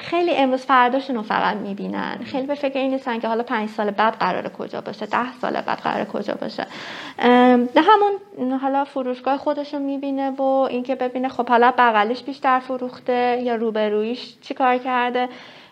خیلی 0.00 0.34
امروز 0.34 0.60
فرداشون 0.60 1.16
رو 1.16 1.22
فقط 1.22 1.56
می‌بینن. 1.56 2.18
خیلی 2.24 2.46
به 2.46 2.54
فکر 2.54 2.78
این 2.78 2.90
نیستن 2.90 3.18
که 3.18 3.28
حالا 3.28 3.42
پنج 3.42 3.68
سال 3.68 3.90
بعد 3.90 4.14
قرار 4.14 4.48
کجا 4.48 4.80
باشه 4.80 5.06
ده 5.06 5.32
سال 5.40 5.60
بعد 5.60 5.78
قرار 5.78 6.04
کجا 6.04 6.34
باشه. 6.34 6.66
همون 7.76 8.52
حالا 8.60 8.84
فروشگاه 8.84 9.36
خودش 9.36 9.74
رو 9.74 9.80
می‌بینه 9.80 10.30
و 10.30 10.42
اینکه 10.42 10.94
ببینه 10.94 11.28
خب 11.28 11.48
حالا 11.48 11.72
بغلش 11.78 12.22
بیشتر 12.22 12.58
فروخته 12.58 13.40
یا 13.42 13.54
روبرویش 13.54 14.34
چیکار 14.40 14.78
کرده. 14.78 15.28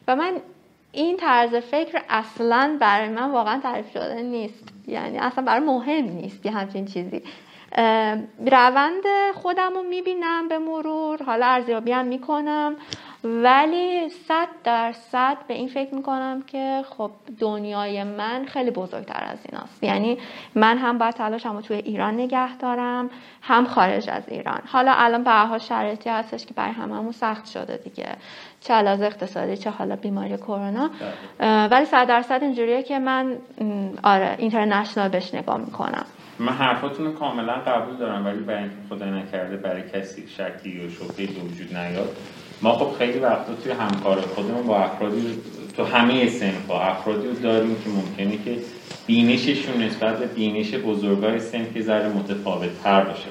و 0.08 0.16
من 0.16 0.32
این 0.92 1.16
طرز 1.16 1.54
فکر 1.54 2.02
اصلا 2.10 2.76
برای 2.80 3.08
من 3.08 3.30
واقعا 3.30 3.60
تعریف 3.62 3.92
شده 3.92 4.22
نیست. 4.22 4.68
یعنی 4.86 5.18
اصلا 5.18 5.44
برای 5.44 5.66
مهم 5.66 6.04
نیست 6.04 6.46
یه 6.46 6.52
همچین 6.52 6.86
چیزی 6.86 7.22
روند 8.46 9.02
خودم 9.34 9.72
رو 9.74 9.82
می‌بینم 9.82 10.48
به 10.48 10.58
مرور. 10.58 11.22
حالا 11.22 11.46
ارزیابی 11.46 11.92
هم 11.92 12.04
می‌کنم. 12.04 12.76
ولی 13.24 14.08
صد 14.08 14.48
درصد 14.64 15.36
به 15.48 15.54
این 15.54 15.68
فکر 15.68 15.94
می‌کنم 15.94 16.42
که 16.46 16.84
خب 16.90 17.10
دنیای 17.38 18.04
من 18.04 18.44
خیلی 18.44 18.70
بزرگتر 18.70 19.24
از 19.30 19.38
این 19.48 19.60
است 19.60 19.82
یعنی 19.82 20.18
من 20.54 20.78
هم 20.78 20.98
باید 20.98 21.14
تلاشم 21.14 21.60
توی 21.60 21.76
ایران 21.76 22.14
نگه 22.14 22.56
دارم 22.56 23.10
هم 23.42 23.66
خارج 23.66 24.10
از 24.10 24.28
ایران. 24.28 24.60
حالا 24.66 24.92
الان 24.96 25.24
به 25.24 25.30
حال 25.30 25.58
شرایطی 25.58 26.10
هستش 26.10 26.46
که 26.46 26.54
برای 26.54 26.72
هممون 26.72 27.12
سخت 27.12 27.46
شده 27.46 27.76
دیگه. 27.76 28.08
چه 28.60 28.74
علاوه 28.74 29.06
اقتصادی 29.06 29.56
چه 29.56 29.70
حالا 29.70 29.96
بیماری 29.96 30.36
کرونا. 30.36 30.90
بله. 31.38 31.68
ولی 31.68 31.84
صد 31.84 32.06
درصد 32.06 32.42
اینجوریه 32.42 32.82
که 32.82 32.98
من 32.98 33.38
آره 34.02 34.34
اینترنشنال 34.38 35.08
بهش 35.08 35.34
نگاه 35.34 35.56
می‌کنم. 35.56 36.06
من 36.42 36.52
حرفاتون 36.52 37.12
کاملا 37.12 37.52
قبول 37.52 37.96
دارم 37.96 38.26
ولی 38.26 38.38
برای 38.38 38.60
اینکه 38.60 38.76
خدا 38.88 39.06
نکرده 39.06 39.56
برای 39.56 39.82
کسی 39.94 40.24
شکی 40.28 40.86
و 40.86 40.90
شبهه 40.90 41.44
وجود 41.44 41.76
نیاد 41.76 42.16
ما 42.62 42.72
خب 42.72 42.98
خیلی 42.98 43.18
وقتا 43.18 43.54
توی 43.54 43.72
همکار 43.72 44.20
خودمون 44.20 44.66
با 44.66 44.78
افرادی 44.78 45.38
تو 45.76 45.84
همه 45.84 46.28
سنف 46.28 46.66
با 46.66 46.80
افرادی 46.80 47.28
رو 47.28 47.34
داریم 47.34 47.76
که 47.84 47.90
ممکنه 47.90 48.44
که 48.44 48.58
بینششون 49.06 49.82
نسبت 49.82 50.18
به 50.18 50.26
بینش 50.26 50.74
بزرگای 50.74 51.40
سنف 51.40 51.74
که 51.74 51.82
ذره 51.82 52.08
متفاوت 52.08 52.82
تر 52.82 53.04
باشه. 53.04 53.28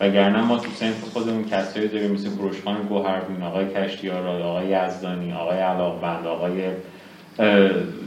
وگرنه 0.00 0.42
ما 0.42 0.58
تو 0.58 0.70
سنف 0.70 1.04
خودمون 1.12 1.44
کسایی 1.44 1.88
داریم 1.88 2.10
مثل 2.10 2.30
گروشخان 2.30 2.82
گوهربین 2.82 3.42
آقای 3.42 3.66
کشتیار 3.74 4.42
آقای 4.42 4.66
یزدانی 4.66 5.32
آقای 5.32 5.58
علاقبند 5.58 6.26
آقای 6.26 6.62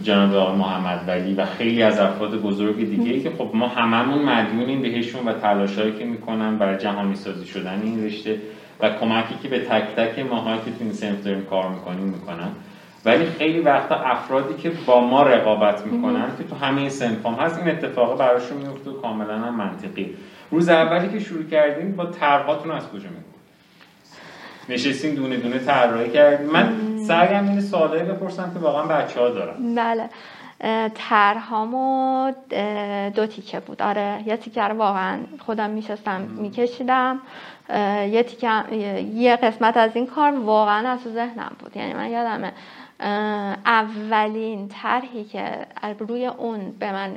جناب 0.03 0.35
آقای 0.35 0.55
محمد 0.55 1.03
ولی 1.07 1.33
و 1.33 1.45
خیلی 1.45 1.83
از 1.83 1.99
افراد 1.99 2.41
بزرگ 2.41 2.77
دیگه 2.77 3.11
ای 3.11 3.21
که 3.21 3.31
خب 3.37 3.49
ما 3.53 3.67
هممون 3.67 4.21
مدیونیم 4.25 4.81
بهشون 4.81 5.27
و 5.27 5.33
تلاشایی 5.33 5.91
که 5.91 6.05
می‌کنن 6.05 6.57
برای 6.57 6.77
جهانی 6.77 7.15
سازی 7.15 7.45
شدن 7.45 7.81
این 7.83 8.05
رشته 8.05 8.37
و 8.79 8.89
کمکی 8.89 9.35
که 9.43 9.47
به 9.47 9.59
تک 9.59 9.83
تک 9.95 10.19
ماهایی 10.19 10.59
که 10.65 10.71
تو 10.71 10.77
این 10.79 10.93
سنف 10.93 11.23
داریم 11.23 11.45
کار 11.45 11.69
می‌کنیم 11.69 12.03
می‌کنن. 12.03 12.51
ولی 13.05 13.25
خیلی 13.25 13.59
وقتا 13.59 13.95
افرادی 13.95 14.53
که 14.53 14.71
با 14.85 15.01
ما 15.01 15.23
رقابت 15.23 15.85
می‌کنن 15.85 16.25
که 16.37 16.43
تو 16.43 16.55
همه 16.55 16.89
سنف 16.89 17.25
هم 17.25 17.33
هست 17.33 17.59
این 17.59 17.69
اتفاق 17.69 18.19
براشون 18.19 18.57
میفته 18.57 18.89
و 18.89 18.93
کاملا 18.93 19.37
هم 19.37 19.55
منطقی. 19.55 20.15
روز 20.51 20.69
اولی 20.69 21.09
که 21.09 21.19
شروع 21.19 21.43
کردیم 21.43 21.95
با 21.95 22.05
ترهاتون 22.05 22.71
از 22.71 22.87
کجا 22.87 23.09
میگیم 23.09 23.25
نشستیم 24.69 25.15
دونه 25.15 25.37
دونه 25.37 25.59
طراحی 25.59 26.09
کردیم 26.09 26.47
من 26.47 26.73
سعیم 27.11 27.49
این 27.49 27.61
سوالی 27.61 28.03
بپرسم 28.03 28.53
که 28.53 28.59
واقعا 28.59 28.83
بچه 28.83 29.19
ها 29.19 29.29
دارن. 29.29 29.75
بله. 29.75 30.09
ترهامو 30.95 32.31
دو 33.15 33.25
تیکه 33.27 33.59
بود. 33.59 33.81
آره 33.81 34.19
یه 34.25 34.37
تیکه 34.37 34.63
رو 34.63 34.77
واقعا 34.77 35.19
خودم 35.45 35.69
میشستم 35.69 36.21
میکشیدم. 36.21 37.19
یه 38.09 38.23
تیکه 38.23 38.75
یه 39.13 39.35
قسمت 39.35 39.77
از 39.77 39.91
این 39.95 40.07
کار 40.07 40.39
واقعا 40.39 40.89
از 40.89 40.99
ذهنم 40.99 41.51
بود. 41.59 41.77
یعنی 41.77 41.93
من 41.93 42.09
یادمه 42.09 42.51
اولین 43.65 44.67
طرحی 44.67 45.23
که 45.23 45.65
روی 45.99 46.25
اون 46.25 46.71
به 46.79 46.91
من 46.91 47.13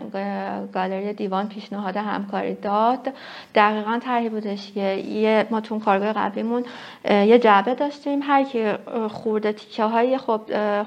گالری 0.74 1.12
دیوان 1.12 1.48
پیشنهاد 1.48 1.96
همکاری 1.96 2.54
داد 2.54 3.12
دقیقا 3.54 3.98
طرحی 3.98 4.28
بودش 4.28 4.72
که 4.72 4.80
یه 4.80 5.46
ما 5.50 5.60
تو 5.60 5.78
کارگاه 5.78 6.12
قبلیمون 6.12 6.64
یه 7.10 7.38
جعبه 7.38 7.74
داشتیم 7.74 8.22
هر 8.22 8.44
کی 8.44 8.72
خورده 9.10 9.52
تیکه 9.52 9.84
های 9.84 10.18
خب 10.18 10.40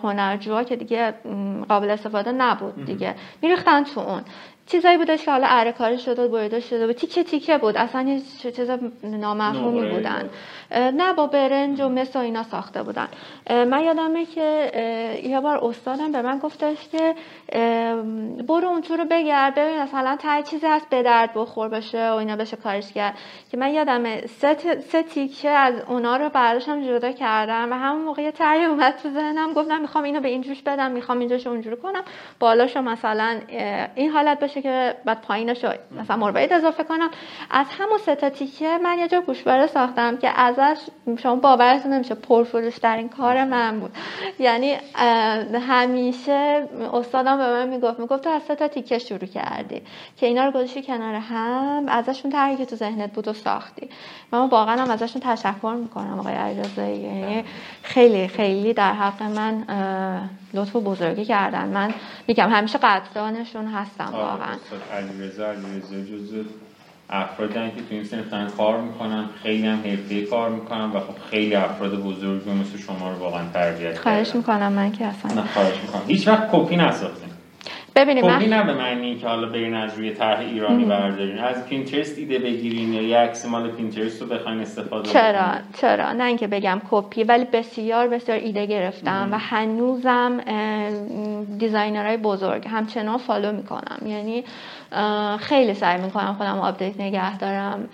هنرجوها 0.03 0.63
که 0.63 0.75
دیگه 0.75 1.13
قابل 1.69 1.89
استفاده 1.89 2.31
نبود 2.31 2.85
دیگه 2.85 3.15
میریختن 3.41 3.83
تو 3.83 3.99
اون. 3.99 4.21
چیزایی 4.67 4.97
بودش 4.97 5.25
که 5.25 5.31
حالا 5.31 5.47
اره 5.49 5.71
کاری 5.71 5.97
شده 5.97 6.25
و 6.25 6.27
بریده 6.27 6.59
شده 6.59 6.87
بود 6.87 6.95
تیکه 6.95 7.23
تیکه 7.23 7.57
بود 7.57 7.77
اصلا 7.77 8.01
یه 8.01 8.21
چیز 8.51 8.69
نامفهومی 9.03 9.89
بودن. 9.89 10.29
نه 10.71 11.13
با 11.13 11.27
برنج 11.27 11.81
و 11.81 11.89
مس 11.89 12.15
و 12.15 12.19
اینا 12.19 12.43
ساخته 12.43 12.83
بودن. 12.83 13.07
من 13.49 13.83
یادمه 13.83 14.25
که 14.25 14.71
یه 15.23 15.39
بار 15.39 15.65
استادم 15.65 16.11
به 16.11 16.21
من 16.21 16.39
گفتش 16.39 16.89
که 16.89 17.15
برو 18.47 18.67
اون 18.67 18.83
رو 18.97 19.05
بگرد 19.11 19.55
ببین 19.55 19.81
مثلا 19.81 20.15
تا 20.15 20.41
چیزی 20.41 20.67
هست 20.67 20.89
به 20.89 21.03
درد 21.03 21.33
بخور 21.35 21.69
باشه 21.69 22.09
و 22.09 22.13
اینا 22.13 22.35
بشه 22.35 22.57
کارش 22.57 22.93
کرد. 22.93 23.13
که 23.51 23.57
من 23.57 23.73
یادمه 23.73 24.27
سه, 24.27 24.79
سه 24.79 25.03
تیکه 25.03 25.49
از 25.49 25.73
اونا 25.87 26.17
رو 26.17 26.29
برداشتم 26.29 26.83
جدا 26.83 27.11
کردم 27.11 27.71
و 27.71 27.75
همون 27.75 28.01
موقع 28.01 28.31
تری 28.31 28.65
اومد 28.65 28.95
تو 29.03 29.09
ذهنم 29.09 29.53
گفتم 29.53 29.81
می‌خوام 29.81 30.03
اینو 30.03 30.19
به 30.19 30.27
این 30.27 30.41
جوش 30.41 30.61
بدم 30.61 30.91
می‌خوام 30.91 31.19
اینجاشو 31.19 31.49
اونجوری 31.49 31.77
کنم 31.77 32.01
بالاشو 32.39 32.81
مثلا 32.81 33.39
این 33.95 34.11
حالت 34.11 34.39
باشه 34.39 34.61
که 34.61 34.95
بعد 35.05 35.21
پایینشو 35.21 35.71
مثلا 36.01 36.17
مروارید 36.17 36.53
اضافه 36.53 36.83
کنم. 36.83 37.09
از 37.51 37.65
همون 37.79 37.97
سه 37.97 38.15
تا 38.15 38.29
تیکه 38.29 38.77
من 38.77 38.99
یه 38.99 39.07
جا 39.07 39.21
گوشواره 39.21 39.67
ساختم 39.67 40.17
که 40.17 40.29
ازش 40.61 40.81
شما 41.23 41.35
باورتون 41.35 41.93
نمیشه 41.93 42.15
پرفروش 42.15 42.77
در 42.77 42.97
این 42.97 43.09
کار 43.09 43.43
من 43.43 43.79
بود. 43.79 43.91
یعنی 44.39 44.77
همیشه 45.67 46.67
استادم 46.93 47.37
به 47.37 47.43
من 47.43 47.69
می‌گفت 47.69 47.99
می‌گفت 47.99 48.23
تو 48.23 48.29
از 48.29 48.41
سه 48.47 48.55
تا 48.55 48.67
تیکه 48.67 48.99
شروع 48.99 49.25
کردی 49.25 49.81
که 50.17 50.25
اینا 50.25 50.45
رو 50.45 50.51
گذاشتی 50.51 50.81
کنار 50.81 51.13
هم 51.13 51.85
ازشون 51.87 52.31
طرحی 52.31 52.55
که 52.55 52.65
تو 52.65 52.75
ذهنت 52.75 53.13
بود 53.13 53.27
و 53.27 53.33
ساختی. 53.33 53.89
من 54.31 54.49
واقعا 54.49 54.81
هم 54.81 54.89
ازشون 54.89 55.21
تشکر 55.21 55.75
می‌کنم 55.79 56.19
آقای 56.19 56.33
علیرضایی 56.33 56.99
یعنی 56.99 57.45
خیلی 57.83 58.27
خیلی 58.27 58.73
در 58.73 58.93
حق 58.93 59.23
من 59.23 59.63
لطف 60.53 60.75
و 60.75 60.81
بزرگی 60.81 61.25
کردن. 61.25 61.67
من 61.67 61.93
میگم 62.27 62.49
همیشه 62.49 62.77
قدردانشون 62.77 63.65
هستم 63.65 64.09
واقعا. 64.13 64.55
علیرضا 64.93 65.45
علیرضا 65.47 66.43
افرادی 67.09 67.53
که 67.53 67.81
تو 67.89 67.95
این 67.95 68.03
صنف 68.03 68.57
کار 68.57 68.81
می‌کنن 68.81 69.29
خیلی 69.43 69.67
هم 69.67 69.79
حرفه‌ای 69.85 70.21
کار 70.21 70.49
می‌کنن 70.49 70.91
و 70.91 70.99
خب 70.99 71.29
خیلی 71.29 71.55
افراد 71.55 72.03
بزرگی 72.03 72.49
مثل 72.51 72.77
شما 72.77 73.11
رو 73.11 73.17
واقعا 73.17 73.43
تربیت 73.53 73.97
خواهش 73.97 74.35
می‌کنم 74.35 74.71
من 74.71 74.91
که 74.91 75.05
اصلا 75.05 75.41
نه 75.41 75.47
خواهش 75.47 75.75
می‌کنم. 75.81 76.01
هیچ 76.07 76.27
وقت 76.27 76.51
کپی 76.51 76.75
نساختیم 76.75 77.29
ببینید 77.95 78.25
من 78.25 78.43
نه 78.43 78.63
به 78.63 78.73
معنی 78.73 79.15
که 79.15 79.27
حالا 79.27 79.49
برین 79.49 79.73
از 79.73 79.97
روی 79.97 80.11
طرح 80.11 80.39
ایرانی 80.39 80.85
بردارین. 80.85 81.39
از 81.39 81.65
پینترست 81.65 82.17
ایده 82.17 82.39
بگیرین 82.39 82.93
یا 82.93 83.01
یه 83.01 83.17
عکس 83.17 83.45
مال 83.45 83.71
پینترست 83.71 84.21
رو 84.21 84.27
بخواین 84.27 84.59
استفاده 84.59 85.09
چرا؟ 85.09 85.45
چرا؟ 85.81 86.13
نه 86.13 86.23
اینکه 86.23 86.47
بگم 86.47 86.81
کپی 86.91 87.23
ولی 87.23 87.45
بسیار 87.45 88.07
بسیار 88.07 88.37
ایده 88.37 88.65
گرفتم 88.65 89.29
و 89.31 89.37
هنوزم 89.37 90.41
designer 91.59 92.06
های 92.06 92.17
بزرگ 92.17 92.67
همچنان 92.67 93.17
follow 93.17 93.51
می‌کنم. 93.51 93.97
یعنی 94.05 94.43
خیلی 95.39 95.73
سعی 95.73 96.01
می‌کنم 96.01 96.35
خودم 96.37 96.59
update 96.59 96.99
نگه 96.99 97.37
دارم. 97.37 97.89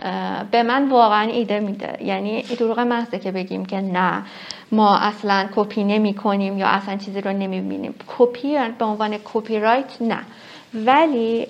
به 0.52 0.64
من 0.64 0.90
واقعا 0.90 1.22
ایده 1.22 1.60
میده. 1.60 1.98
یعنی 2.02 2.42
دروغ 2.42 2.80
محضه 2.80 3.20
که 3.20 3.32
بگیم 3.32 3.66
که 3.66 3.82
نه 3.82 4.24
ما 4.72 4.98
اصلا 4.98 5.48
کپی 5.56 5.84
نمی 5.84 6.14
کنیم 6.14 6.58
یا 6.58 6.68
اصلا 6.68 6.98
چیزی 6.98 7.22
رو 7.22 7.32
نمی 7.32 7.62
بینیم 7.62 7.96
کپی 8.18 8.58
به 8.78 8.86
عنوان 8.86 9.18
کپی 9.24 9.60
رایت 9.60 10.02
نه. 10.02 10.20
ولی 10.74 11.48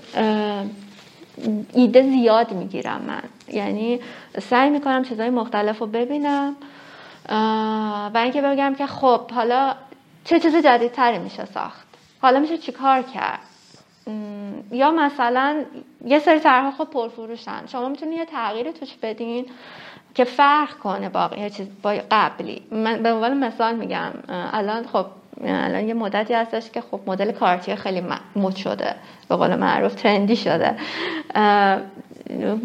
ایده 1.74 2.02
زیاد 2.02 2.52
می‌گیرم 2.52 3.02
من. 3.08 3.24
یعنی 3.56 4.00
سعی 4.42 4.70
می‌کنم 4.70 5.04
چیزهای 5.04 5.30
مختلف 5.30 5.80
رو 5.80 5.88
ببینم. 5.88 6.56
و 8.14 8.18
اینکه 8.18 8.42
بگم 8.42 8.76
که 8.78 8.88
خب 8.88 9.32
حالا 9.32 9.76
چه 10.26 10.40
چیز 10.40 10.56
جدیدتری 10.56 11.20
میشه 11.20 11.46
ساخت؟ 11.46 11.88
حالا 12.22 12.40
میشه 12.40 12.58
چیکار 12.58 13.02
کرد؟ 13.02 13.40
یا 14.72 14.92
مثلا 14.92 15.64
یه 16.06 16.20
سری 16.20 16.40
طرح 16.40 16.72
خب 16.72 16.84
پرفروشن. 16.84 17.66
شما 17.68 17.90
می‌تونید 17.90 18.18
یه 18.18 18.26
تغییر 18.26 18.72
توش 18.72 18.96
بدین 19.02 19.46
که 20.14 20.24
فرق 20.24 20.70
کنه 20.70 21.10
با 21.10 21.30
یه 21.38 21.50
چیز 21.50 21.68
با 21.84 21.96
قبلی. 22.12 22.62
من 22.72 23.04
به 23.04 23.14
عنوان 23.14 23.38
مثال 23.38 23.76
میگم 23.76 24.12
الان 24.30 24.88
خب 24.88 25.06
الان 25.46 25.88
یه 25.88 25.94
مدتی 25.94 26.34
هستش 26.34 26.70
که 26.70 26.82
خب 26.82 27.00
مدل 27.08 27.32
کارتی 27.32 27.76
خیلی 27.76 28.04
مد 28.36 28.56
شده. 28.56 28.96
به 29.30 29.36
قول 29.36 29.56
معروف 29.56 29.96
ترندی 29.96 30.36
شده. 30.36 30.76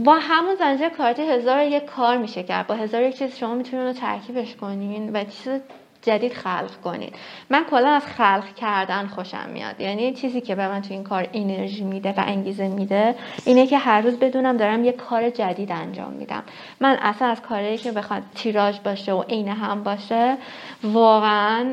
با 0.04 0.18
همون 0.20 0.54
زنجیره 0.58 0.90
کارتی 0.90 1.22
هزار 1.22 1.62
یک 1.62 1.84
کار 1.84 2.16
میشه 2.16 2.42
کرد. 2.42 2.66
با 2.66 2.74
هزار 2.74 3.02
یک 3.02 3.18
چیز 3.18 3.36
شما 3.36 3.54
می‌تونید 3.54 3.86
رو 3.86 3.92
ترکیبش 3.92 4.56
کنین 4.56 5.16
و 5.16 5.24
چیز 5.24 5.60
جدید 6.02 6.32
خلق 6.32 6.80
کنید. 6.84 7.14
من 7.50 7.64
کلا 7.70 7.88
از 7.88 8.06
خلق 8.06 8.54
کردن 8.56 9.06
خوشم 9.06 9.48
میاد. 9.52 9.80
یعنی 9.80 10.12
چیزی 10.12 10.40
که 10.40 10.54
به 10.54 10.68
من 10.68 10.82
تو 10.82 10.94
این 10.94 11.04
کار 11.04 11.28
انرژی 11.32 11.84
میده 11.84 12.10
و 12.16 12.24
انگیزه 12.26 12.68
میده 12.68 13.14
اینه 13.44 13.66
که 13.66 13.78
هر 13.78 14.00
روز 14.00 14.18
بدونم 14.18 14.56
دارم 14.56 14.84
یه 14.84 14.92
کار 14.92 15.30
جدید 15.30 15.72
انجام 15.72 16.12
میدم. 16.12 16.42
من 16.80 16.98
اصلا 17.02 17.28
از 17.28 17.42
کاری 17.42 17.78
که 17.78 17.92
بخواد 17.92 18.22
تیراژ 18.34 18.78
باشه 18.78 19.12
و 19.12 19.22
عین 19.22 19.48
هم 19.48 19.82
باشه 19.82 20.36
واقعا 20.84 21.66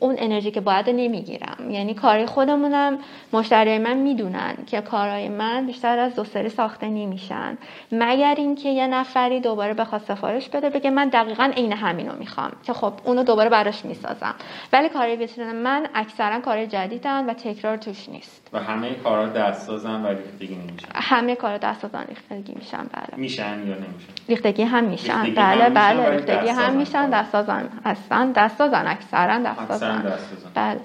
اون 0.00 0.14
انرژی 0.18 0.50
که 0.50 0.60
باید 0.60 0.90
نمی‌گیرم. 0.90 1.70
یعنی 1.70 1.94
کاری 1.94 2.26
خودمونم 2.26 2.98
مشتری 3.32 3.78
من 3.78 3.96
می‌دونن 3.96 4.54
که 4.66 4.80
کارهای 4.80 5.28
من 5.28 5.66
بیشتر 5.66 5.98
از 5.98 6.14
دو 6.14 6.24
سری 6.24 6.48
ساخته 6.48 6.86
نمیشن. 6.86 7.58
مگر 7.92 8.34
اینکه 8.38 8.68
یه 8.68 8.86
نفری 8.86 9.40
دوباره 9.40 9.74
بخواد 9.74 10.00
سفارش 10.00 10.48
بده 10.48 10.70
بگه 10.70 10.90
من 10.90 11.08
دقیقا 11.08 11.52
عین 11.56 11.72
همینو 11.72 12.12
می‌خوام. 12.18 12.52
که 12.62 12.72
خب 12.72 12.92
اونو 13.04 13.22
براش 13.46 13.84
می‌سازم. 13.84 14.34
ولی 14.72 14.88
کاری 14.88 15.16
ویترین 15.16 15.52
من 15.52 15.86
اکثرا 15.94 16.40
کار 16.40 16.66
جدیدن 16.66 17.30
و 17.30 17.34
تکرار 17.34 17.76
توش 17.76 18.08
نیست. 18.08 18.48
و 18.52 18.58
همه 18.58 18.94
کارا 18.94 19.28
دست 19.28 19.66
سازن 19.66 20.02
و 20.02 20.06
ریختگی 20.06 20.54
نمیشن. 20.54 20.88
همه 20.94 21.34
کارا 21.34 21.58
دست 21.58 21.80
سازن 21.82 22.04
ریختگی 22.08 22.54
میشن 22.54 22.86
بله. 22.92 23.16
میشن 23.16 23.44
یا 23.44 23.74
نمیشن؟ 23.74 24.12
ریختگی 24.28 24.62
هم 24.62 24.84
میشن 24.84 25.12
ریختگی 25.14 25.30
بله 25.30 25.64
هم 25.64 25.74
بله. 25.74 26.10
ریختگی 26.10 26.48
هم 26.48 26.76
میشن 26.76 27.10
دست 27.10 27.32
سازن 27.32 27.68
هستن 27.84 28.32
دست 28.32 28.58
سازن 28.58 28.86
اکثرا 28.86 29.38
دست 29.38 29.68
سازن 29.68 30.12
بله. 30.54 30.80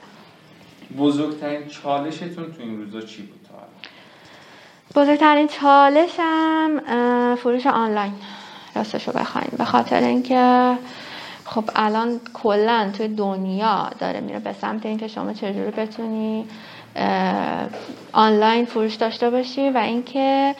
بزرگترین 0.97 1.67
چالشتون 1.67 2.45
تو 2.51 2.61
این 2.61 2.77
روزا 2.77 3.01
چی 3.01 3.21
بود 3.21 3.39
تا 3.49 5.01
بزرگترین 5.01 5.47
چالشم 5.47 6.81
فروش 7.35 7.67
آنلاین. 7.67 8.13
راستشو 8.75 9.11
بخواین 9.11 9.49
به 9.57 9.65
خاطر 9.65 9.99
اینکه 9.99 10.75
خب 11.55 11.63
الان 11.75 12.21
کلا 12.33 12.91
توی 12.97 13.07
دنیا 13.07 13.89
داره 13.99 14.19
میره 14.19 14.39
به 14.39 14.53
سمت 14.53 14.85
اینکه 14.85 15.07
شما 15.07 15.33
چجوری 15.33 15.71
بتونی 15.71 16.45
آنلاین 18.13 18.65
فروش 18.65 18.95
داشته 18.95 19.29
باشی 19.29 19.69
و 19.69 19.77
اینکه 19.77 20.55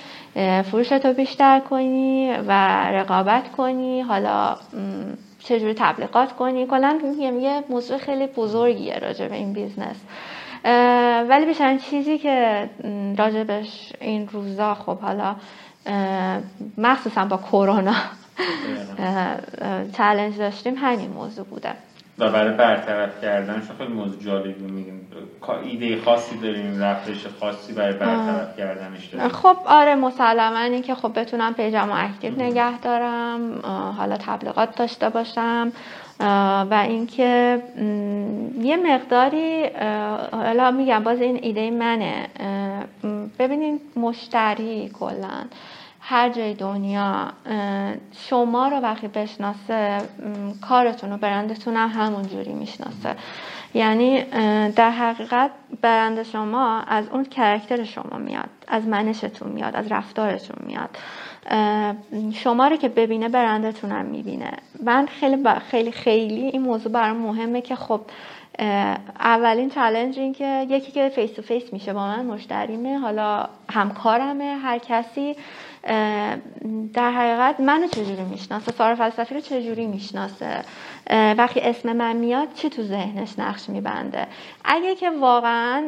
فروش 0.71 0.91
رو 0.91 1.13
بیشتر 1.13 1.59
کنی 1.59 2.31
و 2.47 2.51
رقابت 2.87 3.51
کنی 3.51 4.01
حالا 4.01 4.57
چجوری 5.39 5.73
تبلیغات 5.73 6.31
کنی. 6.31 6.67
کلا 6.67 6.99
یه 7.19 7.63
موضوع 7.69 7.97
خیلی 7.97 8.27
بزرگیه 8.27 8.99
راجع 8.99 9.27
به 9.27 9.35
این 9.35 9.53
بیزنس. 9.53 9.97
ولی 11.29 11.45
بیشترین 11.45 11.77
چیزی 11.77 12.17
که 12.17 12.69
راجبش 13.17 13.93
این 14.01 14.27
روزا 14.27 14.73
خب 14.73 14.99
حالا 14.99 15.35
مخصوصا 16.77 17.25
با 17.25 17.37
کرونا 17.37 17.95
چلنج 19.97 20.37
داشتیم 20.37 20.75
همین 20.77 21.09
موضوع 21.09 21.45
بوده. 21.45 21.73
و 22.17 22.29
برای 22.29 22.57
برطرف 22.57 23.21
کردن 23.21 23.61
خیلی 23.77 23.93
موضوع 23.93 24.21
جالبی 24.21 24.63
میگیم. 24.63 25.07
ایده 25.63 26.01
خاصی 26.01 26.37
داریم 26.37 26.81
رفتش 26.81 27.27
خاصی 27.39 27.73
برای 27.73 27.93
برطرف 27.93 28.57
کردنش 28.57 29.05
داریم. 29.05 29.27
خب 29.27 29.57
آره 29.65 29.95
مسلما 29.95 30.59
این 30.59 30.81
که 30.81 30.95
خب 30.95 31.19
بتونم 31.19 31.53
پیجم 31.53 31.89
و 31.89 31.93
اکتیو 31.95 32.35
نگه 32.35 32.79
دارم 32.79 33.59
حالا 33.97 34.17
تبلیغات 34.17 34.75
داشته 34.75 35.09
باشم 35.09 35.71
و 36.69 36.85
اینکه 36.87 37.61
یه 38.61 38.77
مقداری 38.77 39.65
حالا 40.31 40.71
میگم 40.71 41.03
باز 41.03 41.21
این 41.21 41.39
ایده 41.41 41.71
منه. 41.71 42.27
ببینید 43.39 43.81
مشتری 43.95 44.91
کلا. 44.99 45.45
هر 46.13 46.29
جای 46.29 46.53
دنیا 46.53 47.31
شما 48.11 48.67
رو 48.67 48.77
وقتی 48.77 49.07
بشناسه 49.07 49.97
کارتون 50.61 51.11
و 51.11 51.17
برندتون 51.17 51.75
هم 51.75 51.89
همون 51.89 52.27
جوری 52.27 52.53
می‌شناسه. 52.53 53.15
یعنی 53.73 54.23
در 54.75 54.91
حقیقت 54.91 55.51
برند 55.81 56.23
شما 56.23 56.79
از 56.79 57.07
اون 57.07 57.25
کرکتر 57.25 57.83
شما 57.83 58.17
میاد 58.17 58.49
از 58.67 58.87
منشتون 58.87 59.51
میاد 59.51 59.75
از 59.75 59.91
رفتارتون 59.91 60.57
میاد. 60.65 60.89
شما 62.33 62.67
رو 62.67 62.75
که 62.75 62.89
ببینه 62.89 63.29
برندتون 63.29 63.91
هم 63.91 64.05
می‌بینه. 64.05 64.51
من 64.83 65.05
خیلی 65.05 65.43
خیلی 65.71 65.91
خیلی 65.91 66.41
این 66.41 66.61
موضوع 66.61 66.91
برام 66.91 67.17
مهمه 67.17 67.61
که 67.61 67.75
خب 67.75 68.01
اولین 69.19 69.69
چالش 69.69 70.17
این 70.17 70.33
که 70.33 70.67
یکی 70.69 70.91
که 70.91 71.09
face 71.09 71.31
to 71.31 71.41
face 71.41 71.73
میشه 71.73 71.93
با 71.93 72.07
من 72.07 72.25
مشتریمه. 72.25 72.99
حالا 72.99 73.47
همکارمه 73.73 74.57
هر 74.63 74.77
کسی 74.77 75.35
در 76.93 77.11
حقیقت 77.11 77.59
منو 77.59 77.87
چجوری 77.87 78.23
می‌شناسه؟ 78.23 78.71
سارا 78.71 78.95
فلسفی 78.95 79.35
رو 79.35 79.41
چجوری 79.41 79.87
می‌شناسه؟ 79.87 80.61
وقتی 81.09 81.59
اسم 81.59 81.93
من 81.93 82.15
میاد 82.15 82.47
چی 82.53 82.69
تو 82.69 82.83
ذهنش 82.83 83.39
نقش 83.39 83.69
میبنده؟ 83.69 84.27
اگه 84.65 84.95
که 84.95 85.09
واقعا 85.09 85.83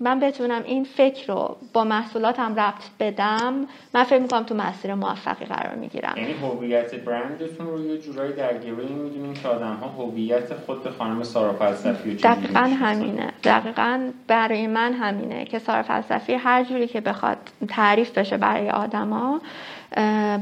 من 0.00 0.20
بتونم 0.20 0.62
این 0.64 0.84
فکر 0.84 1.32
رو 1.32 1.56
با 1.72 1.84
محصولاتم 1.84 2.54
ربط 2.54 2.82
بدم 3.00 3.66
من 3.94 4.04
فکر 4.04 4.18
می‌کنم 4.18 4.42
تو 4.42 4.54
مسیر 4.54 4.94
موفقی 4.94 5.44
قرار 5.44 5.74
می‌گیرم. 5.74 6.14
یعنی 6.16 6.32
هویت 6.32 6.94
برندتون 6.94 7.66
رو 7.66 7.86
یه 7.86 7.98
جورایی 7.98 8.32
درگیری 8.32 8.94
می‌دونین 8.94 9.34
که 9.34 9.48
آدم 9.48 9.74
ها 9.74 9.88
هویت 9.88 10.54
خود 10.66 10.90
خانم 10.98 11.22
سارا 11.22 11.52
فلسفی 11.52 12.10
رو 12.10 12.16
دقیقا 12.16 12.60
همینه. 12.60 13.32
دقیقا 13.44 14.10
برای 14.26 14.66
من 14.66 14.92
همینه 14.92 15.44
که 15.44 15.58
سارا 15.58 15.82
فلسفی 15.82 16.34
هر 16.34 16.64
جوری 16.64 16.86
که 16.86 17.00
بخواد 17.10 17.38
تعریف 17.68 18.18
بشه 18.18 18.36
برای 18.36 18.70
آدما. 18.70 19.40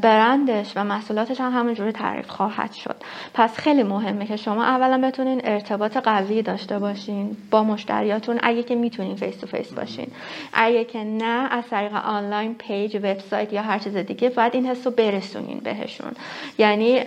برندش 0.03 0.73
و 0.77 0.85
محصولاتش 0.85 1.41
هم 1.41 1.53
همونجوری 1.53 1.93
تعریف 1.93 2.29
خواهد 2.29 2.73
شد. 2.73 2.97
پس 3.35 3.59
خیلی 3.59 3.83
مهمه 3.83 4.27
که 4.27 4.37
شما 4.37 4.65
اولا 4.65 5.09
بتونین 5.09 5.41
ارتباط 5.45 5.97
قوی 5.97 6.43
داشته 6.43 6.79
باشین 6.79 7.37
با 7.51 7.65
مشتریاتون 7.65 8.39
اگه 8.43 8.63
که 8.63 8.75
می‌تونین 8.75 9.17
face 9.17 9.37
to 9.37 9.47
face 9.47 9.73
باشین. 9.73 10.07
اگه 10.53 10.85
که 10.85 11.05
نه 11.05 11.49
از 11.51 11.65
طریق 11.71 11.95
آنلاین 11.95 12.55
page 12.55 12.97
وبسایت 12.97 13.53
یا 13.53 13.63
هر 13.63 13.79
چیز 13.79 13.97
دیگه 13.97 14.29
باید 14.29 14.55
این 14.55 14.67
حس 14.67 14.87
رو 14.87 14.93
برسونین 14.93 15.59
بهشون. 15.59 16.13
یعنی 16.59 17.01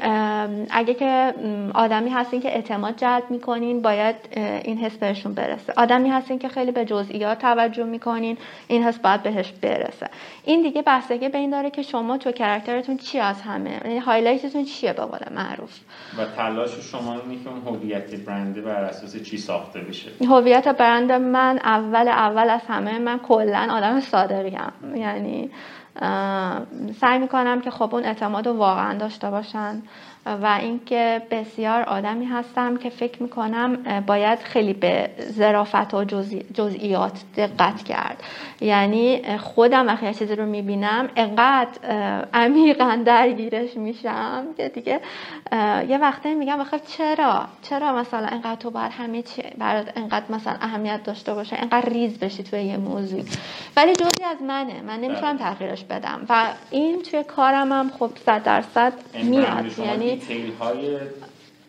اگه 0.71 0.93
که 0.93 1.33
آدمی 1.73 2.09
هستین 2.09 2.41
که 2.41 2.55
اعتماد 2.55 2.95
جلب 2.97 3.23
می‌کنین 3.29 3.81
باید 3.81 4.15
این 4.63 4.77
حس 4.77 4.97
بهشون 4.97 5.33
برسه. 5.33 5.73
آدمی 5.77 6.09
هستین 6.09 6.39
که 6.39 6.49
خیلی 6.49 6.71
به 6.71 6.85
جزئیات 6.85 7.39
توجه 7.39 7.83
می‌کنین 7.83 8.37
این 8.67 8.83
حس 8.83 8.99
باید 8.99 9.23
بهش 9.23 9.51
برسه. 9.51 10.09
این 10.45 10.61
دیگه 10.61 10.83
بستگی 10.87 11.29
به 11.29 11.37
این 11.37 11.49
داره 11.49 11.69
که 11.69 11.81
شما 11.81 12.17
تو 12.17 12.30
character 12.31 12.81
تون 12.81 12.97
چی 12.97 13.19
از 13.19 13.41
همه؟ 13.41 13.81
یعنی 13.85 13.97
highlight 13.97 14.48
تون 14.48 14.65
چیه 14.65 14.93
به 14.93 15.05
قول 15.05 15.33
معروف. 15.35 15.79
و 16.17 16.25
تلاش 16.25 16.69
شما 16.91 17.13
اینه 17.13 17.43
که 17.43 17.49
اون 17.49 17.61
هویت 17.61 18.15
برند 18.15 18.63
بر 18.63 18.83
اساس 18.83 19.23
چی 19.23 19.37
ساخته 19.37 19.79
بشه؟ 19.79 20.11
هویت 20.29 20.67
برند 20.67 21.11
من 21.11 21.59
اول 21.63 22.07
اول 22.07 22.49
از 22.49 22.61
همه 22.67 22.99
من 22.99 23.19
کلا 23.19 23.67
آدم 23.71 23.99
صادقیم. 23.99 24.95
یعنی 24.95 25.51
سعی 27.01 27.19
می‌کنم 27.19 27.61
که 27.61 27.71
خب 27.71 27.95
اون 27.95 28.05
اعتماد 28.05 28.47
رو 28.47 28.53
واقعا 28.53 28.97
داشته 28.97 29.29
باشن 29.29 29.81
و 30.25 30.57
اینکه 30.61 31.21
بسیار 31.31 31.81
آدمی 31.81 32.25
هستم 32.25 32.77
که 32.77 32.89
فکر 32.89 33.23
می‌کنم 33.23 33.77
باید 34.07 34.39
خیلی 34.39 34.73
به 34.73 35.09
ظرافت 35.31 35.93
و 35.93 36.03
جزئیات 36.53 37.21
دقت 37.37 37.83
کرد. 37.83 38.23
یعنی 38.61 39.21
خودم 39.37 39.87
وقتی 39.87 40.05
یه 40.05 40.13
چیزی 40.13 40.35
رو 40.35 40.45
می‌بینم 40.45 41.09
انقدر 41.15 41.69
عمیقا 42.33 42.99
درگیرش 43.05 43.77
میشم 43.77 44.45
که 44.57 44.69
دیگه 44.69 44.99
یه 45.89 45.97
وقته 45.97 46.35
میگم 46.35 46.57
بخیر 46.57 46.79
چرا؟ 46.79 47.45
چرا 47.61 47.93
مثلا 47.93 48.27
انقدر 48.27 48.55
تو 48.55 48.71
باید 48.71 48.91
همه 48.91 49.21
چی 49.21 49.43
برات 49.57 49.91
انقدر 49.95 50.25
مثلا 50.29 50.55
اهمیت 50.61 51.03
داشته 51.03 51.33
باشه؟ 51.33 51.57
انقدر 51.61 51.89
ریز 51.89 52.19
بشی 52.19 52.43
توی 52.43 52.63
یه 52.63 52.77
موضوع. 52.77 53.21
ولی 53.77 53.93
جزئی 53.93 54.25
از 54.31 54.41
منه. 54.41 54.81
من 54.81 54.99
نمی‌تونم 54.99 55.37
بله. 55.37 55.45
بدم. 55.83 56.25
و 56.29 56.53
این 56.71 57.01
توی 57.01 57.23
کارم 57.23 57.71
هم 57.71 57.91
خب 57.99 58.11
صد 58.25 58.43
درصد 58.43 58.93
میاد. 59.23 59.79
یعنی 59.79 60.21
های 60.59 60.97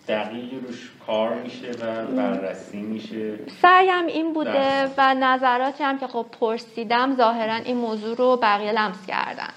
دقیقی 0.09 0.61
روش 0.67 0.91
کار 1.07 1.35
میشه 1.35 1.71
و 1.71 2.07
بررسی 2.07 2.81
میشه. 2.81 3.39
سعیم 3.63 4.07
این 4.07 4.33
بوده 4.33 4.91
و 4.99 5.15
نظراتی 5.15 5.85
هم 5.85 5.99
که 5.99 6.07
خب 6.07 6.27
پرسیدم 6.41 7.17
ظاهرا 7.17 7.55
این 7.55 7.77
موضوع 7.77 8.17
رو 8.17 8.39
بقیه 8.43 8.73
لمس 8.73 9.07
کردن. 9.07 9.51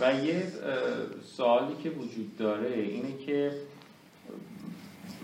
و 0.00 0.14
یه 0.14 0.42
سوالی 1.36 1.74
که 1.82 1.90
وجود 1.90 2.36
داره 2.38 2.72
اینه 2.72 3.18
که 3.26 3.50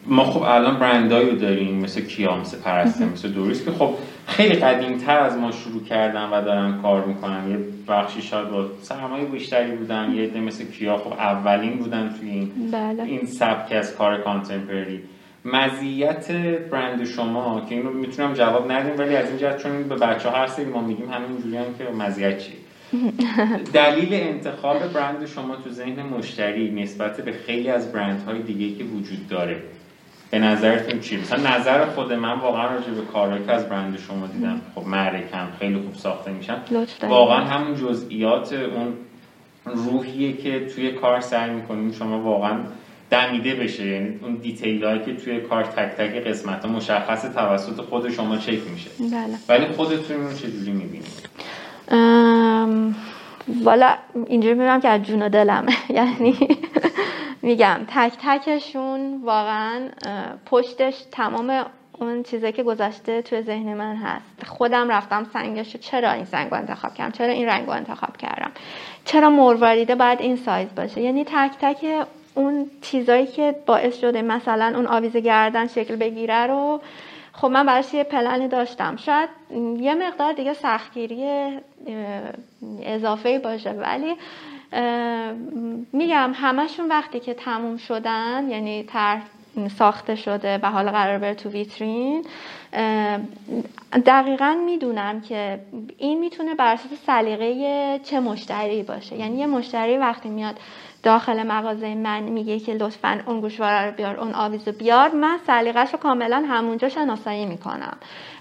ما 0.09 0.25
خب 0.25 0.43
الان 0.43 0.79
برندایی 0.79 1.31
رو 1.31 1.37
داریم 1.37 1.75
مثل 1.75 2.01
کیا 2.01 2.37
مثل 2.37 2.59
پرسته 2.59 3.05
مثل 3.05 3.29
دوریس 3.29 3.65
که 3.65 3.71
خب 3.71 3.95
خیلی 4.27 4.55
قدیم 4.55 4.99
تر 4.99 5.19
از 5.19 5.37
ما 5.37 5.51
شروع 5.51 5.85
کردن 5.85 6.25
و 6.25 6.45
دارن 6.45 6.83
کار 6.83 7.05
می‌کنن. 7.05 7.51
یه 7.51 7.59
بخشی 7.89 8.23
شاید 8.23 8.51
با 8.51 8.67
سرمایه 8.83 9.25
بیشتری 9.25 9.77
بودن 9.77 10.13
یه 10.15 10.23
عده 10.23 10.41
مثل 10.41 10.65
کیا 10.65 10.97
خب 10.97 11.13
اولین 11.13 11.77
بودن 11.77 12.15
توی 12.21 12.31
این 12.31 12.51
بله. 12.73 13.03
این 13.03 13.27
سبک 13.27 13.73
از 13.73 13.97
کار 13.97 14.21
کانتمپری 14.21 15.01
مزیت 15.45 16.33
برند 16.71 17.05
شما 17.05 17.67
که 17.69 17.75
اینو 17.75 17.91
می‌تونم 17.91 18.35
جواب 18.35 18.73
ندیم 18.73 18.99
ولی 18.99 19.17
از 19.17 19.29
این 19.29 19.39
جهت 19.39 19.63
چون 19.63 19.83
به 19.83 19.95
بچه 19.95 20.31
هر 20.31 20.47
سری 20.47 20.65
ما 20.65 20.81
میگیم 20.81 21.11
همین 21.11 21.55
هم 21.55 21.75
که 21.79 22.05
مزیت 22.05 22.39
چی 22.39 22.53
دلیل 23.73 24.09
انتخاب 24.15 24.93
برند 24.93 25.27
شما 25.27 25.57
تو 25.57 25.71
ذهن 25.71 26.03
مشتری 26.03 26.71
نسبت 26.71 27.21
به 27.21 27.33
خیلی 27.33 27.69
از 27.69 27.93
برندهای 27.93 28.43
دیگه 28.43 28.79
که 28.79 28.85
وجود 28.85 29.29
داره. 29.29 29.63
به 30.31 30.39
نظرتون 30.39 31.01
چی؟ 31.01 31.17
مثلا 31.17 31.57
نظر 31.57 31.85
خود 31.85 32.13
من 32.13 32.39
واقعا 32.39 32.67
راجع 32.67 32.91
به 32.91 33.01
کارهایی 33.13 33.45
که 33.45 33.53
از 33.53 33.69
برند 33.69 33.99
شما 33.99 34.27
دیدم. 34.27 34.61
خب 34.75 34.87
معرکم 34.87 35.49
خیلی 35.59 35.75
خوب 35.75 35.95
ساخته 35.95 36.31
میشن. 36.31 36.57
واقعا 37.09 37.45
همون 37.45 37.75
جزئیات 37.75 38.53
اون 38.53 38.93
روحیه 39.65 40.37
که 40.37 40.67
توی 40.67 40.93
کار 40.93 41.21
سعی 41.21 41.51
می‌کنیم 41.51 41.93
شما 41.93 42.21
واقعا 42.23 42.59
دمیده 43.11 43.55
بشه. 43.55 43.87
یعنی 43.87 44.19
اون 44.23 44.35
دیتیل 44.35 44.85
هایی 44.85 45.01
که 45.05 45.17
توی 45.17 45.41
کار 45.41 45.65
تک 45.65 45.97
تک 45.97 46.27
قسمت 46.27 46.65
ها 46.65 46.73
مشخص 46.73 47.23
توسط 47.35 47.81
خود 47.81 48.11
شما 48.11 48.37
چک 48.37 48.59
میشه. 48.73 48.91
بله. 48.99 49.39
ولی 49.49 49.67
خودتون 49.67 50.17
رو 50.17 50.33
چجوری 50.33 50.73
می‌بینید؟ 50.73 51.29
والا 53.65 53.95
اینجوری 54.27 54.55
می‌بینم 54.55 54.81
که 54.81 54.89
از 54.89 55.03
جون 55.03 55.23
و 55.23 55.29
دلمه. 55.29 55.73
یعنی 55.99 56.35
میگم 57.43 57.81
تک 57.89 58.13
تکشون 58.23 59.21
واقعا 59.25 59.89
پشتش 60.47 61.05
تمام 61.13 61.65
اون 62.01 62.23
چیزایی 62.23 62.53
که 62.53 62.63
گذشته 62.63 63.23
توی 63.23 63.43
ذهن 63.43 63.75
من 63.75 63.97
هست. 63.97 64.47
خودم 64.47 64.89
رفتم 64.89 65.27
سنگش 65.33 65.77
چرا 65.77 66.13
این 66.13 66.25
سنگ 66.25 66.53
انتخاب 66.53 66.95
کردم؟ 66.95 67.11
چرا 67.11 67.33
این 67.33 67.47
رنگ 67.47 67.69
انتخاب 67.69 68.17
کردم؟ 68.17 68.51
چرا 69.05 69.31
مرواریده 69.31 69.95
باید 69.95 70.21
این 70.21 70.37
سایز 70.37 70.69
باشه؟ 70.77 71.01
یعنی 71.01 71.25
تک 71.25 71.53
تک 71.61 72.07
اون 72.35 72.71
چیزایی 72.83 73.27
که 73.27 73.55
باعث 73.67 74.01
شده 74.01 74.23
مثلا 74.23 74.73
اون 74.77 74.87
آویز 74.87 75.17
گردن 75.17 75.67
شکل 75.67 75.97
بگیره 75.97 76.47
رو 76.47 76.81
خب 77.33 77.49
من 77.49 77.67
براش 77.67 77.95
یه 77.95 78.05
پلنی 78.05 78.49
داشتم. 78.49 78.97
شاید 78.97 79.29
یه 79.81 79.95
مقدار 79.95 80.33
دیگه 80.33 80.55
سختگیری 80.55 81.25
اضافه 82.83 83.39
باشه 83.39 83.71
ولی 83.71 84.15
میگم 85.93 86.33
همشون 86.35 86.89
وقتی 86.89 87.21
که 87.21 87.35
تموم 87.35 87.77
شدن 87.77 88.51
یعنی 88.51 88.83
تر 88.83 89.21
ساخته 89.79 90.15
شده 90.15 90.59
و 90.63 90.71
حالا 90.71 90.93
قرار 90.93 91.19
بره 91.19 91.35
تو 91.35 91.49
ویترین 91.49 92.25
دقیقا 94.07 94.57
می‌دونم 94.67 95.21
که 95.21 95.61
این 95.99 96.21
می‌تونه 96.21 96.55
بر 96.55 96.73
اساس 96.73 96.91
سلیقه 97.07 98.01
چه 98.05 98.21
مشتری 98.21 98.83
باشه. 98.83 99.17
یعنی 99.17 99.39
یه 99.39 99.47
مشتری 99.47 99.97
وقتی 99.97 100.29
میاد 100.29 100.59
داخل 101.03 101.43
مغازه 101.43 101.95
من 101.95 102.23
میگه 102.23 102.59
که 102.59 102.75
لطفا 102.75 103.21
اون 103.27 103.41
گوشواره 103.41 103.87
رو 103.87 103.93
بیار 103.93 104.17
اون 104.21 104.35
آویز 104.35 104.69
رو 104.69 104.75
بیار 104.75 105.15
من 105.15 105.39
سلیقش 105.47 105.93
رو 105.93 105.99
کاملا 105.99 106.45
همونجا 106.49 106.89
شناسایی 106.89 107.47
می‌کنم. 107.47 107.97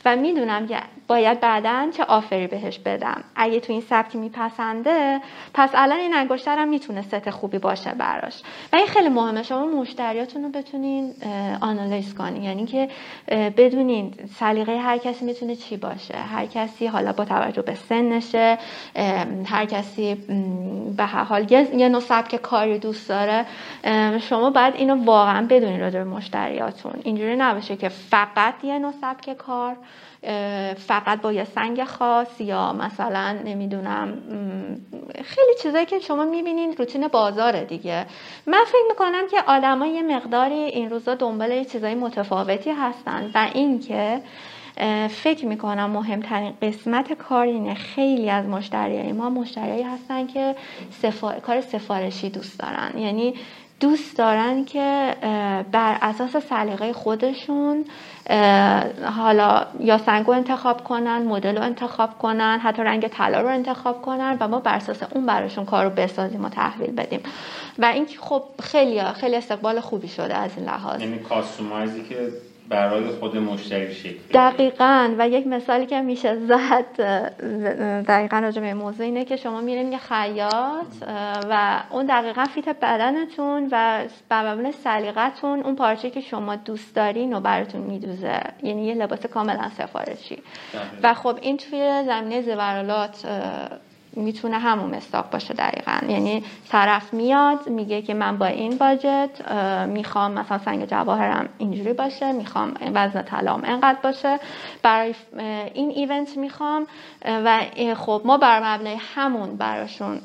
و 0.08 0.16
می‌دونم 0.16 0.68
که 0.68 0.78
باید 1.08 1.39
بعدا 1.39 1.88
چه 1.97 2.03
آفری 2.03 2.47
بهش 2.47 2.80
بدم. 2.80 3.24
اگه 3.36 3.60
تو 3.60 3.74
این 3.74 3.82
سبک 3.82 4.16
میپسنده 4.16 5.20
پس 5.53 5.70
الان 5.74 5.99
این 5.99 6.14
انگشترم 6.14 6.68
می‌تونه 6.68 7.01
ست 7.01 7.30
خوبی 7.30 7.60
باشه 7.60 7.91
براش. 7.91 8.41
و 8.74 8.76
این 8.76 8.88
خیلی 8.88 9.10
مهمه. 9.10 9.43
شما 9.43 9.66
مشتریاتون 9.66 10.43
رو 10.43 10.49
بتونین 10.49 11.14
آنالیز 11.62 12.16
کنین. 12.16 12.43
یعنی 12.43 12.66
که 12.66 12.89
بدونین 13.58 14.14
سلیقه 14.39 14.78
هر 14.78 14.97
کسی 14.97 15.26
می‌تونه 15.26 15.55
چی 15.55 15.78
باشه. 15.78 16.18
هر 16.18 16.45
کسی 16.45 16.88
حالا 16.88 17.14
با 17.14 17.26
توجه 17.26 17.62
به 17.62 17.76
سنشه 17.76 18.58
هر 19.45 19.66
کسی 19.66 20.16
به 20.97 21.03
هر 21.03 21.24
حال 21.24 21.51
یه 21.51 21.89
نوع 21.89 22.01
سبک 22.01 22.36
کاری 22.36 22.80
دوست 22.80 23.10
داره. 23.10 23.45
شما 24.20 24.49
باید 24.49 24.76
اینو 24.76 25.05
واقعا 25.05 25.47
بدونین 25.49 25.80
راجع 25.80 25.99
به 25.99 26.10
مشتریاتون. 26.10 26.93
اینجوری 27.03 27.36
نباشه 27.36 27.76
که 27.76 27.89
فقط 27.89 28.53
یه 28.64 28.80
نوع 28.80 28.91
سبک 29.01 29.34
کار 29.34 29.76
فقط 30.88 31.22
با 31.22 31.34
یه 31.34 31.43
سنگ 31.43 31.84
خاص 31.84 32.41
یا 32.41 32.74
مثلا 32.74 33.38
نمی‌دونم 33.45 34.14
خیلی 35.24 35.52
چیزایی 35.64 35.86
که 35.86 36.00
شما 36.00 36.26
می‌بینین 36.26 36.76
روتین 36.78 37.08
بازاره 37.08 37.66
دیگه. 37.66 38.06
من 38.48 38.64
فکر 38.68 38.86
می‌کنم 38.89 39.28
که 39.32 39.38
آدما 39.48 39.86
یه 39.86 40.04
مقداری 40.04 40.56
این 40.56 40.89
روزا 40.89 41.16
دنبال 41.16 41.52
یه 41.52 41.66
چیزای 41.66 41.95
متفاوتی 41.95 42.72
هستن 42.72 43.32
و 43.34 43.48
اینکه 43.54 44.22
فکر 45.10 45.45
می‌کنم 45.45 45.89
مهمترین 45.89 46.54
قسمت 46.62 47.14
کار 47.14 47.45
اینه 47.45 47.74
خیلی 47.74 48.30
از 48.30 48.45
مشتریای 48.45 49.12
ما 49.12 49.30
مشتریایی 49.30 49.84
هستن 49.84 50.28
که 50.28 50.56
کار 51.41 51.62
سفارشی 51.62 52.30
دوست 52.30 52.60
دارن. 52.60 52.98
یعنی 52.98 53.34
دوست 53.80 54.18
دارن 54.18 54.66
که 54.66 55.16
بر 55.72 55.98
اساس 56.02 56.38
سلیقه 56.38 56.93
خودشون 56.93 57.86
حالا 59.18 59.66
یا 59.80 59.98
سنگو 59.98 60.32
انتخاب 60.32 60.84
کنن 60.84 61.18
مدل 61.18 61.58
رو 61.58 61.64
انتخاب 61.64 62.18
کنن 62.18 62.60
حتی 62.64 62.82
رنگ 62.82 63.08
طلا 63.08 63.42
رو 63.42 63.48
انتخاب 63.48 64.02
کنن 64.02 64.38
و 64.40 64.48
ما 64.48 64.60
بر 64.60 64.76
اساس 64.76 64.98
اون 65.12 65.26
براشون 65.26 65.66
کار 65.66 65.84
رو 65.84 65.90
بسازیم 65.90 66.46
و 66.46 66.50
تحویل 66.50 66.92
بدیم. 66.92 67.20
و 67.80 67.86
اینکه 67.86 68.18
خب 68.20 68.44
خیلی 68.64 69.04
خیلی 69.04 69.36
استقبال 69.36 69.80
خوبی 69.80 70.08
شده 70.08 70.36
از 70.36 70.52
این 70.58 70.66
لحاظ. 70.66 71.02
یعنی 71.02 71.20
کاستومایزی 71.20 72.04
که 72.04 72.16
برای 72.70 73.09
خود 73.09 73.38
مشتری 73.38 73.93
شکل 73.93 74.20
دقیقا. 74.34 75.15
و 75.18 75.30
یک 75.30 75.47
مثالی 75.47 75.86
که 75.86 76.01
میشه 76.01 76.36
زد 76.36 77.01
دقیقا 78.07 78.39
راجع 78.39 78.61
به 78.61 78.74
موضوع 78.74 79.05
اینه 79.05 79.26
که 79.26 79.36
شما 79.36 79.61
میرین 79.61 79.91
یه 79.91 79.97
خیاط 79.97 80.88
و 81.49 81.84
اون 81.89 82.05
دقیقا 82.05 82.45
فیت 82.45 82.70
بدنتون 82.70 83.70
و 83.72 84.03
به 84.30 84.72
سلیقتون 84.72 85.59
اون 85.59 85.76
پارچه 85.76 86.09
که 86.09 86.22
شما 86.22 86.55
دوست 86.55 86.95
دارین 86.95 87.34
و 87.34 87.39
براتون 87.39 87.82
میدوزه. 87.82 88.39
یعنی 88.63 88.86
یه 88.86 88.93
لباس 88.93 89.26
کاملا 89.26 89.70
سفارشی. 89.70 90.43
و 91.03 91.13
خب 91.13 91.38
این 91.41 91.57
توی 91.57 92.03
زمینه 92.05 92.41
زبرالات 92.41 93.26
می‌تونه 94.18 94.59
همون 94.59 94.95
مستاق 94.95 95.30
باشه 95.30 95.53
دقیقا. 95.53 95.99
یعنی 96.09 96.43
طرف 96.70 97.13
میاد 97.13 97.70
میگه 97.70 98.01
که 98.01 98.13
من 98.13 98.38
با 98.38 98.45
این 98.45 98.78
باجت 98.78 99.30
می‌خوام 99.88 100.32
مثلا 100.32 100.57
سنگ 100.57 100.86
جواهرم 100.86 101.49
اینجوری 101.57 101.93
باشه 101.93 102.32
می‌خوام 102.32 102.74
وزن 102.93 103.22
طلام 103.22 103.61
انقدر 103.65 103.99
باشه. 104.03 104.39
برای 104.84 105.15
این 105.74 105.89
ایونت 105.89 106.38
می‌خوام 106.38 106.88
و 107.26 107.61
خب 107.95 108.22
ما 108.26 108.38
بر 108.38 108.76
مبنای 108.76 108.97
همون 109.15 109.55
براشون 109.55 110.20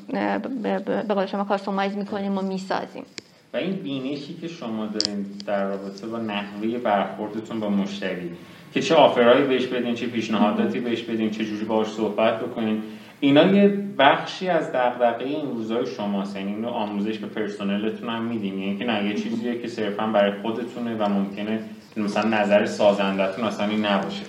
به 1.07 1.13
قول 1.15 1.25
شما 1.25 1.43
کاستومایز 1.43 1.95
می‌کنیم 1.95 2.37
و 2.37 2.41
می‌سازیم. 2.41 3.05
و 3.53 3.57
این 3.57 3.71
بینشی 3.71 4.33
که 4.41 4.47
شما 4.47 4.85
دارین 4.85 5.25
در 5.47 5.63
رابطه 5.63 6.07
با 6.07 6.17
نحوه 6.17 6.77
برخوردتون 6.77 7.59
با 7.59 7.69
مشتری 7.69 8.31
که 8.73 8.81
چه 8.81 8.95
آفرهایی 8.95 9.43
بهش 9.43 9.65
بدین 9.65 9.95
چه 9.95 10.07
پیشنهاداتی 10.07 10.79
بهش 10.79 11.01
بدین 11.01 11.31
چه 11.31 11.45
جوری 11.45 11.65
باهاش 11.65 11.87
صحبت 11.87 12.39
بکنین. 12.39 12.83
اینا 13.23 13.45
یه 13.45 13.67
بخشی 13.97 14.49
از 14.49 14.71
دغدغه 14.71 15.25
این 15.25 15.51
روزای 15.51 15.85
شماست. 15.85 16.35
یعنی 16.35 16.55
اینو 16.55 16.69
آموزش 16.69 17.17
به 17.17 17.27
پرسنلتون 17.27 18.09
هم 18.09 18.23
میدین. 18.23 18.59
یعنی 18.59 18.77
که 18.77 18.85
نه 18.85 19.05
یه 19.05 19.13
چیزیه 19.13 19.61
که 19.61 19.67
صرفا 19.67 20.07
برای 20.07 20.41
خودتونه 20.41 20.95
و 20.95 21.09
ممکنه 21.09 21.59
مثلا 21.97 22.29
نظر 22.29 22.65
سازندتون 22.65 23.45
اصلا 23.45 23.67
این 23.67 23.85
نباشه. 23.85 24.23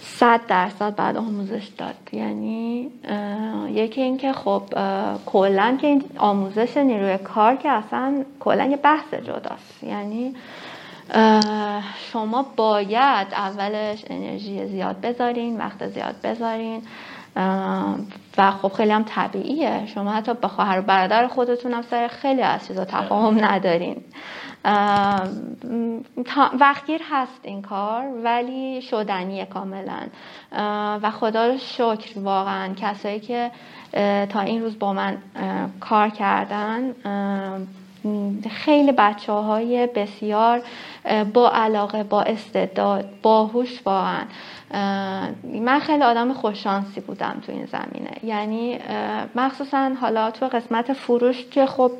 صد 0.00 0.40
درصد 0.48 0.94
بعد 0.94 1.16
آموزش 1.16 1.68
داد. 1.78 1.94
یعنی 2.12 2.90
یکی 3.70 4.02
اینکه 4.02 4.32
خب 4.32 4.62
کلا 5.26 5.78
که 5.80 5.86
این 5.86 6.04
آموزش 6.18 6.76
نیروی 6.76 7.18
کار 7.18 7.56
که 7.56 7.70
اصلا 7.70 8.24
کلا 8.40 8.64
یه 8.64 8.76
بحث 8.76 9.14
جداست. 9.14 9.84
یعنی 9.84 10.34
شما 12.12 12.46
باید 12.56 13.26
اولش 13.32 14.04
انرژی 14.10 14.66
زیاد 14.66 15.00
بذارین 15.00 15.58
وقت 15.58 15.88
زیاد 15.88 16.14
بذارین. 16.24 16.82
و 18.38 18.50
خب 18.62 18.72
خیلی 18.72 18.92
هم 18.92 19.04
طبیعیه. 19.04 19.86
شما 19.86 20.12
حتی 20.12 20.34
به 20.34 20.48
خواهر 20.48 20.78
و 20.78 20.82
برادر 20.82 21.26
خودتون 21.26 21.72
هم 21.72 21.82
سر 21.82 22.08
خیلی 22.08 22.42
از 22.42 22.66
چیزا 22.66 22.84
تفاهم 22.84 23.44
ندارین. 23.44 23.96
وقتگیر 26.60 27.00
هست 27.10 27.40
این 27.42 27.62
کار 27.62 28.04
ولی 28.24 28.82
شدنیه 28.82 29.44
کاملا. 29.44 30.00
و 31.02 31.10
خدا 31.10 31.46
رو 31.46 31.58
شکر 31.58 32.18
واقعا 32.20 32.74
کسایی 32.74 33.20
که 33.20 33.50
تا 34.28 34.40
این 34.40 34.62
روز 34.62 34.78
با 34.78 34.92
من 34.92 35.18
کار 35.80 36.08
کردن 36.08 36.94
خیلی 38.50 38.92
بچه 38.92 39.32
های 39.32 39.86
بسیار 39.86 40.62
با 41.34 41.50
علاقه 41.50 42.02
با 42.02 42.22
استعداد 42.22 43.04
باهوش 43.22 43.80
واقعا. 43.86 44.22
من 45.44 45.80
خیلی 45.80 46.02
آدم 46.02 46.32
خوششانسی 46.32 47.00
بودم 47.00 47.42
تو 47.46 47.52
این 47.52 47.66
زمینه. 47.66 48.10
یعنی 48.22 48.78
مخصوصا 49.34 49.90
حالا 50.00 50.30
تو 50.30 50.46
قسمت 50.46 50.92
فروش 50.92 51.44
که 51.50 51.66
خب 51.66 51.90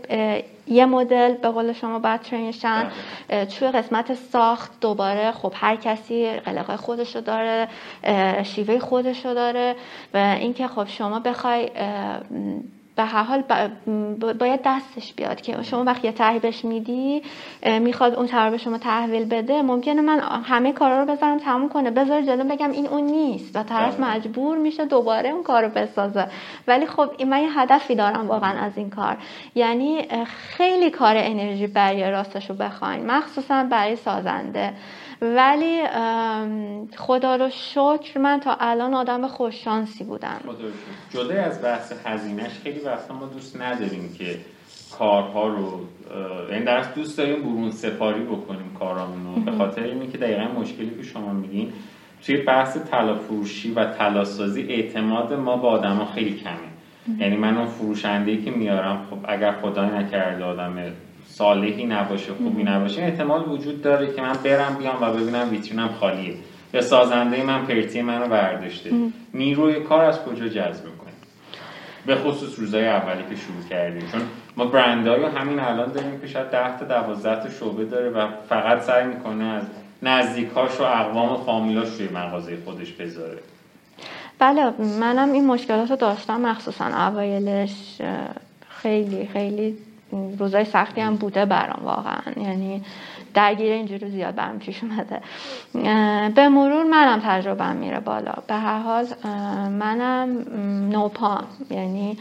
یه 0.66 0.86
مدل 0.86 1.34
به 1.34 1.48
قول 1.48 1.72
شما 1.72 1.98
باید 1.98 2.20
ترینشن 2.20 2.90
توی 3.28 3.68
قسمت 3.68 4.14
ساخت 4.14 4.80
دوباره 4.80 5.32
خب 5.32 5.52
هر 5.56 5.76
کسی 5.76 6.30
قلقه 6.30 6.76
خودشو 6.76 7.20
داره 7.20 7.68
شیوه 8.42 8.78
خودشو 8.78 9.34
داره 9.34 9.76
و 10.14 10.16
اینکه 10.16 10.68
خب 10.68 10.88
شما 10.88 11.20
بخوای 11.20 11.70
به 12.96 13.04
هر 13.04 13.22
حال 13.22 13.42
باید 14.38 14.60
دستش 14.64 15.12
بیاد 15.12 15.40
که 15.40 15.62
شما 15.62 15.84
وقتی 15.84 16.08
یه 16.08 16.38
بهش 16.38 16.64
میدی 16.64 17.22
می‌خواد 17.80 18.14
اون 18.14 18.26
طرح 18.26 18.50
به 18.50 18.58
شما 18.58 18.78
تحویل 18.78 19.24
بده 19.24 19.62
ممکنه 19.62 20.00
من 20.00 20.18
همه 20.44 20.72
کارا 20.72 21.00
رو 21.00 21.06
بذارم 21.06 21.38
تموم 21.38 21.68
کنه. 21.68 21.90
بذار 21.90 22.22
جلو 22.22 22.44
بگم 22.44 22.70
این 22.70 22.86
اون 22.86 23.04
نیست. 23.04 23.56
و 23.56 23.62
طرف 23.62 23.96
بله. 23.96 24.06
مجبور 24.06 24.58
میشه 24.58 24.84
دوباره 24.84 25.28
اون 25.28 25.42
کار 25.42 25.64
رو 25.64 25.68
بسازه. 25.68 26.26
ولی 26.68 26.86
خب 26.86 27.22
من 27.22 27.42
یه 27.42 27.60
هدفی 27.60 27.94
دارم 27.94 28.28
واقعا 28.28 28.64
از 28.64 28.72
این 28.76 28.90
کار. 28.90 29.16
یعنی 29.54 30.08
خیلی 30.26 30.90
کار 30.90 31.14
انرژی 31.18 31.66
برای 31.66 32.10
راستش 32.10 32.50
رو 32.50 32.56
بخواین. 32.56 33.06
مخصوصا 33.06 33.64
برای 33.64 33.96
سازنده. 33.96 34.72
ولی 35.22 35.82
خدا 36.96 37.36
رو 37.36 37.50
شکر 37.50 38.20
من 38.20 38.40
تا 38.40 38.56
الان 38.60 38.94
آدم 38.94 39.26
خوششانسی 39.26 40.04
بودم. 40.04 40.40
جدا 41.10 41.42
از 41.42 41.62
بحث 41.62 41.92
هزینهش 42.04 42.52
خیلی 42.62 42.80
وقتا 42.80 43.14
ما 43.14 43.26
دوست 43.26 43.60
نداریم 43.60 44.14
که 44.18 44.38
کارها 44.98 45.48
رو 45.48 45.80
این 46.48 46.52
یعنی 46.52 46.64
در 46.64 46.80
دوست 46.94 47.18
داریم 47.18 47.42
برون 47.42 47.70
سفاری 47.70 48.24
بکنیم 48.24 48.76
کارامونو 48.78 49.44
به 49.44 49.52
خاطر 49.52 49.82
اینه 49.82 50.06
که 50.06 50.18
دقیقا 50.18 50.44
مشکلی 50.44 50.90
که 50.96 51.02
شما 51.02 51.32
میگین 51.32 51.72
توی 52.26 52.36
بحث 52.36 52.76
تلافروشی 52.76 53.72
و 53.72 53.84
تلاسازی 53.84 54.62
اعتماد 54.62 55.32
ما 55.32 55.56
با 55.56 55.68
آدما 55.68 56.04
خیلی 56.04 56.38
کمه. 56.38 57.18
یعنی 57.18 57.36
من 57.36 57.56
اون 57.56 57.66
فروشنده 57.66 58.36
که 58.36 58.50
میارم 58.50 59.06
خب 59.10 59.18
اگر 59.28 59.52
خدای 59.52 59.88
نکرده 59.88 60.44
آدم 60.44 60.92
صالحی 61.34 61.86
نباشه 61.86 62.32
خوبی 62.32 62.62
نباشه 62.62 63.02
احتمال 63.02 63.48
وجود 63.48 63.82
داره 63.82 64.14
که 64.14 64.22
من 64.22 64.32
برم 64.44 64.74
بیام 64.74 65.02
و 65.02 65.12
ببینم 65.12 65.50
ویترینم 65.50 65.88
خالیه. 66.00 66.34
یا 66.74 66.80
سازنده 66.80 67.42
من 67.42 67.66
پرتی 67.66 68.02
منو 68.02 68.28
برداشته. 68.28 68.90
نیروی 69.34 69.80
کار 69.80 70.04
از 70.04 70.24
کجا 70.24 70.48
جذب 70.48 70.84
کنیم 70.84 71.14
به 72.06 72.14
خصوص 72.16 72.58
روزای 72.58 72.88
اولی 72.88 73.22
که 73.30 73.36
شروع 73.36 73.68
کردیم. 73.70 74.08
چون 74.12 74.20
ما 74.56 74.64
برندهای 74.64 75.24
همین 75.24 75.58
الان 75.58 75.92
داریم 75.92 76.20
که 76.20 76.26
شاید 76.26 76.50
10 76.50 76.78
تا 76.78 76.84
12 76.84 77.42
تا 77.42 77.50
شعبه 77.50 77.84
داره 77.84 78.10
و 78.10 78.28
فقط 78.48 78.82
سعی 78.82 79.06
می‌کنه 79.06 79.44
از 79.44 79.62
نزدیکاش 80.02 80.80
و 80.80 80.82
اقوام 80.82 81.32
و 81.32 81.36
فامیلاش 81.36 81.88
روی 81.88 82.08
مغازه 82.08 82.58
خودش 82.64 82.92
بذاره. 82.92 83.38
بله 84.38 84.70
منم 85.00 85.32
این 85.32 85.46
مشکلات 85.46 85.90
رو 85.90 85.96
داشتم 85.96 86.40
مخصوصا 86.40 86.84
اوایلش 86.84 88.00
خیلی 88.68 89.28
خیلی 89.32 89.76
روزای 90.38 90.64
سختی 90.64 91.00
هم 91.00 91.16
بوده 91.16 91.44
برام 91.44 91.84
واقعا. 91.84 92.32
یعنی 92.36 92.82
درگیر 93.34 93.72
اینجوری 93.72 94.10
زیاد 94.10 94.34
برام 94.34 94.58
پیش 94.58 94.80
اومده. 94.84 95.20
به 96.30 96.48
مرور 96.48 96.84
منم 96.84 97.20
تجربه 97.24 97.72
میره 97.72 98.00
بالا. 98.00 98.32
به 98.46 98.54
هر 98.54 98.78
حال 98.78 99.06
منم 99.68 100.28
نوپام 100.90 101.44
یعنی 101.70 102.18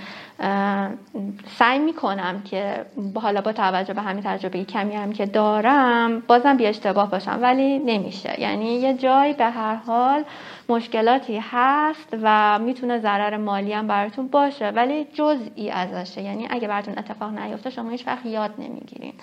سعی 1.57 1.79
می‌کنم 1.79 2.41
که 2.41 2.85
حالا 3.15 3.41
با 3.41 3.51
توجه 3.51 3.93
به 3.93 4.01
همین 4.01 4.23
تجربه 4.23 4.63
کمی 4.63 4.95
هم 4.95 5.11
که 5.11 5.25
دارم 5.25 6.19
بازم 6.19 6.57
بی 6.57 6.65
اشتباه 6.65 7.11
باشم 7.11 7.39
ولی 7.41 7.79
نمیشه. 7.79 8.41
یعنی 8.41 8.65
یه 8.65 8.93
جایی 8.93 9.33
به 9.33 9.45
هر 9.45 9.75
حال 9.75 10.23
مشکلاتی 10.69 11.43
هست 11.51 12.17
و 12.21 12.59
می‌تونه 12.59 12.99
ضرر 12.99 13.37
مالی 13.37 13.73
هم 13.73 13.87
براتون 13.87 14.27
باشه 14.27 14.69
ولی 14.69 15.07
جزئی 15.13 15.69
ازشه. 15.71 16.21
یعنی 16.21 16.47
اگه 16.49 16.67
براتون 16.67 16.97
اتفاق 16.97 17.29
نیفته 17.39 17.69
شما 17.69 17.89
هیچ 17.89 18.07
وقت 18.07 18.25
یاد 18.25 18.51
نمی‌گیرین. 18.57 19.13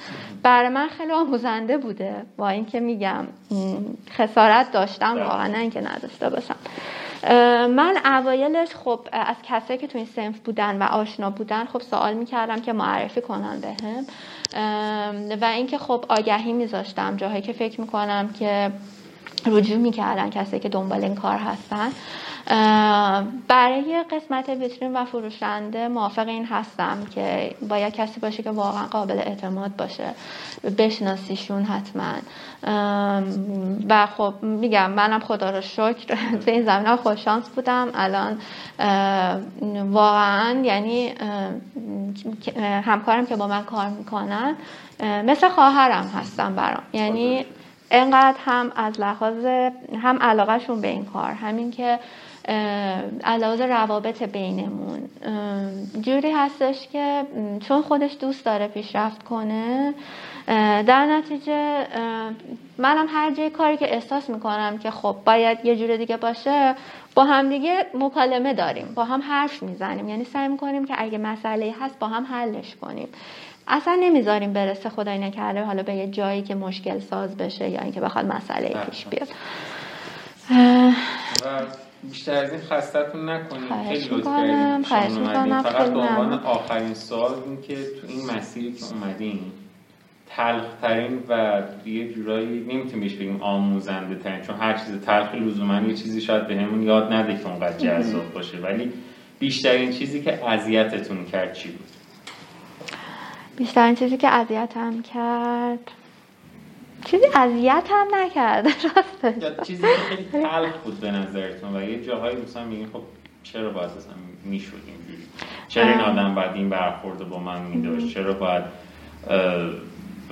برای 0.42 0.68
من 0.68 0.88
خیلی 0.88 1.12
آموزنده 1.12 1.78
بوده 1.78 2.14
با 2.36 2.48
اینکه 2.48 2.80
میگم 2.80 3.26
خسارت 4.10 4.72
داشتم 4.72 5.14
بله. 5.14 5.24
واقعا 5.24 5.46
نه 5.46 5.58
اینکه 5.58 5.80
نداشته 5.80 6.30
باشم. 6.30 6.56
من 7.66 7.96
اوایلش 8.04 8.74
خب 8.74 9.00
از 9.12 9.36
کسایی 9.42 9.78
که 9.78 9.86
تو 9.86 9.98
این 9.98 10.06
سنف 10.06 10.38
بودن 10.38 10.82
و 10.82 10.84
آشنا 10.84 11.30
بودن 11.30 11.64
خب 11.64 11.80
سوال 11.80 12.14
می‌کردم 12.14 12.60
که 12.60 12.72
معرفی 12.72 13.20
کنن 13.20 13.60
بهم. 13.60 14.06
و 15.40 15.44
اینکه 15.44 15.78
خب 15.78 16.04
آگهی 16.08 16.52
میذاشتم 16.52 17.16
جاهایی 17.16 17.42
که 17.42 17.52
فکر 17.52 17.80
می‌کنم 17.80 18.28
که 18.38 18.70
رجوع 19.46 19.76
می‌کردن 19.76 20.30
کسایی 20.30 20.60
که 20.60 20.68
دنبال 20.68 21.04
این 21.04 21.14
کار 21.14 21.36
هستن. 21.36 21.90
برای 23.48 24.04
قسمت 24.10 24.48
ویترین 24.48 24.96
و 24.96 25.04
فروشنده 25.04 25.88
موافق 25.88 26.28
این 26.28 26.44
هستم 26.44 27.06
که 27.14 27.54
باید 27.68 27.94
کسی 27.94 28.20
باشه 28.20 28.42
که 28.42 28.50
واقعا 28.50 28.86
قابل 28.86 29.18
اعتماد 29.18 29.76
باشه. 29.76 30.14
بشناسیشون 30.78 31.62
حتما. 31.62 32.12
و 33.88 34.06
خب 34.06 34.34
میگم 34.42 34.90
منم 34.90 35.20
خدا 35.20 35.50
رو 35.50 35.60
شکر 35.60 36.14
به 36.46 36.52
این 36.52 36.62
زمینه 36.62 36.96
خوششانس 36.96 37.48
بودم. 37.48 37.88
الان 37.94 38.38
واقعا 39.90 40.60
یعنی 40.64 41.14
همکارم 42.84 43.26
که 43.26 43.36
با 43.36 43.46
من 43.46 43.64
کار 43.64 43.88
می‌کنن 43.88 44.56
مثل 45.02 45.48
خواهرم 45.48 46.10
هستم 46.14 46.54
برام. 46.54 46.82
یعنی 46.92 47.44
انقدر 47.90 48.38
هم 48.44 48.72
از 48.76 49.00
لحاظ 49.00 49.44
هم 50.02 50.18
علاقهشون 50.20 50.80
به 50.80 50.88
این 50.88 51.04
کار 51.04 51.30
همین 51.30 51.70
که 51.70 51.98
علاوه 53.24 53.66
روابط 53.66 54.22
بینمون. 54.22 55.00
جوری 56.00 56.30
هستش 56.30 56.88
که 56.92 57.22
چون 57.68 57.82
خودش 57.82 58.16
دوست 58.20 58.44
داره 58.44 58.68
پیشرفت 58.68 59.22
کنه 59.22 59.94
در 60.86 61.06
نتیجه 61.06 61.86
منم 62.78 63.06
هر 63.08 63.30
جای 63.30 63.50
کاری 63.50 63.76
که 63.76 63.94
احساس 63.94 64.30
می‌کنم 64.30 64.78
که 64.78 64.90
خب 64.90 65.16
باید 65.26 65.58
یه 65.64 65.76
جور 65.76 65.96
دیگه 65.96 66.16
باشه 66.16 66.74
با 67.14 67.24
هم 67.24 67.48
دیگه 67.48 67.86
مکالمه 67.94 68.54
داریم 68.54 68.92
با 68.94 69.04
هم 69.04 69.22
حرف 69.22 69.62
می‌زنیم. 69.62 70.08
یعنی 70.08 70.24
سعی 70.24 70.48
می‌کنیم 70.48 70.86
که 70.86 70.94
اگه 70.98 71.18
مسئله 71.18 71.74
هست 71.80 71.98
با 71.98 72.06
هم 72.06 72.24
حلش 72.24 72.76
کنیم. 72.76 73.08
اصلا 73.68 73.98
نمی‌ذاریم 74.00 74.52
برسه 74.52 74.88
خدای 74.88 75.18
نکرده 75.18 75.64
حالا 75.64 75.82
به 75.82 75.94
یه 75.94 76.06
جایی 76.06 76.42
که 76.42 76.54
مشکل 76.54 76.98
ساز 76.98 77.36
بشه 77.36 77.68
یا 77.68 77.80
اینکه 77.80 78.00
بخواد 78.00 78.24
مسئله 78.26 78.68
پیش 78.90 79.06
بیاد. 79.06 79.28
بیشتر 82.02 82.34
از 82.34 82.52
این 82.52 82.60
خستتون 82.60 83.28
نکنیم 83.28 83.88
خیلی 83.88 84.08
لطف 84.10 84.90
کردیم 84.90 85.62
فقط 85.62 85.90
به 85.90 85.98
عنوان 85.98 86.32
آخرین 86.32 86.94
سوال 86.94 87.32
این 87.46 87.62
که 87.62 87.74
تو 87.74 88.06
این 88.08 88.30
مسیری 88.36 88.72
که 88.72 88.84
اومدیم 88.84 89.52
تلخ 90.36 90.64
ترین 90.82 91.22
و 91.28 91.62
یه 91.86 92.12
جورایی 92.12 92.60
نمی‌تونیم 92.60 93.00
بهش 93.00 93.14
بگیم 93.14 93.42
آموزنده 93.42 94.14
ترین 94.14 94.40
چون 94.40 94.56
هر 94.56 94.78
چیز 94.78 95.00
تلخی 95.00 95.38
لزوما 95.38 95.80
یه 95.80 95.94
چیزی 95.94 96.20
شاید 96.20 96.46
بهمون 96.46 96.82
یاد 96.82 97.12
نده 97.12 97.38
که 97.38 97.46
اونقدر 97.46 97.78
جذاب 97.78 98.32
باشه. 98.32 98.58
ولی 98.58 98.92
بیشترین 99.38 99.92
چیزی 99.92 100.22
که 100.22 100.48
اذیتتون 100.48 101.24
کرد 101.24 101.52
چی 101.52 101.68
بود؟ 101.68 101.89
بیشترین 103.60 103.94
چیزی 103.94 104.16
که 104.16 104.28
اذیتم 104.28 105.02
کرد. 105.02 105.90
چیزی 107.04 107.24
اذیت 107.34 107.84
هم 107.90 108.06
نکرد 108.14 108.66
راستش 108.96 109.66
چیزی 109.66 109.82
که 109.82 109.88
خیلی 109.88 110.42
تلخ 110.44 110.76
بود 110.84 111.00
به 111.00 111.10
نظرتون 111.10 111.76
و 111.76 111.82
یه 111.82 112.04
جاهایی 112.04 112.36
مثلا 112.36 112.64
میگین 112.64 112.86
خب 112.86 113.02
چرا 113.42 113.70
باید 113.70 113.90
اصلا 113.90 114.12
می‌شد 114.44 114.72
اینجوری؟ 114.86 115.28
چرا 115.68 115.88
این 115.88 116.00
آدم 116.00 116.34
باید 116.34 116.50
این 116.54 116.68
برخورد 116.68 117.28
با 117.28 117.38
من 117.38 117.62
میداشت؟ 117.62 118.14
چرا 118.14 118.32
باید 118.32 118.62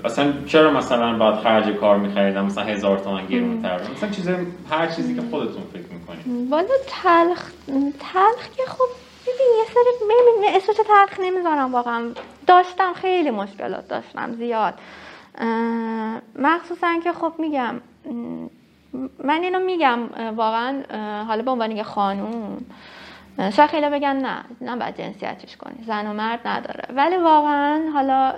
اصلا 0.05 0.33
چرا 0.47 0.71
مثلا 0.71 1.19
باید 1.19 1.35
خرج 1.35 1.75
کار 1.75 1.99
میخریدم؟ 1.99 2.45
مثلا 2.45 2.65
هزار 2.65 2.99
تومن 2.99 3.27
گرون 3.27 3.63
تر 3.63 3.81
مثلا 3.93 4.11
چیز 4.11 4.29
هر 4.71 4.87
چیزی 4.87 5.15
که 5.15 5.23
خودتون 5.31 5.63
فکر 5.73 5.93
می‌کنید. 5.93 6.51
والا 6.51 6.75
تلخ 6.87 7.51
تلخ 7.99 8.49
که 8.57 8.63
خب 8.67 8.89
ببین 9.27 9.47
یه 9.59 9.65
سری 9.75 10.09
تلخ 10.89 11.21
نمی‌ذارم 11.21 11.73
واقعا. 11.73 12.11
داشتم 12.47 12.93
خیلی 12.93 13.31
مشکلات 13.31 13.89
داشتم 13.89 14.33
زیاد. 14.33 14.75
مخصوصا 16.39 17.01
که 17.05 17.13
خب 17.13 17.33
میگم 17.39 17.75
من 19.25 19.43
اینو 19.43 19.59
میگم 19.59 19.99
واقعا 20.37 20.83
حالا 21.25 21.43
به 21.43 21.51
عنوان 21.51 21.71
یه 21.71 21.83
خانوم 21.83 22.65
شاید 23.53 23.71
خیلی 23.71 23.89
بگن 23.89 24.17
نه 24.17 24.45
نه 24.61 24.77
باید 24.77 24.97
جنسیتش 24.97 25.57
کنی 25.57 25.85
زن 25.87 26.07
و 26.07 26.13
مرد 26.13 26.49
نداره. 26.49 26.85
ولی 26.95 27.17
واقعا 27.17 27.91
حالا 27.95 28.35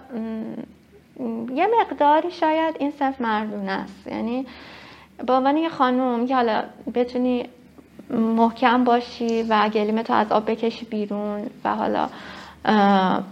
یه 1.55 1.68
مقداری 1.80 2.30
شاید 2.30 2.76
این 2.78 2.90
صف 2.90 3.20
مردونه 3.20 3.72
است. 3.72 4.07
یعنی 4.07 4.46
به 5.26 5.32
عنوان 5.32 5.57
یه 5.57 5.68
خانوم 5.68 6.26
که 6.26 6.34
حالا 6.34 6.62
بتونی 6.94 7.48
محکم 8.11 8.84
باشی 8.84 9.42
و 9.42 9.68
گلیمه 9.68 10.03
تو 10.03 10.12
از 10.12 10.32
آب 10.32 10.51
بکشی 10.51 10.84
بیرون 10.84 11.51
و 11.64 11.74
حالا 11.74 12.09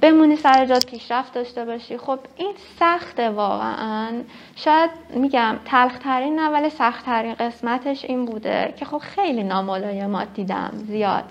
بمونی 0.00 0.36
سر 0.36 0.66
جات 0.66 0.86
پیشرفت 0.86 1.34
داشته 1.34 1.64
باشی. 1.64 1.98
خب 1.98 2.18
این 2.36 2.52
سخته 2.80 3.30
واقعا. 3.30 4.12
شاید 4.56 4.90
میگم 5.10 5.56
تلخترین 5.64 6.40
نه 6.40 6.48
ولی 6.50 6.70
سختترین 6.70 7.34
قسمتش 7.34 8.04
این 8.04 8.24
بوده 8.24 8.74
که 8.76 8.84
خب 8.84 8.98
خیلی 8.98 9.42
ناملایمات 9.42 10.28
دیدم 10.34 10.70
زیاد. 10.74 11.24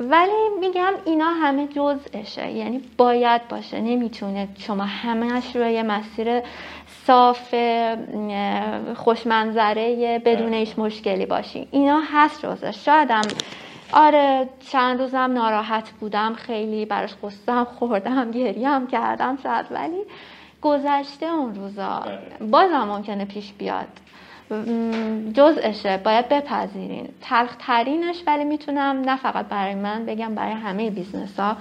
ولی 0.00 0.48
میگم 0.60 0.92
اینا 1.04 1.28
همه 1.28 1.66
جزءشه 1.66 2.50
یعنی 2.50 2.82
باید 2.96 3.48
باشه. 3.48 3.80
نمی‌تونه 3.80 4.48
شما 4.58 4.84
همهش 4.84 5.56
رو 5.56 5.66
یه 5.66 5.82
مسیر 5.82 6.40
صاف 7.06 7.54
خوشمنظره 8.96 10.18
بدون 10.24 10.54
هیچ 10.54 10.78
مشکلی 10.78 11.26
باشی. 11.26 11.68
اینا 11.70 12.00
هست 12.12 12.46
جزش 12.46 12.84
شاید 12.84 13.10
آره 13.96 14.48
چند 14.70 15.00
روزم 15.00 15.18
ناراحت 15.18 15.90
بودم 15.90 16.34
خیلی 16.34 16.84
براش 16.84 17.14
غصه 17.22 17.64
خوردم 17.64 18.30
گریه 18.30 18.68
هم 18.68 18.86
کردم 18.86 19.38
شاید 19.42 19.66
ولی 19.70 20.00
گذشته 20.62 21.26
اون 21.26 21.54
روزا 21.54 22.02
بله. 22.06 22.50
بازم 22.50 22.84
ممکنه 22.84 23.24
پیش 23.24 23.52
بیاد. 23.52 25.32
جزءشه 25.32 25.96
باید 25.96 26.28
بپذیرین. 26.28 27.08
تلخ 27.20 27.56
ترینش 27.58 28.22
ولی 28.26 28.44
می‌تونم 28.44 29.02
نه 29.04 29.16
فقط 29.16 29.46
برای 29.46 29.74
من 29.74 30.06
بگم 30.06 30.34
برای 30.34 30.52
همه 30.52 30.90
بیزنس 30.90 31.40
ها 31.40 31.56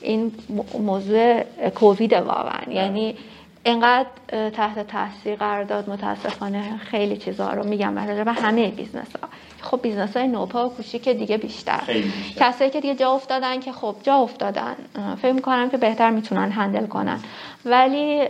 این 0.00 0.32
موضوع 0.78 1.42
کووید 1.74 2.12
واقعا. 2.12 2.72
یعنی 2.72 3.16
اینقدر 3.64 4.08
تحت 4.50 4.86
تاثیر 4.86 5.36
قرار 5.36 5.64
داد 5.64 5.90
متاسفانه 5.90 6.78
خیلی 6.78 7.16
چیزها 7.16 7.52
رو 7.52 7.64
میگم 7.64 7.94
برای 7.94 8.20
همه 8.20 8.68
بیزنس 8.68 9.16
ها 9.22 9.28
خب 9.62 9.82
بیزنس 9.82 10.16
های 10.16 10.28
نوپا 10.28 10.66
و 10.66 10.68
کوچیک 10.68 11.08
دیگه 11.08 11.36
بیشتر. 11.38 11.80
بیشتر. 11.86 12.48
کسایی 12.48 12.70
که 12.70 12.80
دیگه 12.80 12.94
جا 12.94 13.10
افتادن 13.10 13.60
که 13.60 13.72
خب 13.72 13.96
جا 14.02 14.14
افتادن. 14.14 14.76
فکر 15.22 15.32
می‌کنم 15.32 15.70
که 15.70 15.76
بهتر 15.76 16.10
می‌تونن 16.10 16.50
handle 16.50 16.86
کنن. 16.86 17.20
ولی 17.64 18.22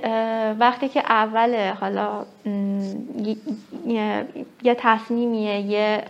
وقتی 0.59 0.89
که 0.89 1.01
اول 1.01 1.73
حالا 1.81 2.25
یه- 3.87 4.27
یه 4.63 4.75
تصمیمیه 4.79 5.61
یه 5.61 6.03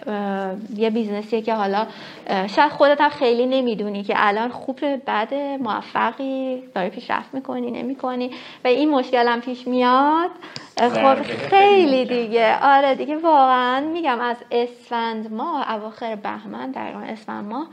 یه 0.76 0.90
بیزنسیه 0.90 1.42
که 1.42 1.54
حالا 1.54 1.86
شاید 2.28 2.72
خودت 2.72 3.00
هم 3.00 3.08
خیلی 3.08 3.46
نمی‌دونی 3.46 4.02
که 4.02 4.14
الان 4.16 4.48
خوب 4.50 4.80
بد 5.06 5.34
موفقی 5.34 6.62
داری 6.74 6.90
پیشرفت 6.90 7.34
می‌کنی 7.34 7.70
نمی‌کنی 7.70 8.30
و 8.64 8.68
این 8.68 8.90
مشکل 8.90 9.28
هم 9.28 9.40
پیش 9.40 9.66
میاد 9.68 10.30
خب 10.78 11.22
خیلی. 11.22 12.04
دیگه 12.04 12.58
آره 12.62 12.94
دیگه 12.94 13.16
واقعا 13.16 13.80
میگم 13.80 14.20
از 14.20 14.36
اسفند 14.50 15.32
ماه 15.32 15.74
اواخر 15.74 16.14
بهمن 16.16 16.70
دقیقا 16.70 16.98
اسفند 17.00 17.44
ماه 17.44 17.66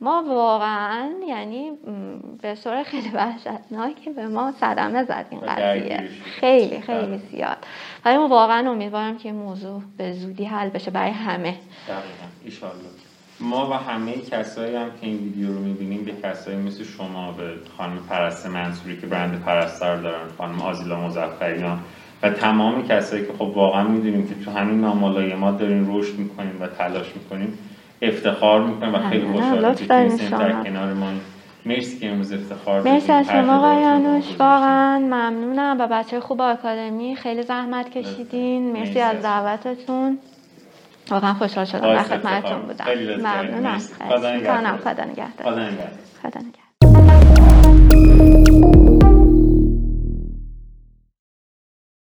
ما 0.00 0.24
واقعا 0.28 1.10
یعنی 1.28 1.70
به 2.42 2.54
صورت 2.54 2.82
خیلی 2.86 3.08
وحشتناکی 3.14 4.10
به 4.10 4.26
ما 4.26 4.52
صدمه 4.52 5.04
زد 5.04 5.26
این 5.30 5.40
قضیه. 5.40 6.08
خیلی 6.24 6.80
خیلی 6.80 7.06
بله. 7.06 7.16
زیاد 7.16 7.56
ولی 8.04 8.16
ما 8.16 8.28
واقعا 8.28 8.70
امیدوارم 8.70 9.18
که 9.18 9.28
این 9.28 9.38
موضوع 9.38 9.82
به 9.96 10.12
زودی 10.12 10.44
حل 10.44 10.68
بشه 10.68 10.90
برای 10.90 11.10
همه 11.10 11.54
دقیقا 11.88 12.66
ما 13.40 13.70
و 13.70 13.72
همه 13.72 14.12
کسایی 14.30 14.76
هم 14.76 14.90
که 15.00 15.06
این 15.06 15.16
ویدیو 15.16 15.52
رو 15.52 15.60
می‌بینیم 15.60 16.04
به 16.04 16.12
کسایی 16.22 16.56
مثل 16.56 16.84
شما 16.84 17.32
به 17.32 17.52
خانم 17.78 17.98
پرست 18.08 18.46
منصوری 18.46 19.00
که 19.00 19.06
برند 19.06 19.42
پرستار 19.42 19.96
دارن 19.96 20.28
خانم 20.38 20.62
آزیلا 20.62 21.00
مزفریان 21.00 21.80
و 22.22 22.30
تمام 22.30 22.88
کسایی 22.88 23.26
که 23.26 23.32
خب 23.32 23.42
واقعا 23.42 23.88
می‌دونیم 23.88 24.28
که 24.28 24.34
تو 24.44 24.50
همین 24.50 24.80
ناملایمات 24.80 25.58
دارین 25.58 25.86
رشد 25.88 26.18
می‌کنین 26.18 26.58
و 26.60 26.66
تلاش 26.66 27.06
می‌کنین 27.14 27.58
افتخار 28.02 28.64
می‌کنیم 28.64 28.94
و 28.94 29.10
خیلی. 29.10 29.26
خوشحالم 29.26 29.66
لطف 29.66 29.80
که. 29.80 30.30
در 30.30 30.62
کنار 30.62 30.92
ما 30.92 31.10
مرسی 31.66 31.98
که 31.98 32.10
امروز 32.10 32.32
افتخار 32.32 32.82
مرسی. 32.82 33.12
از 33.12 33.26
شما. 33.26 33.60
واقعا 34.38 34.98
ممنونم. 34.98 35.76
و 35.80 35.86
بچه 35.86 36.20
خوب 36.20 36.40
آکادمی 36.40 37.16
خیلی 37.16 37.42
زحمت 37.42 37.90
کشیدین. 37.90 38.72
مرسی 38.72 38.80
مرسی 38.80 39.00
از 39.00 39.22
دعوتتون. 39.22 40.18
واقعا 41.10 41.34
خوشحال 41.34 41.64
شدم. 41.64 41.80
در 41.80 42.02
خدمتتون 42.02 42.62
بود. 42.62 42.76
بودم. 42.76 43.16
ممنونم. 43.20 43.78
خدا 43.78 44.34
نگهدار. 44.34 44.76
خدا 44.76 45.04
نگهدار. 45.04 46.63